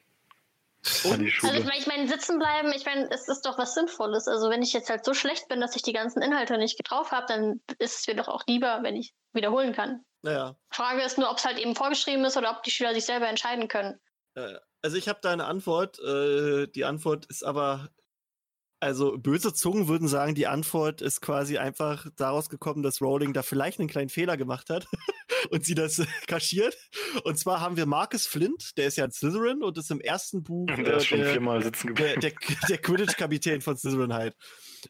[0.83, 4.27] die Also, ich meine, sitzen bleiben, ich meine, es ist doch was Sinnvolles.
[4.27, 7.11] Also, wenn ich jetzt halt so schlecht bin, dass ich die ganzen Inhalte nicht drauf
[7.11, 10.03] habe, dann ist es mir doch auch lieber, wenn ich wiederholen kann.
[10.21, 10.55] Naja.
[10.69, 13.27] Frage ist nur, ob es halt eben vorgeschrieben ist oder ob die Schüler sich selber
[13.27, 13.99] entscheiden können.
[14.81, 15.99] Also ich habe da eine Antwort.
[15.99, 17.89] Äh, die Antwort ist aber,
[18.83, 23.41] also böse Zungen würden sagen, die Antwort ist quasi einfach daraus gekommen, dass Rowling da
[23.41, 24.87] vielleicht einen kleinen Fehler gemacht hat
[25.51, 26.77] und sie das kaschiert.
[27.23, 30.43] Und zwar haben wir Marcus Flint, der ist ja ein Slytherin und ist im ersten
[30.43, 32.19] Buch Der äh, ist schon der, viermal sitzen geblieben.
[32.19, 32.33] der,
[32.67, 34.35] der, Quidditch-Kapitän von Slytherin halt.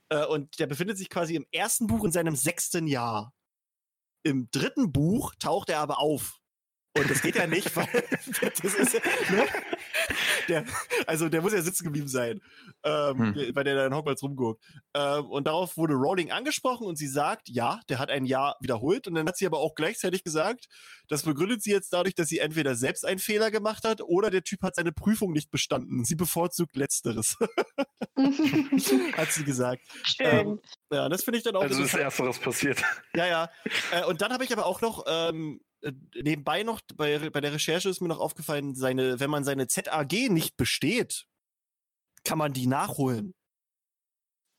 [0.10, 3.32] Äh, und der befindet sich quasi im ersten Buch in seinem sechsten Jahr.
[4.24, 6.40] Im dritten Buch taucht er aber auf.
[6.98, 7.88] Und das geht ja nicht, weil
[8.40, 9.46] das ist ne?
[10.50, 10.66] Der,
[11.08, 12.42] also der muss ja sitzen geblieben sein,
[12.84, 13.56] ähm, Hm.
[13.56, 14.64] weil der da in Hogwarts rumguckt.
[14.94, 19.08] Ähm, und darauf wurde Rowling angesprochen und sie sagt, ja, der hat ein Jahr wiederholt.
[19.08, 20.68] Und dann hat sie aber auch gleichzeitig gesagt,
[21.08, 24.44] das begründet sie jetzt dadurch, dass sie entweder selbst einen Fehler gemacht hat oder der
[24.44, 26.06] Typ hat seine Prüfung nicht bestanden.
[26.06, 27.38] Sie bevorzugt Letzteres,
[29.18, 29.82] hat sie gesagt.
[30.04, 30.28] Schön.
[30.28, 30.60] Ähm,
[30.92, 32.04] Ja, das finde ich dann auch Also ist interessant.
[32.04, 32.84] ersteres passiert.
[33.16, 33.50] Ja, ja.
[33.92, 35.73] Äh, und dann habe ich aber auch noch ähm, äh,
[36.16, 40.30] nebenbei noch bei, bei der Recherche ist mir noch aufgefallen, seine, wenn man seine ZAG
[40.30, 41.26] nicht besteht,
[42.24, 43.34] kann man die nachholen.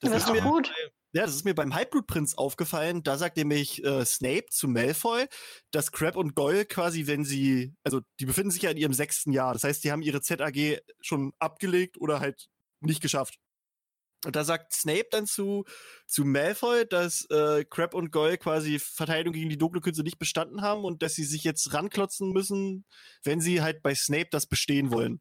[0.00, 0.70] Das, das ist mir, gut.
[1.12, 3.02] ja, das ist mir beim Halbblutprinz aufgefallen.
[3.02, 5.26] Da sagt nämlich äh, Snape zu Malfoy,
[5.70, 9.32] dass Crab und Goyle quasi, wenn sie, also die befinden sich ja in ihrem sechsten
[9.32, 9.54] Jahr.
[9.54, 12.48] Das heißt, die haben ihre ZAG schon abgelegt oder halt
[12.80, 13.38] nicht geschafft.
[14.24, 15.64] Und da sagt Snape dann zu,
[16.06, 20.62] zu Malfoy, dass äh, Crab und Goyle quasi Verteidigung gegen die dunkle Künste nicht bestanden
[20.62, 22.86] haben und dass sie sich jetzt ranklotzen müssen,
[23.22, 25.20] wenn sie halt bei Snape das bestehen wollen.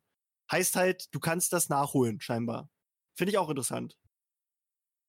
[0.51, 2.70] Heißt halt, du kannst das nachholen, scheinbar.
[3.16, 3.97] Finde ich auch interessant.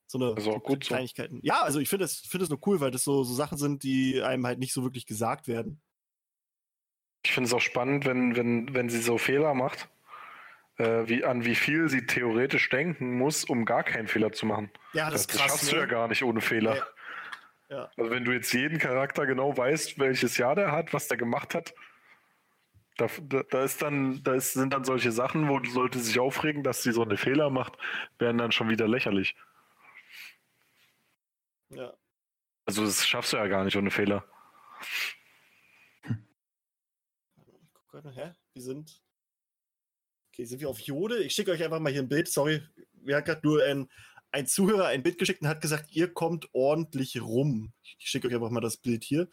[0.07, 0.89] So eine Also gut so.
[0.89, 1.41] Kleinigkeiten.
[1.43, 3.83] Ja, also ich finde es finde es nur cool, weil das so, so Sachen sind,
[3.83, 5.81] die einem halt nicht so wirklich gesagt werden.
[7.25, 9.89] Ich finde es auch spannend, wenn, wenn, wenn sie so Fehler macht,
[10.79, 14.71] äh, wie, an wie viel sie theoretisch denken muss, um gar keinen Fehler zu machen.
[14.93, 15.51] Ja, das, Das, krass.
[15.51, 15.71] schaffst ne?
[15.73, 16.77] du ja gar nicht ohne Fehler.
[16.77, 16.87] Ja.
[17.71, 17.91] Ja.
[17.97, 21.55] Also wenn du jetzt jeden Charakter genau weißt, welches Jahr der hat, was der gemacht
[21.55, 21.75] hat,
[22.97, 26.63] da, da, da ist dann, da ist, sind dann solche Sachen, wo Leute sich aufregen,
[26.63, 27.77] dass sie so eine Fehler macht,
[28.19, 29.35] werden dann schon wieder lächerlich.
[31.71, 31.95] Ja.
[32.67, 34.25] Also das schaffst du ja gar nicht ohne Fehler.
[36.05, 38.33] Ich guck gerade, hä?
[38.53, 39.04] Wir sind.
[40.35, 41.23] Okay, sind wir auf Jode?
[41.23, 42.27] Ich schicke euch einfach mal hier ein Bild.
[42.29, 42.61] Sorry,
[43.03, 43.89] mir hat gerade nur ein,
[44.33, 47.73] ein Zuhörer ein Bild geschickt und hat gesagt, ihr kommt ordentlich rum.
[47.99, 49.29] Ich schicke euch einfach mal das Bild hier.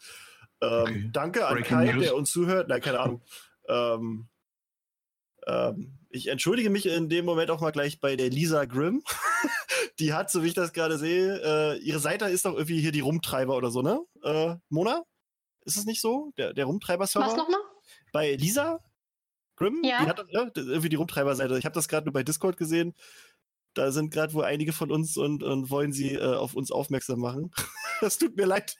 [0.60, 1.10] Ähm, Okay.
[1.12, 2.04] Danke an Breaking Kai, News.
[2.04, 2.68] der uns zuhört.
[2.68, 3.22] Nein, keine Ahnung.
[3.68, 4.28] ähm,
[5.48, 9.02] ähm, ich entschuldige mich in dem Moment auch mal gleich bei der Lisa Grimm.
[9.98, 12.92] die hat, so wie ich das gerade sehe, äh, ihre Seite ist doch irgendwie hier
[12.92, 14.00] die Rumtreiber oder so, ne?
[14.22, 15.02] Äh, Mona?
[15.64, 16.32] Ist es nicht so?
[16.36, 17.26] Der, der Rumtreiber-Server?
[17.26, 17.60] Was nochmal?
[18.12, 18.78] bei Lisa
[19.62, 20.02] Grimm, Ja.
[20.04, 21.56] die hat ist irgendwie die Rumtreiberseite.
[21.58, 22.94] Ich habe das gerade nur bei Discord gesehen.
[23.74, 27.20] Da sind gerade wohl einige von uns und, und wollen sie äh, auf uns aufmerksam
[27.20, 27.50] machen.
[28.00, 28.76] das tut mir leid.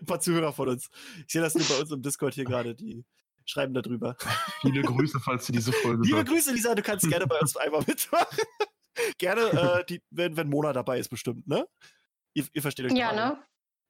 [0.00, 0.88] Ein paar Zuhörer von uns.
[1.26, 3.04] Ich sehe das nur bei uns im Discord hier gerade, die
[3.44, 4.16] schreiben da drüber.
[4.60, 6.28] Viele Grüße, falls du diese Folge Liebe hörst.
[6.28, 8.38] Grüße, Lisa, du kannst gerne bei uns einmal mitmachen.
[9.18, 9.40] gerne,
[9.80, 11.66] äh, die, wenn, wenn Mona dabei ist, bestimmt, ne?
[12.34, 13.16] Ihr, ihr versteht euch Ja, alle.
[13.16, 13.42] ne?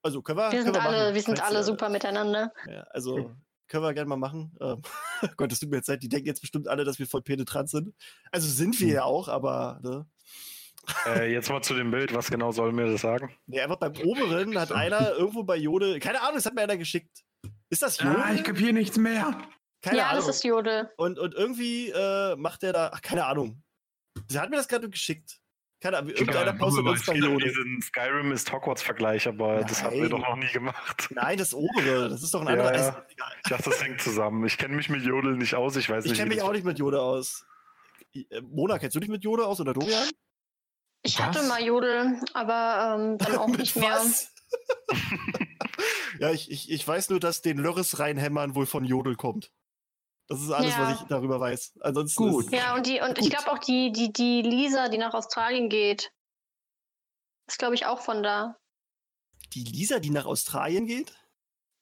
[0.03, 0.45] Also können wir.
[0.51, 2.53] Wir können sind alle, machen, wir sind alle ihr- super miteinander.
[2.67, 3.35] Ja, also
[3.71, 4.55] können wir gerne mal machen.
[4.61, 4.83] Ähm,
[5.39, 7.71] Gott, es tut mir jetzt leid, die denken jetzt bestimmt alle, dass wir voll penetrant
[7.71, 7.95] sind.
[8.31, 8.95] Also sind wir Hm.
[8.95, 10.07] ja auch, aber ne?
[11.07, 13.35] Äh, jetzt mal zu dem Bild, was genau soll mir das sagen?
[13.47, 16.77] Nee, einfach beim oberen hat einer irgendwo bei Jode, keine Ahnung, das hat mir einer
[16.79, 17.23] geschickt.
[17.71, 18.17] Ist das Jode?
[18.25, 19.39] Ah, ich kapier nichts mehr.
[19.83, 20.27] keine ja, Ahnung.
[20.27, 20.91] das ist Jodel.
[20.97, 23.63] und, und irgendwie äh, macht der da, ach, keine Ahnung.
[24.33, 25.39] Der hat mir das gerade geschickt.
[25.81, 29.95] Keine Ahnung, irgendeiner Ja, postet uns bei Ich diesen Skyrim ist Hogwarts-Vergleich, aber das haben
[29.95, 30.11] wir Nein.
[30.11, 31.09] doch noch nie gemacht.
[31.11, 32.77] Nein, das obere, das ist doch ein Ja, anderer.
[32.77, 33.05] ja.
[33.43, 34.45] Ich dachte, das hängt zusammen.
[34.45, 36.19] Ich kenne mich mit Jodel nicht aus, ich weiß Ich nicht.
[36.19, 37.47] kenne wie mich auch nicht mit Jode aus.
[38.15, 40.09] Äh, Mona, kennst du dich mit Jode aus oder Dorian?
[41.03, 41.27] Ich Was?
[41.27, 44.01] hatte mal Jodel, aber ähm, dann auch nicht mehr.
[46.19, 49.51] Ja, ich, ich, ich weiß nur, dass den Lörres reinhämmern wohl von Jodel kommt.
[50.31, 50.89] Das ist alles, Ja.
[50.89, 51.73] was ich darüber weiß.
[51.81, 52.45] Ansonsten Gut.
[52.45, 53.31] Ist, Ja, und die, und ich Gut.
[53.37, 56.13] glaube auch die, die, die Lisa, die nach Australien geht,
[57.49, 58.57] ist, glaube ich, auch von da.
[59.55, 61.13] die Lisa, die nach Australien geht?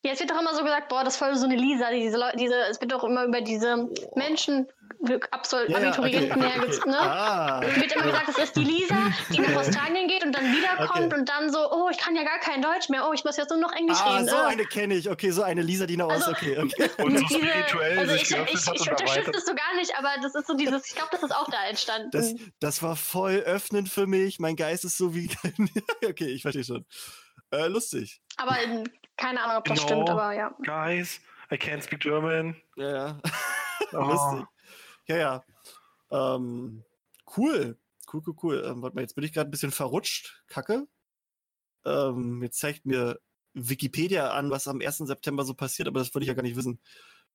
[0.02, 2.16] Ja, es wird doch immer so gesagt, boah, das ist voll so eine Lisa, diese
[2.16, 4.66] Leute, diese, es wird doch immer über diese Menschen,
[5.30, 6.98] Absol Abiturienten hergezogen, ne?
[7.00, 8.96] Ah, Wird immer gesagt, das ist die Lisa,
[9.30, 11.18] die nach Australien geht und dann wiederkommt Okay.
[11.20, 13.50] und dann so, oh, ich kann ja gar kein Deutsch mehr, oh, ich muss jetzt
[13.50, 14.28] nur noch Englisch ah reden.
[14.28, 14.38] so äh.
[14.40, 15.08] eine kenne ich.
[15.10, 16.70] Okay, so eine Lisa, die nach Also- Australien.
[16.72, 17.02] Okay, okay.
[17.02, 19.96] Und so Diese- spirituell also sich ich, ich, ich und unterstütze das so gar nicht,
[19.96, 22.10] aber das ist so dieses, ich glaube, das ist auch da entstanden.
[22.12, 24.38] Das, das war voll öffnend für mich.
[24.40, 25.30] Mein Geist ist so wie.
[26.06, 26.84] okay, ich verstehe schon.
[27.50, 28.20] Äh, lustig.
[28.36, 28.56] aber
[29.16, 29.86] keine Ahnung, ob das No.
[29.86, 30.54] stimmt, aber ja.
[30.64, 31.20] Guys,
[31.50, 32.56] I can't speak German.
[32.76, 33.18] Ja, ja.
[33.92, 33.96] Oh.
[34.02, 34.46] Lustig.
[35.08, 35.44] Ja, ja.
[36.10, 36.84] Ähm,
[37.36, 37.78] cool.
[38.12, 38.64] Cool, cool, cool.
[38.64, 40.42] Ähm, warte mal, jetzt bin ich gerade ein bisschen verrutscht.
[40.46, 40.86] Kacke.
[41.84, 43.20] Ähm, jetzt zeigt mir
[43.54, 44.98] Wikipedia an, was am 1.
[44.98, 46.80] September so passiert, aber das wollte ich ja gar nicht wissen.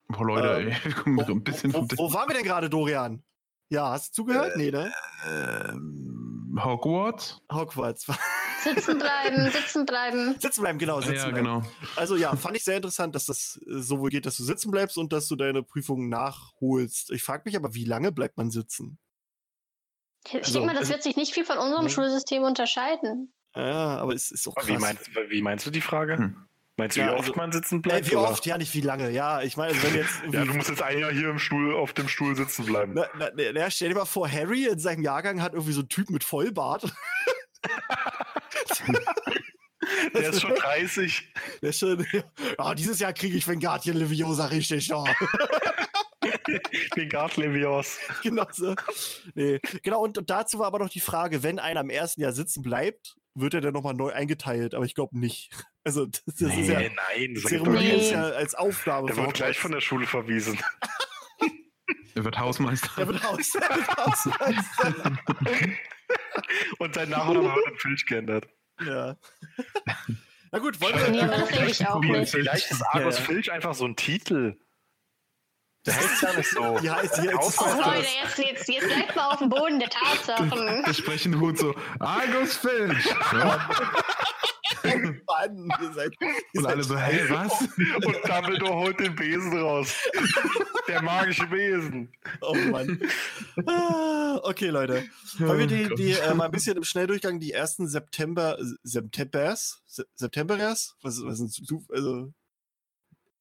[0.07, 0.93] Boah, Leute, Ähm, ey.
[1.03, 3.23] Komm, Wo, ein bisschen wo, vom wo waren wir denn gerade, Dorian?
[3.69, 4.55] Ja, hast du zugehört?
[4.55, 4.93] nee, ne?
[5.25, 6.12] ähm,
[6.55, 7.41] Hogwarts?
[7.51, 8.05] Hogwarts.
[8.63, 10.35] Sitzen bleiben, sitzen bleiben.
[10.39, 11.35] sitzen bleiben, genau, sitzen ja, bleiben.
[11.45, 11.63] genau.
[11.97, 14.97] Also ja, fand ich sehr interessant, dass das äh, sowohl geht, dass du sitzen bleibst
[14.97, 17.11] und dass du deine Prüfung nachholst.
[17.11, 18.99] Ich frage mich aber, wie lange bleibt man sitzen?
[20.27, 21.89] Ich Also, denke mal, das also- wird sich nicht viel von unserem Ja.
[21.89, 23.33] Schulsystem unterscheiden.
[23.55, 24.67] Ja, aber es ist auch krass.
[24.67, 26.17] Wie meinst, wie meinst du die Frage?
[26.17, 26.47] Hm.
[26.77, 28.09] Meinst du, Ja, wie also- oft man sitzen bleibt?
[28.09, 28.29] wie oder?
[28.31, 28.45] oft?
[28.45, 29.11] Ja, nicht wie lange.
[29.11, 30.21] Ja, ich meine, also wenn jetzt.
[30.31, 32.93] Ja, du musst jetzt ein Jahr hier im Stuhl, auf dem Stuhl sitzen bleiben.
[32.95, 35.89] na, na, na, stell dir mal vor, Harry in seinem Jahrgang hat irgendwie so einen
[35.89, 36.91] Typ mit Vollbart.
[40.13, 41.33] Der ist schon 30.
[41.61, 42.05] Der ist schon,
[42.57, 44.87] ja, dieses Jahr kriege ich Guardian Leviosa richtig.
[44.87, 45.03] Ja.
[46.95, 47.97] Den Gart Levios.
[48.21, 48.75] genau so.
[49.33, 49.59] Nee.
[49.81, 52.61] Genau, und, und dazu war aber noch die Frage, wenn einer im ersten Jahr sitzen
[52.61, 54.73] bleibt, wird er dann nochmal neu eingeteilt?
[54.73, 55.51] Aber ich glaube nicht.
[55.85, 56.79] Also, das, das ist ja.
[56.79, 57.33] Nee, nein.
[57.35, 57.97] Das Zeremonie Nee.
[57.97, 60.57] ist ja als Aufgabe der wird gleich von der Schule verwiesen.
[62.15, 62.89] Er wird Hausmeister.
[62.97, 63.55] Er wird aus.
[63.55, 65.17] Er wird Hausmeister.
[66.77, 68.47] Und sein Nachname wird in Filch geändert.
[68.85, 69.17] ja.
[70.51, 71.33] Na gut, wollen Nee, wir.
[71.33, 72.29] aber das ich auch nicht.
[72.29, 73.25] Vielleicht ist Argus Ja, ja.
[73.25, 74.55] Filch einfach so ein Titel.
[75.85, 76.79] Der heißt ja nicht so.
[76.79, 77.59] Die heißt jetzt.
[77.61, 77.65] Oh.
[77.81, 80.83] Leute, jetzt, jetzt, jetzt bleibt mal auf dem Boden der Tatsachen.
[80.85, 83.05] Der sprechende Hut so, Argus Filch.
[83.33, 83.69] Ja.
[84.83, 87.61] Mann, ihr seid, ihr Und alle so, hey, was?
[87.61, 89.93] Und Dumbledore holt den Besen raus.
[90.87, 92.11] Der magische Besen.
[92.41, 92.99] Oh Mann.
[93.65, 95.05] Ah, okay, Leute.
[95.37, 99.81] Wollen wir die, Oh die äh, mal ein bisschen im Schnelldurchgang die ersten September, Septembers,
[99.85, 100.95] Se- Septemberers?
[101.01, 101.53] Was, was sind
[101.89, 102.33] also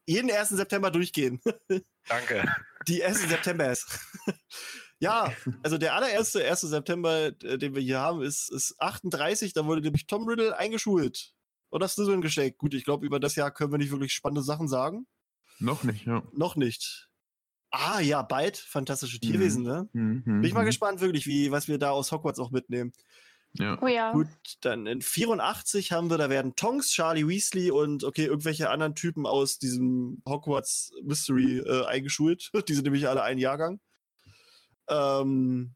[0.06, 1.40] jeden ersten September durchgehen.
[2.08, 2.44] Danke.
[2.88, 3.86] Die ersten Septembers.
[4.98, 5.32] ja,
[5.62, 9.52] also der allererste erste September, äh, den wir hier haben, ist, ist 38.
[9.52, 11.32] Da wurde nämlich Tom Riddle eingeschult.
[11.70, 12.58] Oder Slytherin gesteckt.
[12.58, 15.06] Gut, ich glaube, über das Jahr können wir nicht wirklich spannende Sachen sagen.
[15.58, 16.22] Noch nicht, ja.
[16.32, 17.08] Noch nicht.
[17.70, 18.58] Ah, ja, bald.
[18.58, 19.88] Fantastische Tierwesen, ne?
[19.94, 20.66] Mhm, Bin ich mal mhm.
[20.66, 22.92] gespannt, wirklich, wie, was wir da aus Hogwarts auch mitnehmen.
[23.54, 23.78] Ja.
[23.82, 24.12] Oh ja.
[24.12, 24.28] Gut,
[24.62, 29.26] dann in 84 haben wir, da werden Tonks, Charlie Weasley und okay, irgendwelche anderen Typen
[29.26, 32.50] aus diesem Hogwarts Mystery äh, eingeschult.
[32.68, 33.80] Die sind nämlich alle ein Jahrgang.
[34.88, 35.74] Ähm,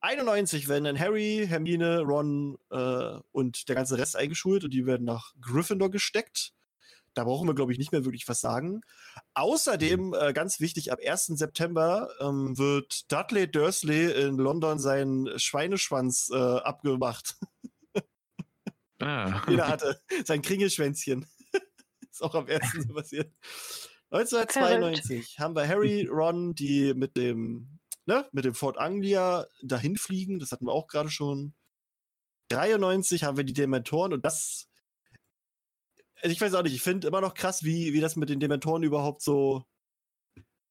[0.00, 5.04] 91 werden dann Harry, Hermine, Ron äh, und der ganze Rest eingeschult und die werden
[5.04, 6.52] nach Gryffindor gesteckt.
[7.16, 8.82] Da brauchen wir, glaube ich, nicht mehr wirklich was sagen.
[9.34, 11.26] Außerdem, äh, ganz wichtig, ab 1.
[11.38, 17.36] September ähm, wird Dudley Dursley in London seinen Schweineschwanz äh, abgemacht,
[19.00, 19.44] Ah.
[19.48, 20.00] den er hatte.
[20.24, 21.26] Sein Kringelschwänzchen.
[22.10, 22.62] Ist auch am 1.
[22.86, 23.32] so passiert.
[24.10, 30.38] 1992 haben wir Harry, Ron, die mit dem, ne, mit dem Fort Anglia dahin fliegen.
[30.38, 31.54] Das hatten wir auch gerade schon.
[32.50, 34.68] 93 haben wir die Dementoren und das.
[36.22, 38.40] Also ich weiß auch nicht, ich finde immer noch krass, wie, wie das mit den
[38.40, 39.64] Dementoren überhaupt so.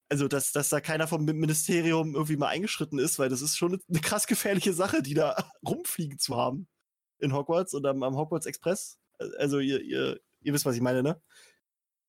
[0.10, 3.82] Also, dass, dass da keiner vom Ministerium irgendwie mal eingeschritten ist, weil das ist schon
[3.90, 5.36] eine krass gefährliche Sache, die da
[5.68, 6.68] rumfliegen zu haben.
[7.20, 9.00] In Hogwarts und am, am Hogwarts Express.
[9.40, 11.22] Also, ihr, ihr, ihr wisst, was ich meine, ne?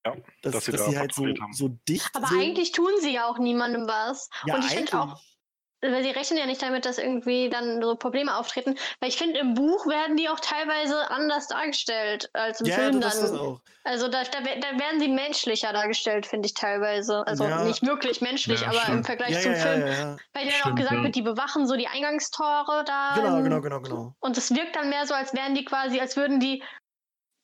[0.05, 1.53] Ja, Dass, dass sie dass da sie halt so, haben.
[1.53, 2.41] so dicht Aber sind.
[2.41, 4.28] eigentlich tun sie ja auch niemandem was.
[4.45, 5.20] ja, und ich finde auch.
[5.83, 8.77] Weil sie rechnen ja nicht damit, dass irgendwie dann so Probleme auftreten.
[9.01, 13.01] Weil ich finde, im Buch werden die auch teilweise anders dargestellt als im Ja, Film
[13.01, 13.39] das dann.
[13.39, 13.61] auch.
[13.85, 17.24] Also da, da, da werden sie menschlicher dargestellt, finde ich teilweise.
[17.27, 17.62] Also Ja.
[17.62, 19.07] nicht wirklich menschlich, Ja, aber im stimmt.
[19.07, 19.81] Vergleich Ja, zum ja, Film.
[19.81, 20.16] ja, ja.
[20.33, 21.03] Weil dir dann auch gesagt ja.
[21.05, 23.14] wird, die bewachen so die Eingangstore da.
[23.14, 24.14] Genau, genau, genau, genau.
[24.18, 26.62] Und es wirkt dann mehr so, als wären die quasi, als würden die.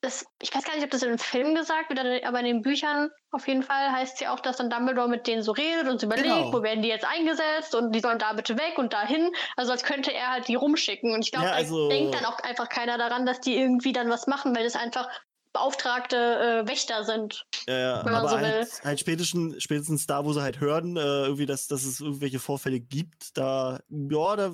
[0.02, 2.62] Das, ich weiß gar nicht, ob das in dem Film gesagt wird, aber in den
[2.62, 5.86] Büchern auf jeden Fall heißt es ja auch, dass dann Dumbledore mit denen so redet
[5.88, 6.52] und so überlegt, Genau.
[6.52, 9.30] wo werden die jetzt eingesetzt und die sollen da bitte weg und dahin.
[9.56, 11.14] Also als könnte er halt die rumschicken.
[11.14, 13.92] Und ich glaube, Ja, also- da denkt dann auch einfach keiner daran, dass die irgendwie
[13.92, 15.08] dann was machen, weil das einfach
[15.52, 16.16] beauftragte
[16.64, 17.44] äh, Wächter sind.
[17.68, 17.96] Ja, ja.
[18.04, 21.46] wenn man aber so halt, halt spätestens, spätestens da, wo sie halt hören, äh, irgendwie,
[21.46, 24.50] dass, dass es irgendwelche Vorfälle gibt, da, ja, da.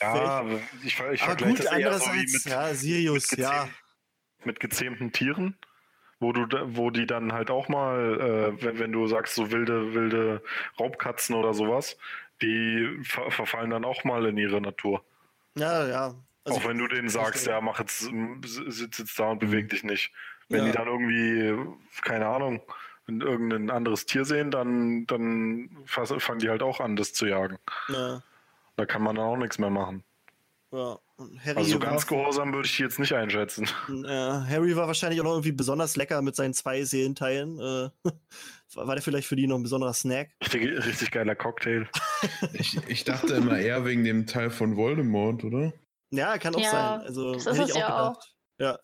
[0.00, 0.44] Ja,
[0.84, 3.68] ich, ich aber vergleiche das eher so wie mit, ja, Sirius, mit, ja.
[4.46, 5.56] Mit gezähmten Tieren,
[6.20, 6.46] wo du,
[6.76, 10.42] wo die dann halt auch mal, äh, wenn, wenn du sagst, so wilde, wilde
[10.80, 11.98] Raubkatzen oder sowas,
[12.42, 15.04] die ver verfallen dann auch mal in ihre Natur.
[15.56, 16.14] Ja, ja.
[16.44, 18.08] Also, auch wenn du denen sagst, ja, mach jetzt,
[18.44, 20.12] sitz jetzt da und beweg dich nicht.
[20.48, 20.66] Wenn Ja.
[20.66, 22.62] die dann irgendwie, keine Ahnung,
[23.08, 27.58] in irgendein anderes Tier sehen, dann, dann fangen die halt auch an, das zu jagen.
[27.88, 28.22] ja,
[28.76, 30.04] Da kann man dann auch nichts mehr machen.
[30.72, 30.98] ja.
[31.18, 33.64] Harry, Also ganz gehorsam würde ich die jetzt nicht einschätzen.
[33.88, 37.58] äh, Harry war wahrscheinlich auch noch irgendwie besonders lecker mit seinen zwei Seelenteilen.
[37.58, 37.88] Äh,
[38.74, 40.30] war der vielleicht für die noch ein besonderer Snack?
[40.42, 41.86] Richtig, richtig geiler Cocktail.
[42.52, 45.72] Ich, ich dachte immer eher wegen dem Teil von Voldemort, oder?
[46.10, 47.00] Ja, kann auch Ja, sein.
[47.06, 48.34] Also, das hätte ist ich auch ja gedacht.
[48.58, 48.78] Ja.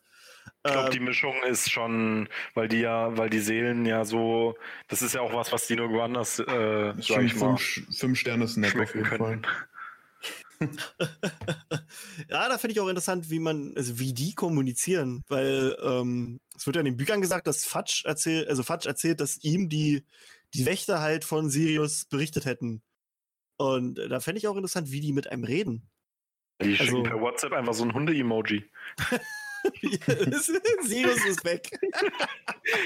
[0.64, 4.56] Ich glaube, Ähm, die Mischung ist schon, weil die ja, weil die Seelen ja so,
[4.88, 7.34] das ist ja auch was, was die nur woanders, äh, Das ist sag schon ich
[7.36, 9.18] mal, fünf, fünf Sterne Snack auf schmecken jeden Fall.
[9.18, 9.46] können.
[12.28, 16.66] Ja, da finde ich auch interessant, wie man, also wie die kommunizieren, weil ähm, es
[16.66, 20.04] wird ja in den Büchern gesagt, dass Fatsch erzählt, also Fatsch erzählt, dass ihm die,
[20.54, 22.82] die Wächter halt von Sirius berichtet hätten.
[23.56, 25.88] Und da fände ich auch interessant, wie die mit einem reden.
[26.62, 28.64] Die Also- schicken per WhatsApp einfach so ein Hunde-Emoji.
[30.82, 31.70] Sirius ist weg.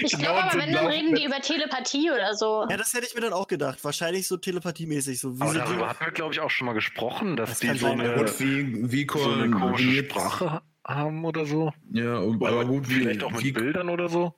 [0.00, 2.66] Ich glaube aber, wenn, dann reden die über Telepathie oder so.
[2.68, 3.82] Ja, das hätte ich mir dann auch gedacht.
[3.84, 5.20] Wahrscheinlich so telepatiemäßig.
[5.20, 7.58] So wie Aber darüber die, hatten wir, glaube ich, auch schon mal gesprochen, dass Das
[7.60, 8.20] die so eine, ja.
[8.20, 11.72] Und wie, wie, so eine komische Sprache haben oder so.
[11.92, 14.34] Ja, und- Oder aber gut, wie, vielleicht auch mit wie, Bildern oder so.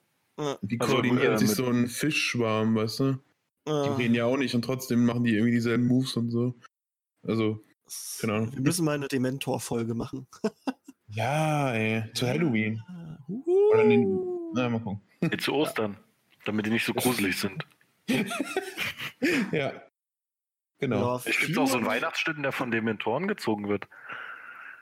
[0.62, 3.18] wie Also, koordiniert äh, sich so ein Fischschwarm, weißt du?
[3.66, 6.54] Die reden ja auch nicht und trotzdem machen die irgendwie dieselben Moves und so.
[7.22, 7.62] Also,
[8.18, 8.52] keine Ahnung.
[8.54, 10.26] Wir müssen mal eine Dementor-Folge machen.
[11.08, 12.82] ja, ey, zu Halloween.
[13.28, 13.70] Uhu.
[13.72, 14.18] Oder den-
[14.54, 15.00] Na, mal gucken.
[15.20, 15.96] Jetzt zu Ostern,
[16.44, 17.66] damit die nicht so gruselig sind.
[19.52, 19.72] Ja.
[20.78, 21.20] Genau.
[21.26, 23.88] Ich gibt auch so einen 94 Weihnachtsstücken, der von Dementoren gezogen wird.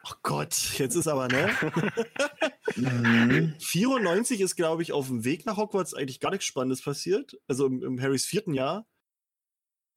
[0.05, 1.51] Ach Gott, jetzt ist aber, ne?
[2.77, 3.55] Mhm.
[3.59, 7.39] 94 ist, glaube ich, auf dem Weg nach Hogwarts eigentlich gar nichts Spannendes passiert.
[7.49, 8.87] Also im, im Harrys vierten Jahr.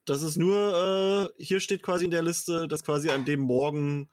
[0.05, 4.09] Das ist nur, äh, hier steht quasi in der Liste, dass quasi an dem Morgen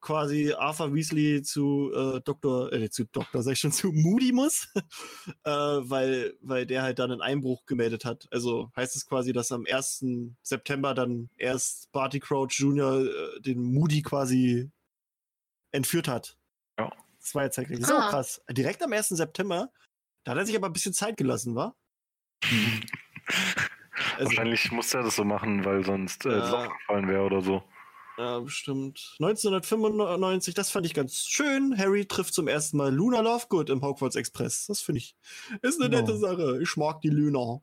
[0.00, 4.68] quasi Arthur Weasley zu äh, Dr., äh, zu Doktor, sag ich schon, zu Moody muss,
[5.44, 8.26] äh, weil, weil der halt dann einen Einbruch gemeldet hat.
[8.30, 10.04] Also heißt es quasi, dass am 1.
[10.42, 13.04] September dann erst Barty Crouch Jr.
[13.04, 14.70] Äh, den Moody quasi
[15.72, 16.36] entführt hat.
[16.78, 16.90] Ja.
[17.20, 17.80] Das war ja zeitgleich.
[17.80, 18.42] Das ist auch krass.
[18.50, 19.08] Direkt am 1.
[19.10, 19.70] September,
[20.24, 21.76] da hat er sich aber ein bisschen Zeit gelassen, war?
[24.16, 26.64] Also, Wahrscheinlich musste er das so machen, weil sonst äh, das Ja.
[26.66, 27.62] aufgefallen wäre oder so.
[28.20, 29.14] Ja, bestimmt.
[29.18, 31.78] 1995, das fand ich ganz schön.
[31.78, 34.66] Harry trifft zum ersten Mal Luna Lovegood im Hogwarts Express.
[34.66, 35.16] Das finde ich,
[35.62, 36.02] ist eine Ja.
[36.02, 36.58] nette Sache.
[36.62, 37.62] Ich mag die Luna.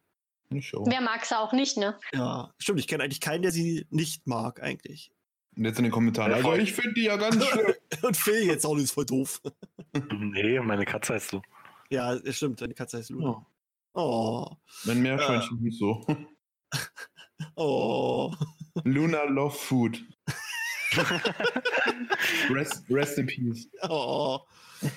[0.50, 2.00] Wer mag es auch nicht, ne?
[2.12, 2.80] Ja, stimmt.
[2.80, 5.12] Ich kenne eigentlich keinen, der sie nicht mag, eigentlich.
[5.56, 6.34] Und jetzt in den Kommentaren.
[6.34, 7.74] Also, ich finde die ja ganz schön.
[8.02, 9.42] Und Phil jetzt auch nicht voll doof.
[10.12, 11.42] Nee, meine Katze heißt so.
[11.90, 12.62] Ja, das stimmt.
[12.62, 13.46] Deine Katze heißt Luna.
[13.94, 14.48] Oh.
[14.86, 16.04] Mein Meerschweinchen hieß so.
[17.56, 18.34] Oh.
[18.84, 20.04] Luna Love Food.
[22.50, 23.68] rest, rest in Peace.
[23.88, 24.40] Oh.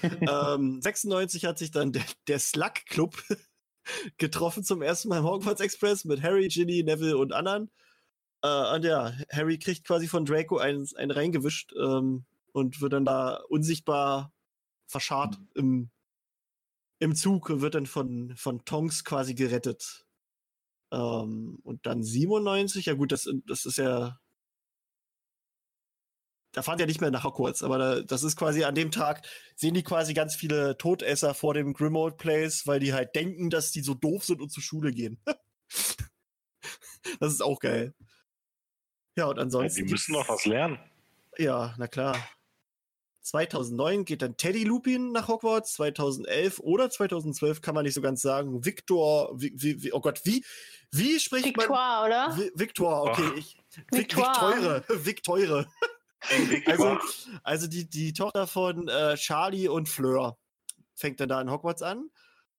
[0.02, 3.22] ähm, 96 hat sich dann der, der Slug Club
[4.18, 7.70] getroffen zum ersten Mal im Hogwarts Express mit Harry, Ginny, Neville und anderen.
[8.42, 13.04] Äh, und ja, Harry kriegt quasi von Draco einen, einen reingewischt ähm, und wird dann
[13.04, 14.32] da unsichtbar
[14.86, 15.90] verscharrt im,
[16.98, 20.06] im Zug und wird dann von, von Tonks quasi gerettet.
[20.92, 24.19] Ähm, und dann 97, ja gut, das, das ist ja
[26.52, 28.90] da fahren die ja nicht mehr nach Hogwarts, aber da, das ist quasi an dem
[28.90, 33.50] Tag, sehen die quasi ganz viele Todesser vor dem Grimmauld Place, weil die halt denken,
[33.50, 35.20] dass die so doof sind und zur Schule gehen.
[37.20, 37.94] das ist auch geil.
[39.16, 39.84] Ja, und Ja, ansonsten.
[39.86, 40.78] die müssen noch was lernen.
[41.38, 42.16] Ja, na klar.
[43.22, 48.22] 2009 geht dann Teddy Lupin nach Hogwarts, 2011 oder 2012 kann man nicht so ganz
[48.22, 48.64] sagen.
[48.64, 50.44] Victor, wie, wie, wie, oh Gott, wie,
[50.90, 51.66] wie spricht man?
[51.66, 52.34] Victoire, oder?
[52.36, 53.56] Vi- Victor, okay, ich.
[53.92, 54.82] Vic, Victoire.
[54.88, 55.66] Victoire, Victoire.
[56.66, 56.98] Also,
[57.42, 60.38] also die, die Tochter von äh, Charlie und Fleur
[60.94, 62.10] fängt dann da in Hogwarts an.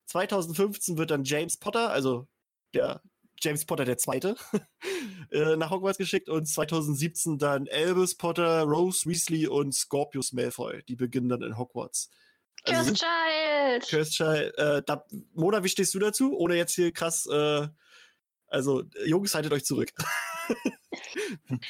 [0.08, 2.28] 2015 wird dann James Potter, also
[2.74, 3.02] der
[3.40, 4.36] James Potter der Zweite,
[5.32, 10.84] äh, nach Hogwarts geschickt und 2017 dann Albus Potter, Rose Weasley und Scorpius Malfoy.
[10.88, 12.10] Die beginnen dann in Hogwarts.
[12.64, 13.90] Also Cursed Child!
[13.90, 16.38] Cursed Child, äh, da, Mona, wie stehst du dazu?
[16.38, 17.68] Ohne jetzt hier krass, äh,
[18.52, 19.90] also Jungs, haltet euch zurück.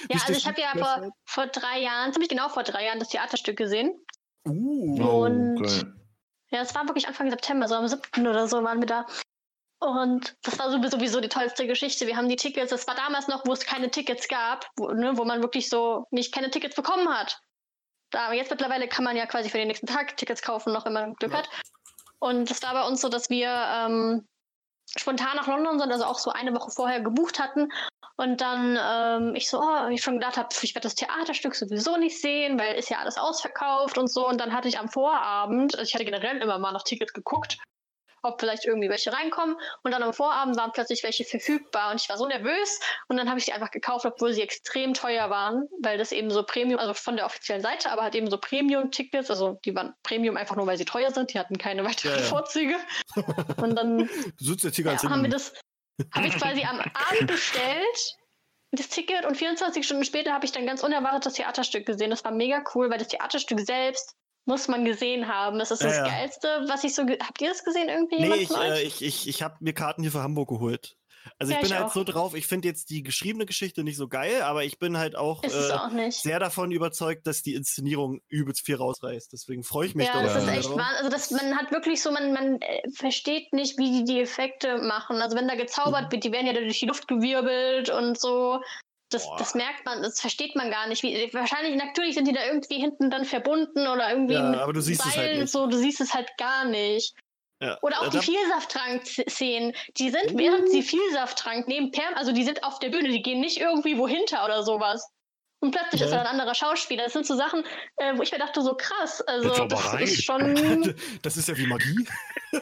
[0.09, 3.09] Ja, also ich habe ja vor, vor drei Jahren, ziemlich genau vor drei Jahren, das
[3.09, 3.93] Theaterstück gesehen.
[4.47, 4.97] Uh.
[5.01, 5.93] Oh, Und- geil.
[6.49, 8.27] Ja, es war wirklich Anfang September, so am 7.
[8.27, 9.05] oder so waren wir da.
[9.79, 12.07] Und das war sowieso- die tollste Geschichte.
[12.07, 15.17] Wir haben die Tickets, das war damals noch, wo es keine Tickets gab, wo, ne,
[15.17, 17.39] wo man wirklich so nicht keine Tickets bekommen hat.
[18.11, 20.85] Da, aber jetzt mittlerweile kann man ja quasi für den nächsten Tag Tickets kaufen, noch
[20.85, 21.39] wenn man Glück Ja.
[21.39, 21.49] hat.
[22.19, 24.27] Und es war bei uns so, dass wir ähm,
[24.97, 27.69] spontan nach London sind, also auch so eine Woche vorher gebucht hatten.
[28.17, 31.97] Und dann ähm, ich so, oh, ich schon gedacht habe, ich werde das Theaterstück sowieso
[31.97, 34.27] nicht sehen, weil ist ja alles ausverkauft und so.
[34.27, 37.57] Und dann hatte ich am Vorabend, also ich hatte generell immer mal nach Tickets geguckt,
[38.23, 39.55] ob vielleicht irgendwie welche reinkommen.
[39.83, 42.79] Und dann am Vorabend waren plötzlich welche verfügbar und ich war so nervös.
[43.07, 46.29] Und dann habe ich die einfach gekauft, obwohl sie extrem teuer waren, weil das eben
[46.29, 49.93] so Premium, also von der offiziellen Seite, aber halt eben so Premium-Tickets, also die waren
[50.03, 52.23] Premium einfach nur, weil sie teuer sind, die hatten keine weiteren Ja, ja.
[52.23, 52.75] Vorzüge.
[53.57, 54.09] Und dann
[55.03, 55.53] ja, haben wir das,
[56.13, 58.15] habe ich quasi am Abend bestellt,
[58.71, 62.09] das Ticket und 24 Stunden später habe ich dann ganz unerwartet das Theaterstück gesehen.
[62.09, 64.15] Das war mega cool, weil das Theaterstück selbst
[64.45, 65.59] muss man gesehen haben.
[65.59, 66.03] Das ist Ja, das ja.
[66.07, 67.03] Geilste, was ich so.
[67.03, 68.21] Habt ihr das gesehen irgendwie?
[68.21, 70.95] Nee, ich, äh, ich, ich, ich habe mir Karten hier für Hamburg geholt.
[71.37, 71.93] Also Ja, ich bin ich halt auch.
[71.93, 75.15] so drauf, ich finde jetzt die geschriebene Geschichte nicht so geil, aber ich bin halt
[75.15, 79.31] auch, äh, auch sehr davon überzeugt, dass die Inszenierung übelst viel rausreißt.
[79.31, 80.93] Deswegen freue ich mich Ja, da das auch ist echt wahr.
[80.97, 84.79] Also das, man hat wirklich so, man, man äh, versteht nicht, wie die die Effekte
[84.79, 85.21] machen.
[85.21, 86.11] Also wenn da gezaubert Mhm.
[86.13, 88.59] wird, die werden ja durch die Luft gewirbelt und so.
[89.13, 91.03] Das, das merkt man, das versteht man gar nicht.
[91.03, 94.81] Wie, wahrscheinlich, natürlich sind die da irgendwie hinten dann verbunden oder irgendwie Ja, aber du
[94.81, 95.51] siehst es halt nicht.
[95.51, 97.13] so, du siehst es halt gar nicht.
[97.61, 97.77] Ja.
[97.81, 102.43] Oder auch Äh, die Vielsafttrank-Szenen, die sind, während sie Vielsaft trank, neben Perm, also die
[102.43, 105.07] sind auf der Bühne, die gehen nicht irgendwie wohinter oder sowas.
[105.61, 106.07] Und plötzlich Ja.
[106.07, 107.03] ist da ein anderer Schauspieler.
[107.03, 107.63] Das sind so Sachen,
[107.97, 110.03] äh, wo ich mir dachte, so krass, also das Zauberei.
[110.03, 112.07] ist schon, Das ist ja wie Magie.
[112.51, 112.61] das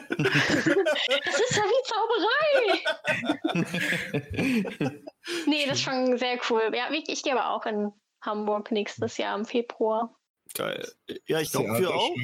[1.40, 3.80] ist ja wie Zauberei.
[5.46, 6.70] Nee, das ist schon sehr cool.
[6.74, 10.14] Ja, ich, ich gehe aber auch in Hamburg nächstes Jahr im Februar.
[10.54, 10.86] Geil.
[11.26, 12.14] Ja, ich glaube, wir auch.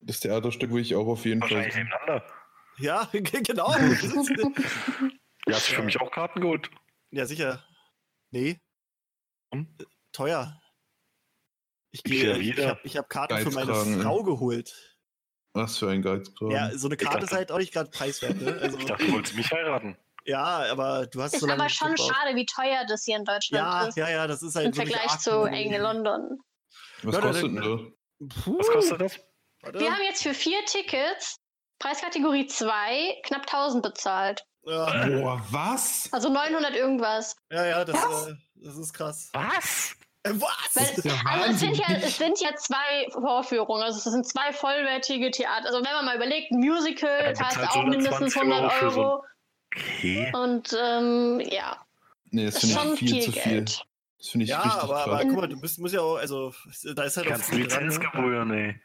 [0.00, 1.66] Das Theaterstück will ich auch auf jeden Fall.
[1.68, 2.24] nebeneinander.
[2.78, 3.70] Ja, genau.
[5.46, 6.70] Ja, hast du für mich auch Karten geholt?
[7.10, 7.64] ja, sicher.
[8.30, 8.58] Nee.
[9.52, 9.66] Hm?
[10.12, 10.60] Teuer.
[11.90, 14.02] Ich gehe, ich habe ich hab Karten für meine ne?
[14.02, 14.74] Frau geholt.
[15.54, 16.50] Was für ein Geizkragen.
[16.52, 18.58] Ja, so eine Karte dachte- ist halt auch nicht gerade preiswert, ne?
[18.62, 19.98] Also, Ich dachte, du wolltest mich heiraten.
[20.24, 22.14] ja, aber du hast Ist so lange aber nicht schon gebraucht.
[22.16, 23.96] schade, wie teuer das hier in Deutschland Ja, ist.
[23.98, 25.42] ja, ja, das ist halt Im Vergleich zu.
[25.44, 26.38] England, London.
[27.02, 27.94] Was Ja, kostet denn
[28.28, 29.20] Puh, Was kostet das?
[29.60, 29.78] warte.
[29.80, 31.36] Wir haben jetzt für vier Tickets
[31.78, 34.42] Preiskategorie 2 knapp 1000 bezahlt.
[34.64, 35.06] ja?
[35.08, 36.08] Boah, was?
[36.12, 37.36] Also 900 irgendwas.
[37.50, 38.34] ja, ja, das, äh,
[38.64, 39.30] das ist krass.
[39.32, 39.96] Was?
[40.22, 41.04] Äh, was?
[41.04, 44.52] Weil, ja also es sind, ja, es sind ja zwei Vorführungen, also es sind zwei
[44.52, 45.66] vollwertige Theater.
[45.66, 49.00] Also wenn man mal überlegt, ein Musical Ja, zahlt bezahlt auch mindestens 120 100 Euro
[49.00, 49.24] Euro.
[49.74, 50.32] Okay.
[50.34, 51.78] Und ähm, ja,
[52.32, 53.42] Nee, das ist finde schon ich viel, viel zu viel.
[53.42, 53.86] Geld.
[54.18, 55.24] Das finde ich ja, richtig aber, aber krass.
[55.28, 56.54] guck mal, du bist, musst ja auch, also,
[56.94, 57.88] da ist halt auch Ganz viel dran, ne?
[57.90, 58.80] Lizenzgebühren, ey.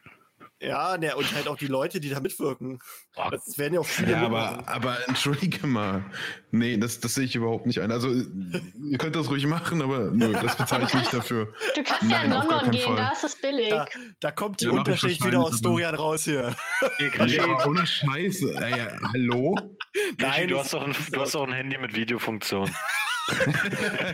[0.60, 2.80] Ja, ne, und halt auch die Leute, die da mitwirken.
[3.16, 6.04] Boah, Das werden ja auch viele Ja, aber, aber entschuldige mal.
[6.50, 7.92] Nee, das, das sehe ich überhaupt nicht ein.
[7.92, 11.54] Also, ihr könnt das ruhig machen, aber nö, das bezahle ich nicht dafür.
[11.76, 12.96] Du kannst ja in Nein, auf gar London gehen, Fall.
[12.96, 13.70] da ist es billig.
[13.70, 13.86] Da,
[14.20, 16.56] da kommt die Ja, Unterschicht wieder aus Dorian raus hier.
[17.28, 18.56] Ja, ohne Scheiße.
[18.56, 19.56] Ey, ja, hallo?
[20.18, 22.70] Nein, du, hast doch ein, du hast doch ein Handy mit Videofunktion.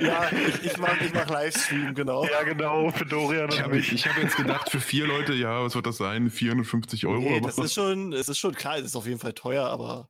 [0.02, 2.26] Ja, ich, ich mach, ich mach Livestream, genau.
[2.26, 3.92] ja, genau, für Dorian Ich mich.
[3.94, 6.30] ich hab jetzt gedacht, für vier Leute, ja, was wird das sein?
[6.30, 7.20] 450 Euro?
[7.20, 10.10] Nee, das ist schon, es ist schon klar, es ist auf jeden Fall teuer, aber.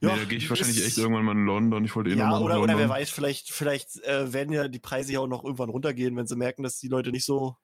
[0.00, 1.84] nee, da gehe ich wahrscheinlich ist- echt irgendwann mal in London.
[1.84, 2.78] Ich wollte eh Ja, noch mal nach oder, oder London.
[2.78, 6.26] wer weiß, vielleicht, vielleicht äh, werden ja die Preise ja auch noch irgendwann runtergehen, wenn
[6.26, 7.56] sie merken, dass die Leute nicht so.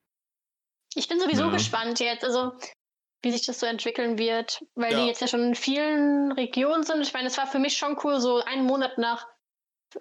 [0.95, 1.49] Ich bin sowieso Ja.
[1.51, 2.53] gespannt jetzt, also
[3.23, 4.99] wie sich das so entwickeln wird, weil Ja.
[5.01, 7.01] die jetzt ja schon in vielen Regionen sind.
[7.01, 9.25] Ich meine, es war für mich schon cool, so einen Monat nach,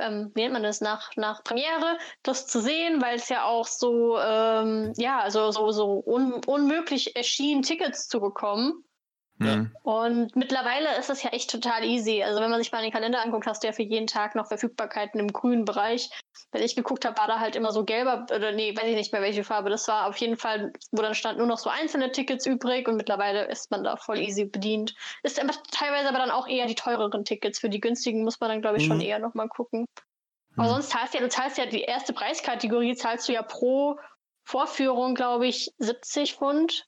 [0.01, 3.67] ähm, wie nennt man das, nach, nach Premiere, das zu sehen, weil es ja auch
[3.67, 8.85] so, ähm, ja, also so, so un unmöglich erschien, Tickets zu bekommen.
[9.45, 9.77] Hm.
[9.83, 12.23] Und mittlerweile ist es ja echt total easy.
[12.23, 14.47] Also wenn man sich mal den Kalender anguckt, hast du ja für jeden Tag noch
[14.47, 16.11] Verfügbarkeiten im grünen Bereich.
[16.53, 19.13] Wenn ich geguckt habe, war da halt immer so gelber, oder nee, weiß ich nicht
[19.13, 20.07] mehr, welche Farbe das war.
[20.07, 23.71] Auf jeden Fall, wo dann stand nur noch so einzelne Tickets übrig und mittlerweile ist
[23.71, 24.95] man da voll easy bedient.
[25.23, 27.59] Ist einfach teilweise aber dann auch eher die teureren Tickets.
[27.59, 29.03] Für die günstigen muss man dann, glaube ich, schon Mhm.
[29.03, 29.87] eher nochmal gucken.
[30.57, 30.73] Aber Mhm.
[30.75, 33.99] sonst zahlst du ja, du zahlst ja die erste Preiskategorie, zahlst du ja pro
[34.45, 36.87] Vorführung, glaube ich, 70 Pfund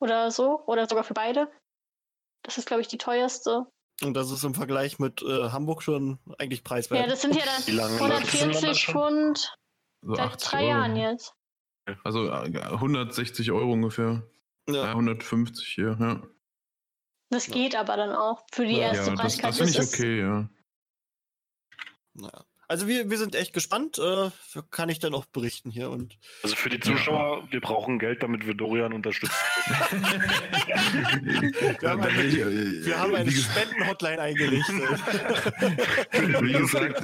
[0.00, 0.62] oder so.
[0.66, 1.50] Oder sogar für beide.
[2.48, 3.66] Das ist, glaube ich, die teuerste.
[4.02, 6.98] Und das ist im Vergleich mit äh, Hamburg schon eigentlich preiswert.
[7.02, 7.98] Ja, das sind ja dann läuft
[8.32, 8.94] das in London 140 schon?
[8.94, 9.56] Pfund
[10.00, 10.68] So seit 80 drei Euro.
[10.70, 11.34] Jahren jetzt.
[12.04, 14.22] Also äh, 160 Euro ungefähr.
[14.66, 14.74] Ja.
[14.76, 14.90] ja.
[14.92, 16.22] 150 hier, ja.
[17.30, 19.56] Das geht aber dann auch für die erste Ja, das, das Preiskarte.
[19.58, 20.48] finde ich ist- okay, ja.
[22.14, 22.44] Naja.
[22.68, 23.98] Also wir, wir sind echt gespannt.
[23.98, 24.30] Äh,
[24.70, 28.46] kann ich dann auch berichten hier und Also für die Zuschauer, wir brauchen Geld, damit
[28.46, 29.34] wir Dorian unterstützen.
[31.80, 34.74] wir haben, eine, wir haben eine Spenden-Hotline eingerichtet.
[36.42, 37.02] wie gesagt,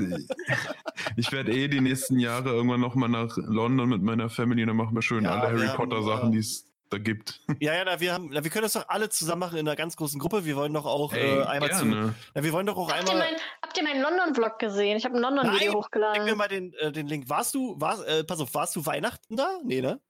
[1.17, 4.77] ich werde eh die nächsten Jahre irgendwann nochmal nach London mit meiner Family und dann
[4.77, 7.41] machen wir schön Ja, alle Harry Potter äh, Sachen, die es da gibt.
[7.61, 9.77] ja, ja, na, wir haben, na, wir können das doch alle zusammen machen in einer
[9.77, 10.45] ganz großen Gruppe.
[10.45, 11.85] Wir wollen doch auch Ey, äh, einmal zu.
[11.85, 12.15] gerne.
[12.35, 13.31] Na, wir wollen doch auch Habt ihr, einmal.
[13.31, 14.97] mein, habt ihr meinen London-Vlog gesehen?
[14.97, 16.37] Ich habe ein London-Video Nein, Gib mir hochgeladen.
[16.39, 17.29] mal den, äh, den Link.
[17.29, 19.59] Warst du, war, äh, pass auf, warst du Weihnachten da?
[19.65, 20.01] Nee, ne?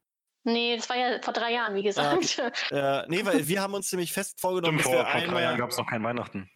[0.46, 2.38] Nee, das war ja vor drei Jahren, wie gesagt.
[2.70, 5.42] Äh, nee, weil wir haben uns nämlich fest vorgenommen, Stimmt, dass vor, wir vor drei
[5.42, 6.50] Jahren gab es noch kein Weihnachten.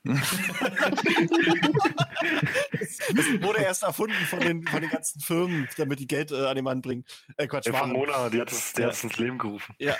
[3.15, 6.56] Das wurde erst erfunden von den, von den ganzen Firmen, damit die Geld äh, an
[6.56, 7.05] den Mann bringen.
[7.36, 7.93] Äh, Quatsch, Der von.
[7.93, 8.89] Mona, die hat es Ja.
[8.89, 9.74] ins Leben gerufen.
[9.78, 9.97] Ja.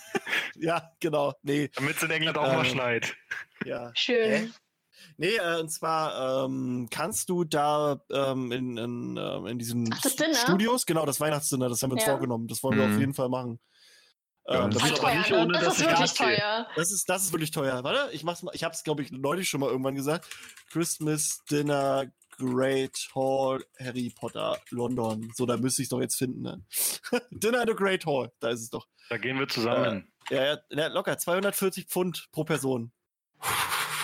[0.56, 1.34] ja, genau.
[1.42, 3.14] Nee, Damit es in England auch Äh, mal schneit.
[3.64, 3.90] ja.
[3.94, 4.52] Schön.
[5.16, 10.00] Nee, äh, und zwar ähm, kannst du da ähm, in, in, ähm, in diesen Ach?
[10.34, 12.12] Studios, genau, das Weihnachtsdinner, das haben wir uns Ja.
[12.12, 12.48] vorgenommen.
[12.48, 12.92] Das wollen wir Mhm.
[12.94, 13.58] auf jeden Fall machen.
[14.48, 15.38] Ja, Ähm, das ist teuer, nicht ne?
[15.38, 16.66] ohne, Das dass ist ich wirklich teuer.
[16.74, 17.84] das ist das ist wirklich teuer.
[17.84, 18.54] Warte, ich mach's mal.
[18.54, 20.26] Ich hab's glaube ich neulich schon mal irgendwann gesagt.
[20.70, 22.06] Christmas Dinner
[22.38, 25.30] Great Hall Harry Potter London.
[25.36, 26.40] So, da müsste ich doch jetzt finden.
[26.42, 26.64] Ne?
[27.30, 28.32] Dinner in the Great Hall.
[28.40, 28.86] Da ist es doch.
[29.10, 30.10] Da gehen wir zusammen.
[30.30, 32.92] Ja, ja, ja, locker 240 Pfund pro Person.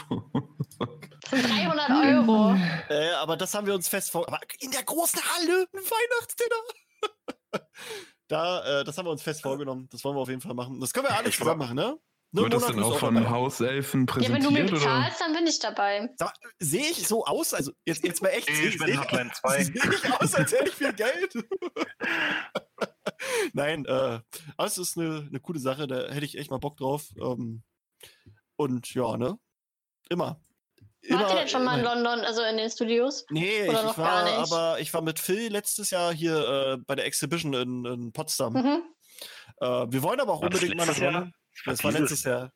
[0.09, 2.55] Das sind 300 Euro.
[2.89, 4.27] Äh, aber das haben wir uns fest vor.
[4.29, 7.63] Aber in der großen Halle ein Weihnachtsdinner.
[8.29, 9.89] da, äh, das haben wir uns fest vorgenommen.
[9.91, 10.81] Das wollen wir auf jeden Fall machen.
[10.81, 11.99] Das können wir alle zusammen machen, ne?
[12.33, 13.31] Nur Wird das denn auch von dabei.
[13.31, 14.35] Hauselfen Ja, präsentiert?
[14.35, 14.73] wenn du mir oder?
[14.75, 16.11] bezahlst, dann bin ich dabei.
[16.21, 17.55] Mal, Sehe ich so aus?
[17.55, 18.51] Also jetzt, jetzt mal echt.
[18.51, 19.65] Ich Sehe bin seh Hotline 2.
[19.65, 21.33] Sehe ich aus, als hätte ich viel Geld?
[23.53, 24.21] Nein, äh,
[24.57, 27.09] aber es ist eine, eine coole Sache, da hätte ich echt mal Bock drauf.
[27.19, 27.63] Ähm,
[28.57, 29.39] und ja, ne?
[30.09, 30.41] Immer.
[31.09, 31.95] Wart ihr denn schon mal in immer.
[31.95, 33.25] London, also in den Studios?
[33.31, 34.53] Nee, ich, Oder ich war, gar nicht?
[34.53, 38.55] aber ich war mit Phil letztes Jahr hier äh, bei der Exhibition in, in Potsdam.
[38.55, 38.83] Mhm.
[39.61, 41.05] Äh, wir wollen aber auch War unbedingt mal nach letztes?
[41.13, 41.33] London.
[41.65, 42.53] Das war letztes Jahr.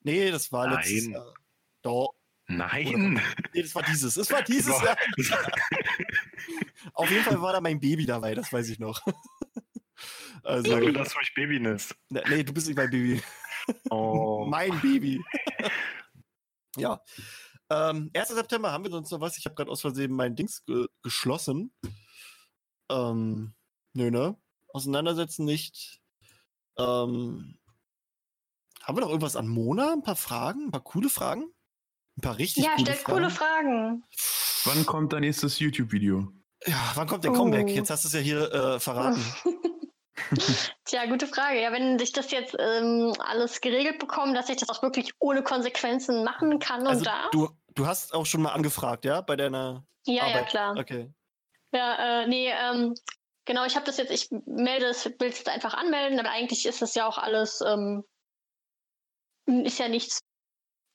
[0.00, 1.12] Nee, das war letztes Nein.
[1.12, 1.34] Jahr.
[1.82, 2.14] Doch.
[2.46, 3.20] Nein.
[3.54, 4.16] Nee, das war dieses.
[4.18, 4.78] Es war dieses.
[4.82, 4.98] Jahr.
[6.92, 9.00] Auf jeden Fall war da mein Baby dabei, das weiß ich noch.
[10.44, 11.94] also, Sag mir, dass du mich Baby nennst.
[12.10, 13.22] ne- nee, du bist nicht mein Baby.
[13.88, 14.44] Oh.
[14.48, 15.24] Mein Baby.
[16.76, 17.00] Ja.
[17.70, 18.28] Ähm, 1.
[18.28, 19.38] September haben wir sonst noch was?
[19.38, 21.72] Ich habe gerade aus Versehen mein Dings ge geschlossen.
[22.90, 23.54] Ähm,
[23.94, 24.36] nö, ne?
[24.68, 26.00] Auseinandersetzen nicht.
[26.76, 27.58] Ähm,
[28.82, 29.92] haben wir noch irgendwas an Mona?
[29.92, 30.66] Ein paar Fragen?
[30.66, 31.44] Ein paar coole Fragen?
[32.18, 33.16] Ein paar richtig Ja, coole stellt Fragen?
[33.18, 34.04] coole Fragen.
[34.64, 36.32] Wann kommt dein nächstes YouTube-Video?
[36.66, 37.34] Ja, wann kommt der Oh.
[37.34, 37.68] Comeback?
[37.70, 39.22] Jetzt hast du es ja hier äh, verraten.
[40.84, 41.60] Tja, gute Frage.
[41.60, 45.42] Ja, wenn ich das jetzt ähm, alles geregelt bekomme, dass ich das auch wirklich ohne
[45.42, 47.30] Konsequenzen machen kann und Also, darf.
[47.30, 49.20] du, du hast auch schon mal angefragt, ja?
[49.20, 50.48] Bei deiner ja, ja, Arbeit?
[50.48, 50.76] klar.
[50.78, 51.10] Okay.
[51.72, 52.94] Ja, äh, nee, ähm,
[53.44, 56.66] genau, ich habe das jetzt, ich melde es, will es jetzt einfach anmelden, aber eigentlich
[56.66, 58.04] ist das ja auch alles, ähm,
[59.46, 60.20] ist ja nichts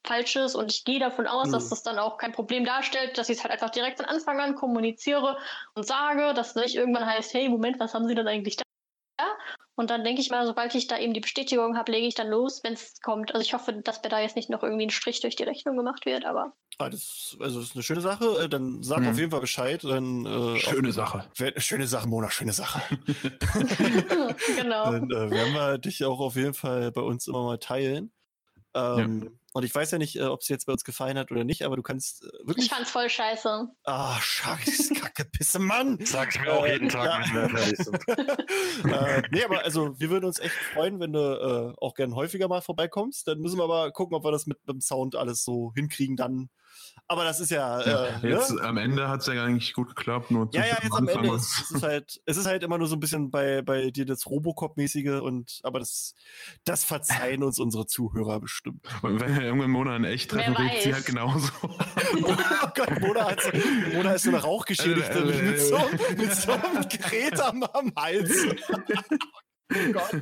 [0.08, 1.52] Falsches und ich gehe davon aus, Mhm.
[1.52, 4.40] dass das dann auch kein Problem darstellt, dass ich es halt einfach direkt von Anfang
[4.40, 5.38] an kommuniziere
[5.74, 8.64] und sage, dass nicht irgendwann heißt, hey, Moment, was haben Sie denn eigentlich da?
[9.76, 12.28] Und dann denke ich mal, sobald ich da eben die Bestätigung habe, lege ich dann
[12.28, 13.34] los, wenn es kommt.
[13.34, 15.78] Also ich hoffe, dass mir da jetzt nicht noch irgendwie ein Strich durch die Rechnung
[15.78, 18.26] gemacht wird, aber Ah, das, also das ist eine schöne Sache.
[18.44, 19.10] Äh, Dann sag Mhm.
[19.10, 19.84] auf jeden Fall Bescheid.
[19.84, 21.20] Dann, äh, Schöne Sache.
[21.20, 22.82] Auf, wer- schöne Sache, Mona, schöne Sache.
[24.56, 24.92] genau.
[24.92, 28.12] Dann äh, werden wir dich auch auf jeden Fall bei uns immer mal teilen.
[28.74, 31.44] Ähm, Und ich weiß ja nicht, äh, ob es jetzt bei uns gefallen hat oder
[31.44, 32.66] nicht, aber du kannst äh, wirklich.
[32.66, 33.68] Ich fand's voll scheiße.
[33.84, 36.00] Ah, scheiß Kacke, Pisse, Mann!
[36.06, 37.34] Sag ich mir auch Äh, jeden Tag, ja.
[37.36, 38.08] wenn wir fertig sind.
[38.92, 42.48] äh, nee, aber also wir würden uns echt freuen, wenn du äh, auch gern häufiger
[42.48, 43.28] mal vorbeikommst.
[43.28, 46.50] Dann müssen wir aber gucken, ob wir das mit dem Sound alles so hinkriegen dann.
[47.12, 48.62] Aber das ist ja, Ja, äh, jetzt ne?
[48.62, 51.34] am Ende hat es ja gar nicht gut geklappt, nur Ja, ja, jetzt am Ende.
[51.34, 54.06] ist- Es ist halt, es ist halt immer nur so ein bisschen bei, bei dir
[54.06, 56.14] das Robocop-mäßige und aber das,
[56.66, 58.86] das verzeihen uns unsere Zuhörer bestimmt.
[59.02, 61.50] Und wenn wir irgendwann im Monat in echt treffen, redet sie halt genauso.
[61.64, 62.36] oh
[62.76, 63.50] Gott, Mona, hat so,
[63.94, 65.80] Mona ist so eine Rauchgeschädigte Äh, äh, mit, so,
[66.16, 68.46] mit so einem Gerät am, am Hals.
[69.74, 70.22] oh Gott.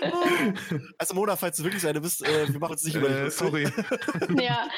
[0.98, 3.30] Also Mona, falls du wirklich eine bist, äh, wir machen uns nicht über dich äh,
[3.30, 3.64] sorry.
[4.40, 4.68] Ja.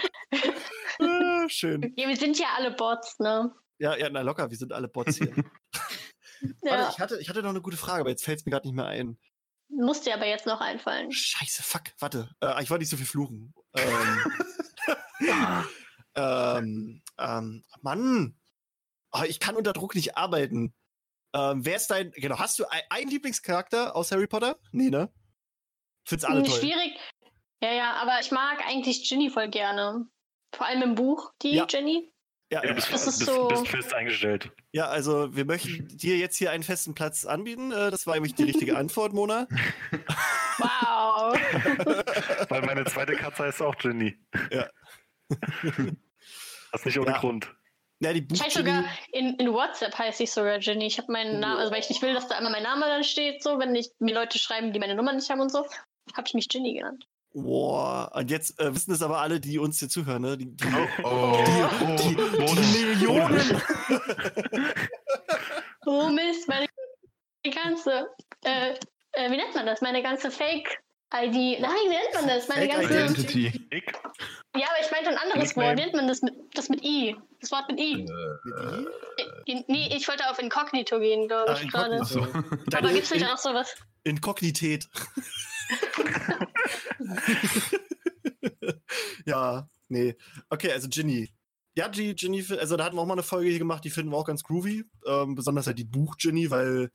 [1.00, 1.94] Ah, schön.
[1.96, 3.52] ja, wir sind ja alle Bots, ne?
[3.78, 5.34] Ja, ja, na locker, wir sind alle Bots hier.
[6.62, 6.88] Warte, Ja.
[6.90, 8.74] ich hatte, ich hatte noch eine gute Frage, aber jetzt fällt es mir gerade nicht
[8.74, 9.18] mehr ein.
[9.70, 11.12] Muss dir aber jetzt noch einfallen.
[11.12, 12.30] Scheiße, fuck, warte.
[12.40, 13.54] Äh, ich wollte nicht so viel fluchen.
[13.74, 14.24] Ähm,
[16.14, 18.34] ähm, ähm, Mann.
[19.10, 20.74] Ah, ich kann unter Druck nicht arbeiten.
[21.34, 24.56] Ähm, wer ist dein, genau, hast du ein, einen Lieblingscharakter aus Harry Potter?
[24.72, 25.10] Nee, ne?
[26.06, 26.58] Find's alle toll.
[26.58, 26.96] Schwierig.
[27.62, 30.06] Ja, ja, aber ich mag eigentlich Ginny voll gerne.
[30.54, 31.66] Vor allem im Buch, die Ja.
[31.68, 32.12] Jenny.
[32.50, 34.50] Ja, Ja, ja, bist, Das ist bist, so- bist fest eingestellt.
[34.72, 37.72] ja, also wir möchten dir jetzt hier einen festen Platz anbieten.
[37.72, 39.46] Äh, das war nämlich die richtige Antwort, Mona.
[40.56, 41.38] Wow.
[42.48, 44.18] Weil meine zweite Katze heißt auch Jenny.
[44.50, 44.68] Ja.
[46.70, 47.18] Das nicht ohne Ja.
[47.18, 47.54] Grund.
[48.00, 50.86] Ja, die Ich heiße sogar, in, in WhatsApp heiße ich sogar Jenny.
[50.86, 53.02] Ich habe meinen Namen, also weil ich nicht will, dass da immer mein Name dann
[53.02, 55.66] steht, so, wenn ich mir Leute schreiben, die meine Nummer nicht haben und so,
[56.16, 57.04] habe ich mich Jenny genannt.
[57.34, 60.38] Boah, und jetzt äh, wissen es aber alle, die uns hier zuhören, ne?
[60.38, 60.64] Die, die,
[61.02, 61.44] Oh,
[61.98, 63.62] die, oh, die Millionen.
[65.86, 66.66] Oh Mist, meine
[67.54, 68.08] ganze,
[68.44, 68.74] äh,
[69.12, 69.80] äh, wie nennt man das?
[69.80, 70.30] Meine ganze
[71.10, 71.60] Fake-ID.
[71.60, 72.48] Nein, wie nennt man das?
[72.48, 73.22] Meine Fake ganze.
[73.22, 73.68] Identity.
[74.56, 75.68] Ja, aber ich meinte ein anderes Nickname.
[75.68, 75.78] Wort.
[75.78, 77.16] Wie nennt man das mit, das mit I?
[77.40, 78.02] Das Wort mit I.
[78.02, 81.96] Äh, I- Nee, ich wollte auf Inkognito gehen, glaube Ah, ich gerade.
[81.96, 82.76] Inkognito.
[82.76, 83.74] Aber gibt es nicht auch sowas?
[84.04, 84.86] Inkognität.
[89.26, 90.16] ja, nee.
[90.50, 91.30] Okay, also Ginny.
[91.76, 94.16] Ja, Ginny, also da hatten wir auch mal eine Folge hier gemacht, die finden wir
[94.16, 94.84] auch ganz groovy.
[95.06, 96.90] Ähm, besonders halt die Buch-Ginny, weil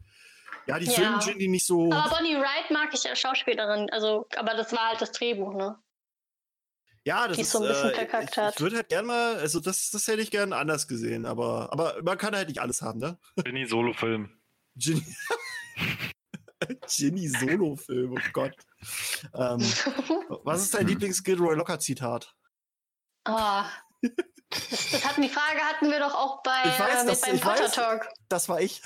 [0.66, 0.92] Ja, die Ja.
[0.94, 1.92] filmen Ginny nicht so.
[1.92, 3.90] Aber Bonnie Wright mag ich als Schauspielerin.
[3.92, 5.78] Also, aber das war halt das Drehbuch, ne?
[7.06, 8.54] Ja, das die ist so ein bisschen äh, verkackt ich, hat.
[8.56, 12.02] ich würde halt gern mal, also das, das hätte ich gern anders gesehen, aber, aber
[12.02, 13.20] man kann halt nicht alles haben, ne?
[13.44, 14.40] Ginny Solo-Film.
[14.78, 15.04] Ginny,
[16.88, 18.56] Ginny Solo-Film, oh Gott.
[19.34, 19.60] Ähm,
[20.44, 22.34] was ist dein Lieblings-Gilroy Locker-Zitat?
[23.26, 23.66] Ah.
[24.02, 27.36] Das, das hatten die Frage hatten wir doch auch bei Ich weiß, äh, das- beim
[27.36, 27.72] ich Potter weiß.
[27.74, 28.08] Talk.
[28.30, 28.82] Das war ich.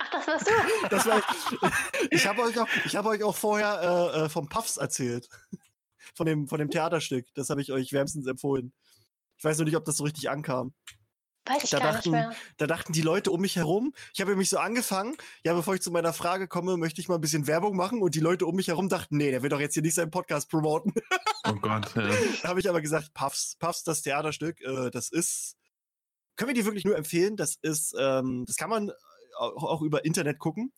[0.00, 0.52] Ach, das warst du.
[0.90, 2.08] Das war ich.
[2.12, 5.28] Ich habe euch, auch- ich hab euch auch vorher äh, äh, vom Puffs erzählt.
[6.14, 7.26] Von dem, von dem Theaterstück.
[7.34, 8.72] Das habe ich euch wärmstens empfohlen.
[9.38, 10.74] Ich weiß nur nicht, ob das so richtig ankam.
[11.46, 12.32] Weiß ich Da gar dachten- nicht mehr.
[12.58, 15.80] Da dachten die Leute um mich herum, ich habe nämlich so angefangen, ja, bevor ich
[15.80, 18.54] zu meiner Frage komme, möchte ich mal ein bisschen Werbung machen und die Leute um
[18.56, 20.92] mich herum dachten, nee, der will doch jetzt hier nicht seinen Podcast promoten.
[21.48, 22.06] Oh Gott, ja.
[22.42, 25.56] da habe ich aber gesagt, Puffs, Puffs, das Theaterstück, äh, das ist,
[26.36, 28.92] können wir dir wirklich nur empfehlen, das ist, ähm, das kann man
[29.40, 30.72] auch, über Internet gucken.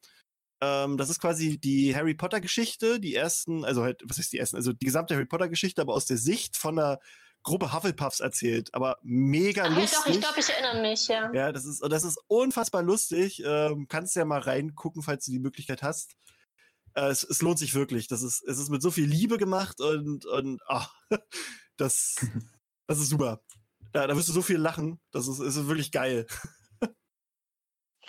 [0.63, 4.39] Ähm, das ist quasi die Harry Potter Geschichte, die ersten, also halt, was ist die
[4.39, 7.01] ersten, also die gesamte Harry Potter Geschichte, aber aus der Sicht von einer
[7.43, 9.99] Gruppe Hufflepuffs erzählt, aber mega Ach, ja, lustig.
[9.99, 11.33] doch, ich glaube, ich erinnere mich, ja.
[11.33, 13.43] Ja, das ist, das ist unfassbar lustig.
[13.45, 16.15] Ähm, kannst ja mal reingucken, falls du die Möglichkeit hast.
[16.95, 18.07] Äh, es, es lohnt sich wirklich.
[18.07, 20.95] Das ist, es ist mit so viel Liebe gemacht und, und ach,
[21.77, 22.17] das,
[22.87, 23.43] das ist super.
[23.93, 25.01] Da, da wirst du so viel lachen.
[25.11, 26.27] Das ist, ist wirklich geil.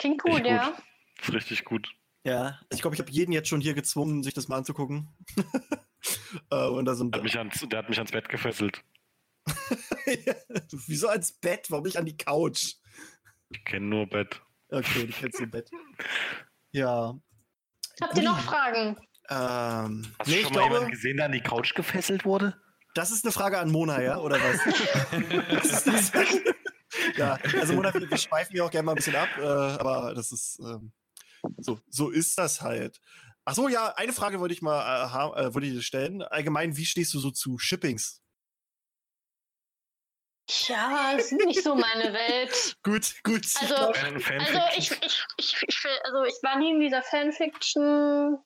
[0.03, 0.51] Klingt gut, Echt gut.
[0.51, 0.77] ja.
[1.21, 1.89] Ist richtig gut.
[2.25, 5.07] Ja, ich glaube, ich habe jeden jetzt schon hier gezwungen, sich das mal anzugucken.
[6.51, 8.83] äh, und da sind, Der hat, mich ans, der hat mich ans Bett gefesselt.
[10.87, 11.67] wieso ans Bett?
[11.69, 12.73] Warum nicht an die Couch?
[13.47, 14.41] Ich kenne nur Bett.
[14.67, 15.71] Okay, du kennst den Bett.
[16.71, 17.17] Ja.
[18.01, 18.97] Habt ihr noch Fragen?
[19.29, 22.25] Ähm, Hast nee, du ich schon mal glaube, jemanden gesehen, der an die Couch gefesselt
[22.25, 22.61] wurde?
[22.93, 24.17] Das ist eine Frage an Mona, ja?
[24.17, 24.59] Oder was?
[25.63, 26.41] was ist das?
[27.17, 30.13] ja, also Mona, wir, wir schweifen ja auch gerne mal ein bisschen ab, äh, aber
[30.13, 30.91] das ist ähm,
[31.57, 32.99] so, so ist das halt.
[33.45, 36.21] Ach so, ja, eine Frage wollte ich mal äh, äh, wollte ich dir stellen.
[36.21, 38.21] Allgemein, wie stehst du so zu Shippings?
[40.67, 42.75] Ja, ist nicht so meine Welt.
[42.83, 43.45] Gut, gut.
[43.61, 48.37] Also- Also ich, ich, ich, ich, also ich war nie in dieser Fanfiction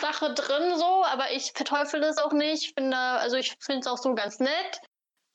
[0.00, 2.64] Sache drin so, aber ich verteufel das auch nicht.
[2.68, 4.80] Ich finde, also ich finde es auch so ganz nett.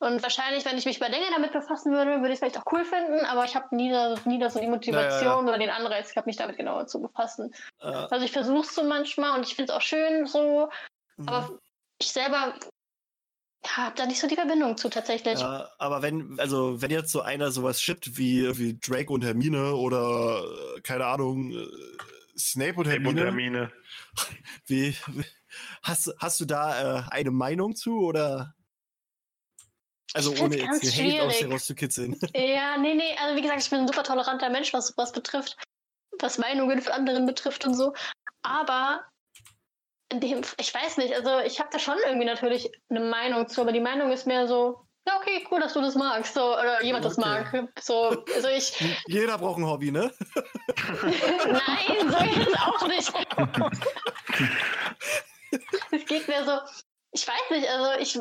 [0.00, 2.72] Und wahrscheinlich, wenn ich mich mal länger damit befassen würde, würde ich es vielleicht auch
[2.72, 6.26] cool finden, aber ich habe nie, da- nie so die Motivation oder den Anreiz gehabt,
[6.28, 7.52] mich damit genauer zu befassen.
[7.80, 10.68] äh, Also ich versuche es so manchmal und ich finde es auch schön so,
[11.16, 11.28] mhm.
[11.28, 11.58] aber
[12.00, 12.54] ich selber
[13.64, 15.40] ja, habe da nicht so die Verbindung zu tatsächlich.
[15.40, 19.74] Ja, aber wenn, also wenn jetzt so einer sowas shippt wie, wie Drake und Hermine
[19.74, 20.44] oder
[20.76, 21.66] äh, keine Ahnung, äh,
[22.38, 23.72] Snape und Tape und Hermine,
[24.66, 24.96] wie
[25.82, 28.54] hast, hast du da äh, eine Meinung zu oder?
[30.14, 31.52] Also Ich ohne jetzt hier Hate aus dir schwierig.
[31.52, 32.18] rauszukitzeln.
[32.34, 35.56] Ja, nee, nee, also wie gesagt, ich bin ein super toleranter Mensch, was was betrifft,
[36.20, 37.92] was Meinungen von anderen betrifft und so.
[38.42, 39.04] Aber
[40.10, 43.60] in dem, ich weiß nicht, also ich habe da schon irgendwie natürlich eine Meinung zu,
[43.60, 46.82] aber die Meinung ist mehr so, ja, okay, cool, dass du das magst, so, oder
[46.82, 47.28] jemand das Okay.
[47.28, 47.72] mag.
[47.80, 48.72] So, also ich,
[49.06, 50.12] Jeder braucht ein Hobby, ne?
[51.02, 53.12] nein, so ist es auch nicht.
[55.92, 56.58] es geht mir so,
[57.18, 58.16] ich weiß nicht, also ich,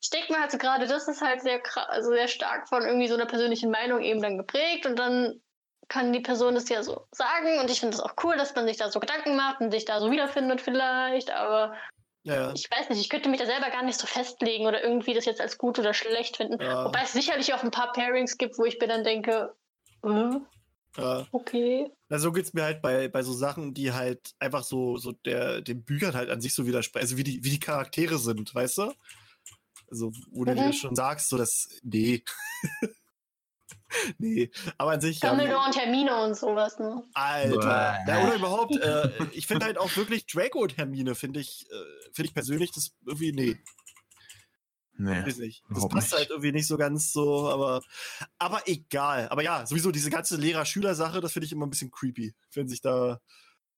[0.00, 3.08] ich denke mir halt so gerade, das ist halt sehr, also sehr stark von irgendwie
[3.08, 5.40] so einer persönlichen Meinung eben dann geprägt und dann
[5.88, 8.66] kann die Person das ja so sagen und ich finde es auch cool, dass man
[8.66, 11.74] sich da so Gedanken macht und sich da so wiederfindet vielleicht, aber
[12.22, 12.52] Ja, ja.
[12.54, 15.26] ich weiß nicht, ich könnte mich da selber gar nicht so festlegen oder irgendwie das
[15.26, 16.60] jetzt als gut oder schlecht finden.
[16.60, 16.86] Ja.
[16.86, 19.54] Wobei es sicherlich auch ein paar Pairings gibt, wo ich mir dann denke,
[20.02, 20.38] äh,
[20.96, 21.26] ja.
[21.32, 21.92] okay.
[22.14, 25.60] Na, so geht's mir halt bei, bei so Sachen, die halt einfach so, so der,
[25.62, 27.02] den Büchern halt an sich so widersprechen.
[27.02, 28.92] Also wie die, wie die Charaktere sind, weißt du?
[29.90, 30.56] Also, wo du Mhm.
[30.58, 32.22] dir schon sagst, so das, nee.
[34.18, 34.48] nee.
[34.78, 37.02] Aber an sich, ja, Dumbledore und Hermine und sowas, ne?
[37.14, 37.98] Alter.
[38.06, 38.12] Bäh.
[38.12, 42.10] Ja, oder überhaupt, äh, ich finde halt auch wirklich Draco und Hermine, finde ich, äh,
[42.12, 43.56] finde ich persönlich das irgendwie, nee,
[44.96, 45.26] Nee.
[45.26, 45.62] weiß nicht.
[45.70, 46.18] Das passt nicht.
[46.18, 47.82] halt irgendwie nicht so ganz so, aber,
[48.38, 49.28] aber egal.
[49.28, 52.80] Aber ja, sowieso diese ganze Lehrer-Schüler-Sache, das finde ich immer ein bisschen creepy, wenn sich
[52.80, 53.20] da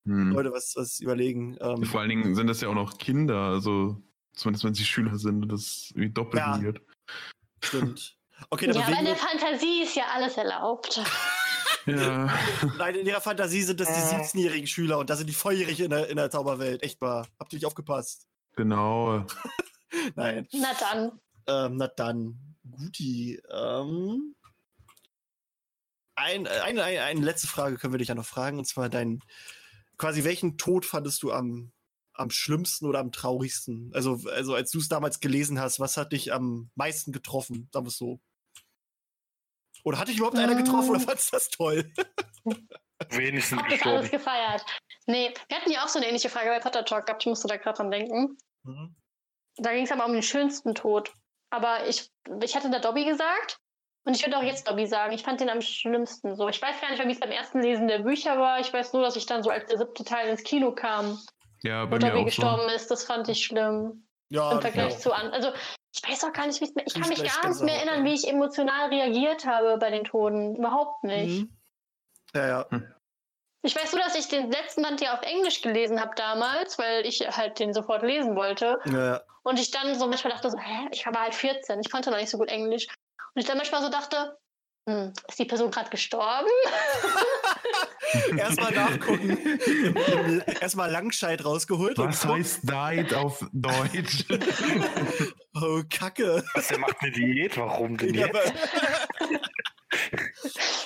[0.05, 0.31] Hm.
[0.31, 1.57] Leute was, was überlegen.
[1.61, 4.01] Ähm, Vor allen Dingen sind das ja auch noch Kinder, also
[4.35, 6.63] zumindest wenn sie Schüler sind, das ist irgendwie doppelt Ja.
[6.63, 6.81] weird.
[7.65, 8.17] stimmt.
[8.51, 11.03] Okay, Ja, aber in der Fantasie ist ja alles erlaubt.
[11.87, 12.37] Ja.
[12.79, 14.21] nein, in ihrer Fantasie sind das die Äh.
[14.21, 16.83] 17-jährigen Schüler und da sind die volljährig in der, in der Zauberwelt.
[16.83, 17.25] Echt mal.
[17.39, 18.27] Habt ihr nicht aufgepasst?
[18.57, 19.25] genau.
[20.17, 20.47] Nein.
[20.53, 21.21] Na dann.
[21.49, 23.41] Ähm, na dann, Guti.
[23.51, 24.35] Ähm,
[26.17, 29.21] ein, eine, eine, eine letzte Frage können wir dich ja noch fragen, und zwar dein,
[29.99, 31.73] quasi welchen Tod fandest du am,
[32.15, 33.91] am schlimmsten oder am traurigsten?
[33.95, 37.87] Also, also als du es damals gelesen hast, was hat dich am meisten getroffen, sagen
[37.87, 38.21] wir es so?
[39.85, 41.07] Oder hat dich überhaupt einer getroffen oder Ähm.
[41.07, 41.93] fandest du das toll?
[43.11, 44.11] Wenigstens Hab das alles gestorben.
[44.11, 44.65] gefeiert.
[45.07, 47.23] Nee, wir hatten ja auch so eine ähnliche Frage bei Potter Talk gehabt.
[47.23, 48.39] Ich musste da gerade dran denken.
[48.65, 48.97] Mhm.
[49.59, 51.13] Da ging es aber um den schönsten Tod.
[51.51, 52.11] Aber ich,
[52.43, 53.59] ich hatte da Dobby gesagt.
[54.05, 55.13] Und ich würde auch jetzt Dobby sagen.
[55.13, 56.37] Ich fand den am schlimmsten.
[56.37, 58.61] So, ich weiß gar nicht wie es beim ersten Lesen der Bücher war.
[58.61, 61.19] Ich weiß nur, dass ich dann so als der siebte Teil ins Kino kam,
[61.63, 62.25] Ja, wo bei mir Dobby auch so.
[62.27, 62.91] gestorben ist.
[62.91, 64.07] Das fand ich schlimm.
[64.29, 64.99] Ja, Im Vergleich ja.
[64.99, 65.31] zu an.
[65.33, 65.53] Also
[65.95, 66.85] ich weiß auch gar nicht, wie es mir.
[66.87, 70.57] Ich kann mich gar nicht mehr erinnern, wie ich emotional reagiert habe bei den Toten.
[70.57, 71.43] Überhaupt nicht.
[71.43, 71.57] Mhm.
[72.35, 72.67] Ja, ja.
[73.67, 77.05] Ich weiß nur, dass ich den letzten Band ja auf Englisch gelesen habe damals, weil
[77.05, 78.79] ich halt den sofort lesen wollte.
[78.87, 79.21] ja, ja.
[79.43, 82.19] Und ich dann so manchmal dachte so, hä, ich war halt 14, ich konnte noch
[82.19, 82.87] nicht so gut Englisch.
[83.35, 84.37] Und ich dann manchmal so dachte,
[84.89, 86.49] hm, ist die Person gerade gestorben?
[88.39, 89.37] Erstmal nachgucken.
[90.61, 91.99] Erstmal Langscheid rausgeholt.
[91.99, 94.25] Was und heißt died auf Deutsch?
[95.59, 96.45] Oh, Kacke.
[96.55, 97.57] Was, der macht eine Diät?
[97.57, 98.37] Warum denn Ja, jetzt?
[98.37, 99.41] aber-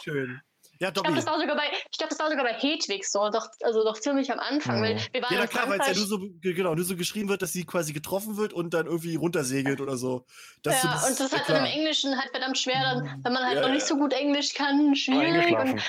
[0.04, 0.40] Schön.
[0.80, 3.28] Ja, Ich glaube, das war sogar bei, ich glaube, das war sogar bei Hedwig so,
[3.28, 4.80] doch, also doch ziemlich am Anfang.
[4.80, 7.42] Weil wir waren Ja, klar, weil es ja nur so, genau, nur so geschrieben wird,
[7.42, 10.24] dass sie quasi getroffen wird und dann irgendwie runtersegelt oder so.
[10.62, 11.72] Das ja, so und das ist ja, halt dann im.
[11.72, 13.74] Englischen halt verdammt schwer, dann, wenn man halt Ja, noch ja.
[13.74, 15.54] nicht so gut Englisch kann, schwierig.
[15.54, 15.82] Und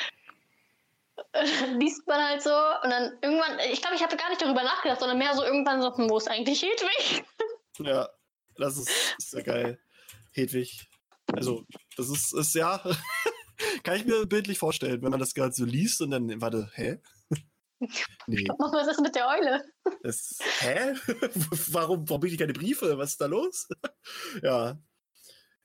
[1.79, 2.53] liest man halt so.
[2.83, 5.81] Und dann irgendwann, ich glaube, ich habe gar nicht darüber nachgedacht, sondern mehr so irgendwann
[5.81, 7.23] so, hm, wo ist eigentlich Hedwig?
[7.79, 8.09] Ja,
[8.57, 9.79] das ist, ist ja geil.
[10.33, 10.87] Hedwig.
[11.33, 11.63] Also,
[11.95, 12.83] das ist, ist ja,
[13.83, 16.99] kann ich mir bildlich vorstellen, wenn man das gerade so liest und dann, warte, hä?
[18.27, 19.63] Nee, was ist mit der Eule?
[20.03, 20.93] das, hä?
[21.71, 22.95] warum, warum kriege ich keine Briefe?
[22.99, 23.67] Was ist da los?
[24.43, 24.77] ja.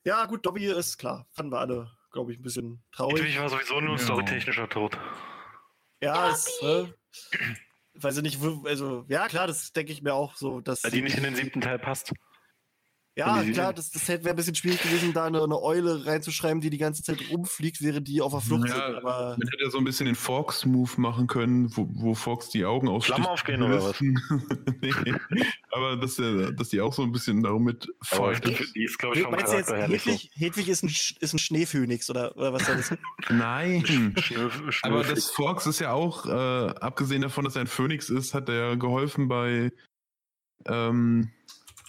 [0.02, 1.26] Ja, gut, Dobby ist klar.
[1.32, 3.22] Fanden wir alle, glaube ich, ein bisschen traurig.
[3.22, 4.04] Hedwig war sowieso nur ein Ja.
[4.04, 4.96] storytechnischer Tod.
[6.00, 6.86] Ja, es, äh,
[7.94, 10.84] weiß ich nicht, also, ja, klar, das denke ich mir auch so, dass.
[10.84, 12.12] Weil die nicht in den siebten Teil passt.
[13.18, 16.68] Ja, klar, das, das wäre ein bisschen schwierig gewesen, da eine, eine Eule reinzuschreiben, die
[16.68, 18.96] die ganze Zeit rumfliegt, während die auf der Flucht Ja, sind.
[18.96, 22.66] Aber Man hätte ja so ein bisschen den Fox-Move machen können, wo, wo Fox die
[22.66, 23.16] Augen aussticht.
[23.16, 23.98] Flammen aufgehen oder was?
[24.82, 25.14] nee.
[25.70, 28.46] Aber dass, der, dass die auch so ein bisschen damit Aber fight.
[28.46, 30.10] die, die ist, glaube ich, vom meinst du jetzt, Charakter her so.
[30.10, 32.92] Hedwig, Hedwig ist ein, Sch- ist ein Schneephönix oder, oder was soll das?
[33.30, 34.14] Nein.
[34.82, 36.30] Aber das Fox ist ja auch, äh,
[36.80, 39.72] abgesehen davon, dass er ein Phönix ist, hat er geholfen bei
[40.66, 41.30] ähm,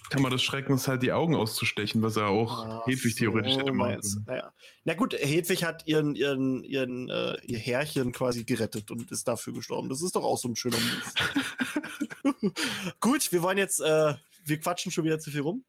[0.09, 3.71] Kammer des Schreckens halt die Augen auszustechen, was er auch Ach Hedwig theoretisch so hätte
[3.73, 4.23] machen können.
[4.27, 4.53] Naja.
[4.85, 9.53] Na gut, Hedwig hat ihren, ihren, ihren, äh, ihr Härchen quasi gerettet und ist dafür
[9.53, 9.89] gestorben.
[9.89, 12.51] Das ist doch auch so ein schöner Move.
[12.99, 14.13] gut, wir wollen jetzt, äh,
[14.45, 15.63] wir quatschen schon wieder zu viel rum.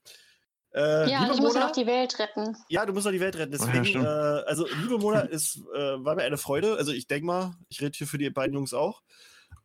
[0.74, 2.56] Äh, Ja, ich muss Mona- noch die Welt retten.
[2.68, 3.54] Ja, du musst doch die Welt retten.
[3.54, 4.04] Ah, ja, Deswegen, stimmt.
[4.04, 6.76] äh, also, liebe Mona, es äh, war mir eine Freude.
[6.76, 9.02] Also, ich denke mal, ich rede hier für die beiden Jungs auch.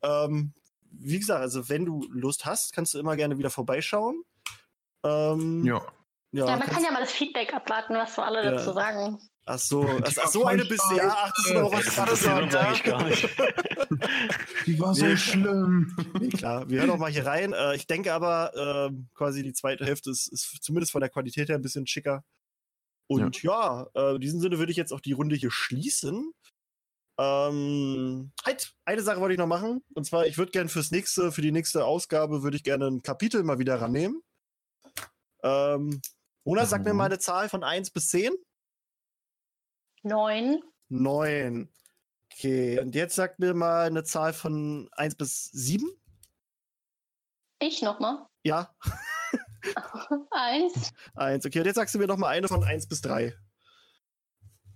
[0.02, 0.54] Ähm,
[0.92, 4.24] wie gesagt, also, wenn du Lust hast, kannst du immer gerne wieder vorbeischauen.
[5.04, 5.82] Ähm, Ja.
[6.32, 8.52] ja, Ja, man kann ja mal das Feedback abwarten, was so alle Ja.
[8.52, 9.20] dazu sagen.
[9.46, 10.96] Ach so, ach, ach so eine bist du.
[10.96, 13.30] Ja, ach, das ist doch was gerade interessiert uns eigentlich gar nicht.
[14.66, 15.94] Die war so schlimm.
[16.18, 17.52] Nee, klar, wir hören auch mal hier rein.
[17.52, 18.54] Äh, ich denke aber,
[18.90, 22.24] ähm, quasi die zweite Hälfte ist, ist zumindest von der Qualität her ein bisschen schicker.
[23.08, 26.32] Und ja, äh, in diesem Sinne würde ich jetzt auch die Runde hier schließen.
[27.20, 29.84] Ähm, halt, eine Sache wollte ich noch machen.
[29.94, 33.02] Und zwar, ich würde gerne fürs nächste, für die nächste Ausgabe, würde ich gerne ein
[33.02, 34.22] Kapitel mal wieder rannehmen.
[35.44, 36.02] Ähm,
[36.46, 36.98] Mona, sag mir Mhm.
[36.98, 38.34] mal eine Zahl von 1 bis 10.
[40.04, 40.62] Neun.
[40.90, 41.70] 9.
[42.32, 45.88] Okay, und jetzt sagt mir mal eine Zahl von 1 bis 7.
[47.60, 48.26] Ich nochmal.
[48.44, 48.74] Ja,
[50.32, 50.92] Eins.
[51.16, 51.46] 1.
[51.46, 53.34] Okay, und jetzt sagst du mir noch mal eine von 1 bis 3.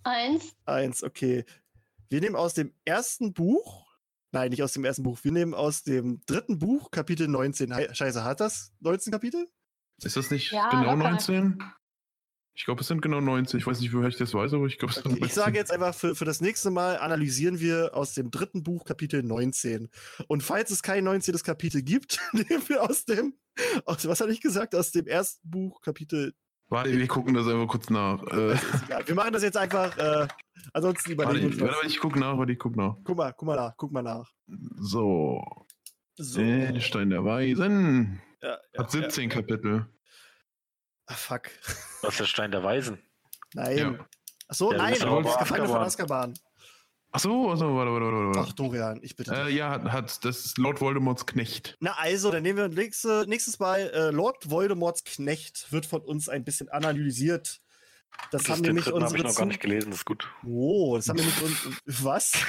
[0.03, 0.55] Eins.
[0.65, 1.45] 1, okay.
[2.09, 3.85] Wir nehmen aus dem ersten Buch,
[4.31, 7.73] nein, nicht aus dem ersten Buch, wir nehmen aus dem dritten Buch, Kapitel 19.
[7.75, 9.49] Hei- Scheiße, hat das 19 Kapitel?
[10.03, 11.09] Ist das nicht Ja, genau locker.
[11.11, 11.63] 19?
[12.53, 13.59] Ich glaube, es sind genau 19.
[13.59, 15.35] Ich weiß nicht, woher ich das weiß, aber ich glaube, es sind Okay, ich 19.
[15.35, 19.21] sage jetzt einfach, für, für das nächste Mal analysieren wir aus dem dritten Buch Kapitel
[19.21, 19.89] 19.
[20.27, 21.35] Und falls es kein 19.
[21.43, 23.35] Kapitel gibt, nehmen wir aus dem,
[23.85, 26.33] aus, was hatte ich gesagt, aus dem ersten Buch Kapitel
[26.69, 28.21] Warte, wir gucken das einfach kurz nach.
[28.31, 29.07] Äh, Ist egal.
[29.07, 29.97] Wir machen das jetzt einfach.
[29.97, 30.27] Äh,
[30.73, 32.97] ansonsten überlegen wir ich, uns warte, ich guck nach, warte, ich guck nach.
[33.05, 34.29] Guck mal, guck mal nach, guck mal nach.
[34.75, 35.41] So.
[36.17, 36.41] So.
[36.41, 38.21] Äh, Stein der Weisen.
[38.47, 39.75] Ja, ja, Hat 17 Kapitel.
[39.75, 39.87] Ja.
[41.07, 41.49] Ah, fuck.
[42.01, 42.99] Was ist der Stein der Weisen?
[43.53, 43.77] Nein.
[43.77, 44.07] Ja.
[44.49, 46.29] Ach so, Ja, du nein, bist das ist Gefangene von Azkaban.
[46.31, 46.33] Azkaban.
[47.13, 48.55] Ach so, also, warte, warte, warte, Ach, warte.
[48.55, 49.31] Dorian, ich bitte.
[49.33, 49.55] Äh, dich.
[49.55, 51.77] ja, hat, hat, das ist Lord Voldemorts Knecht.
[51.79, 56.27] Na also, dann nehmen wir nächste, nächstes Mal äh, Lord Voldemorts Knecht wird von uns
[56.27, 57.61] ein bisschen analysiert.
[58.31, 60.27] Das, Das haben nämlich dritten habe unsere ich noch gar nicht gelesen, das ist gut.
[60.45, 62.33] Oh, das haben nämlich uns was?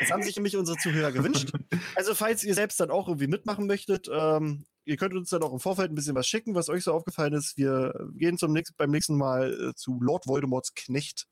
[0.00, 1.52] das haben sich nämlich unsere Zuhörer gewünscht.
[1.96, 5.52] Also, falls ihr selbst dann auch irgendwie mitmachen möchtet, ähm, ihr könnt uns dann auch
[5.52, 7.56] im Vorfeld ein bisschen was schicken, was euch so aufgefallen ist.
[7.58, 11.26] Wir gehen zum nächsten, beim nächsten Mal äh, zu Lord Voldemorts Knecht.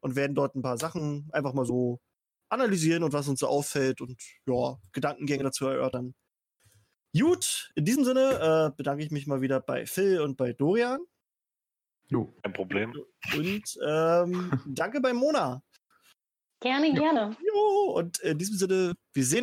[0.00, 2.00] und werden dort ein paar Sachen einfach mal so
[2.48, 6.14] analysieren und was uns so auffällt und ja, Gedankengänge dazu erörtern.
[7.16, 11.00] Gut, in diesem Sinne äh, bedanke ich mich mal wieder bei Phil und bei Dorian.
[12.08, 12.34] Jo.
[12.42, 12.92] Kein Problem.
[13.36, 15.62] Und ähm, danke bei Mona.
[16.62, 17.36] Gerne, gerne.
[17.44, 19.40] Jo, und in diesem Sinne, wir sehen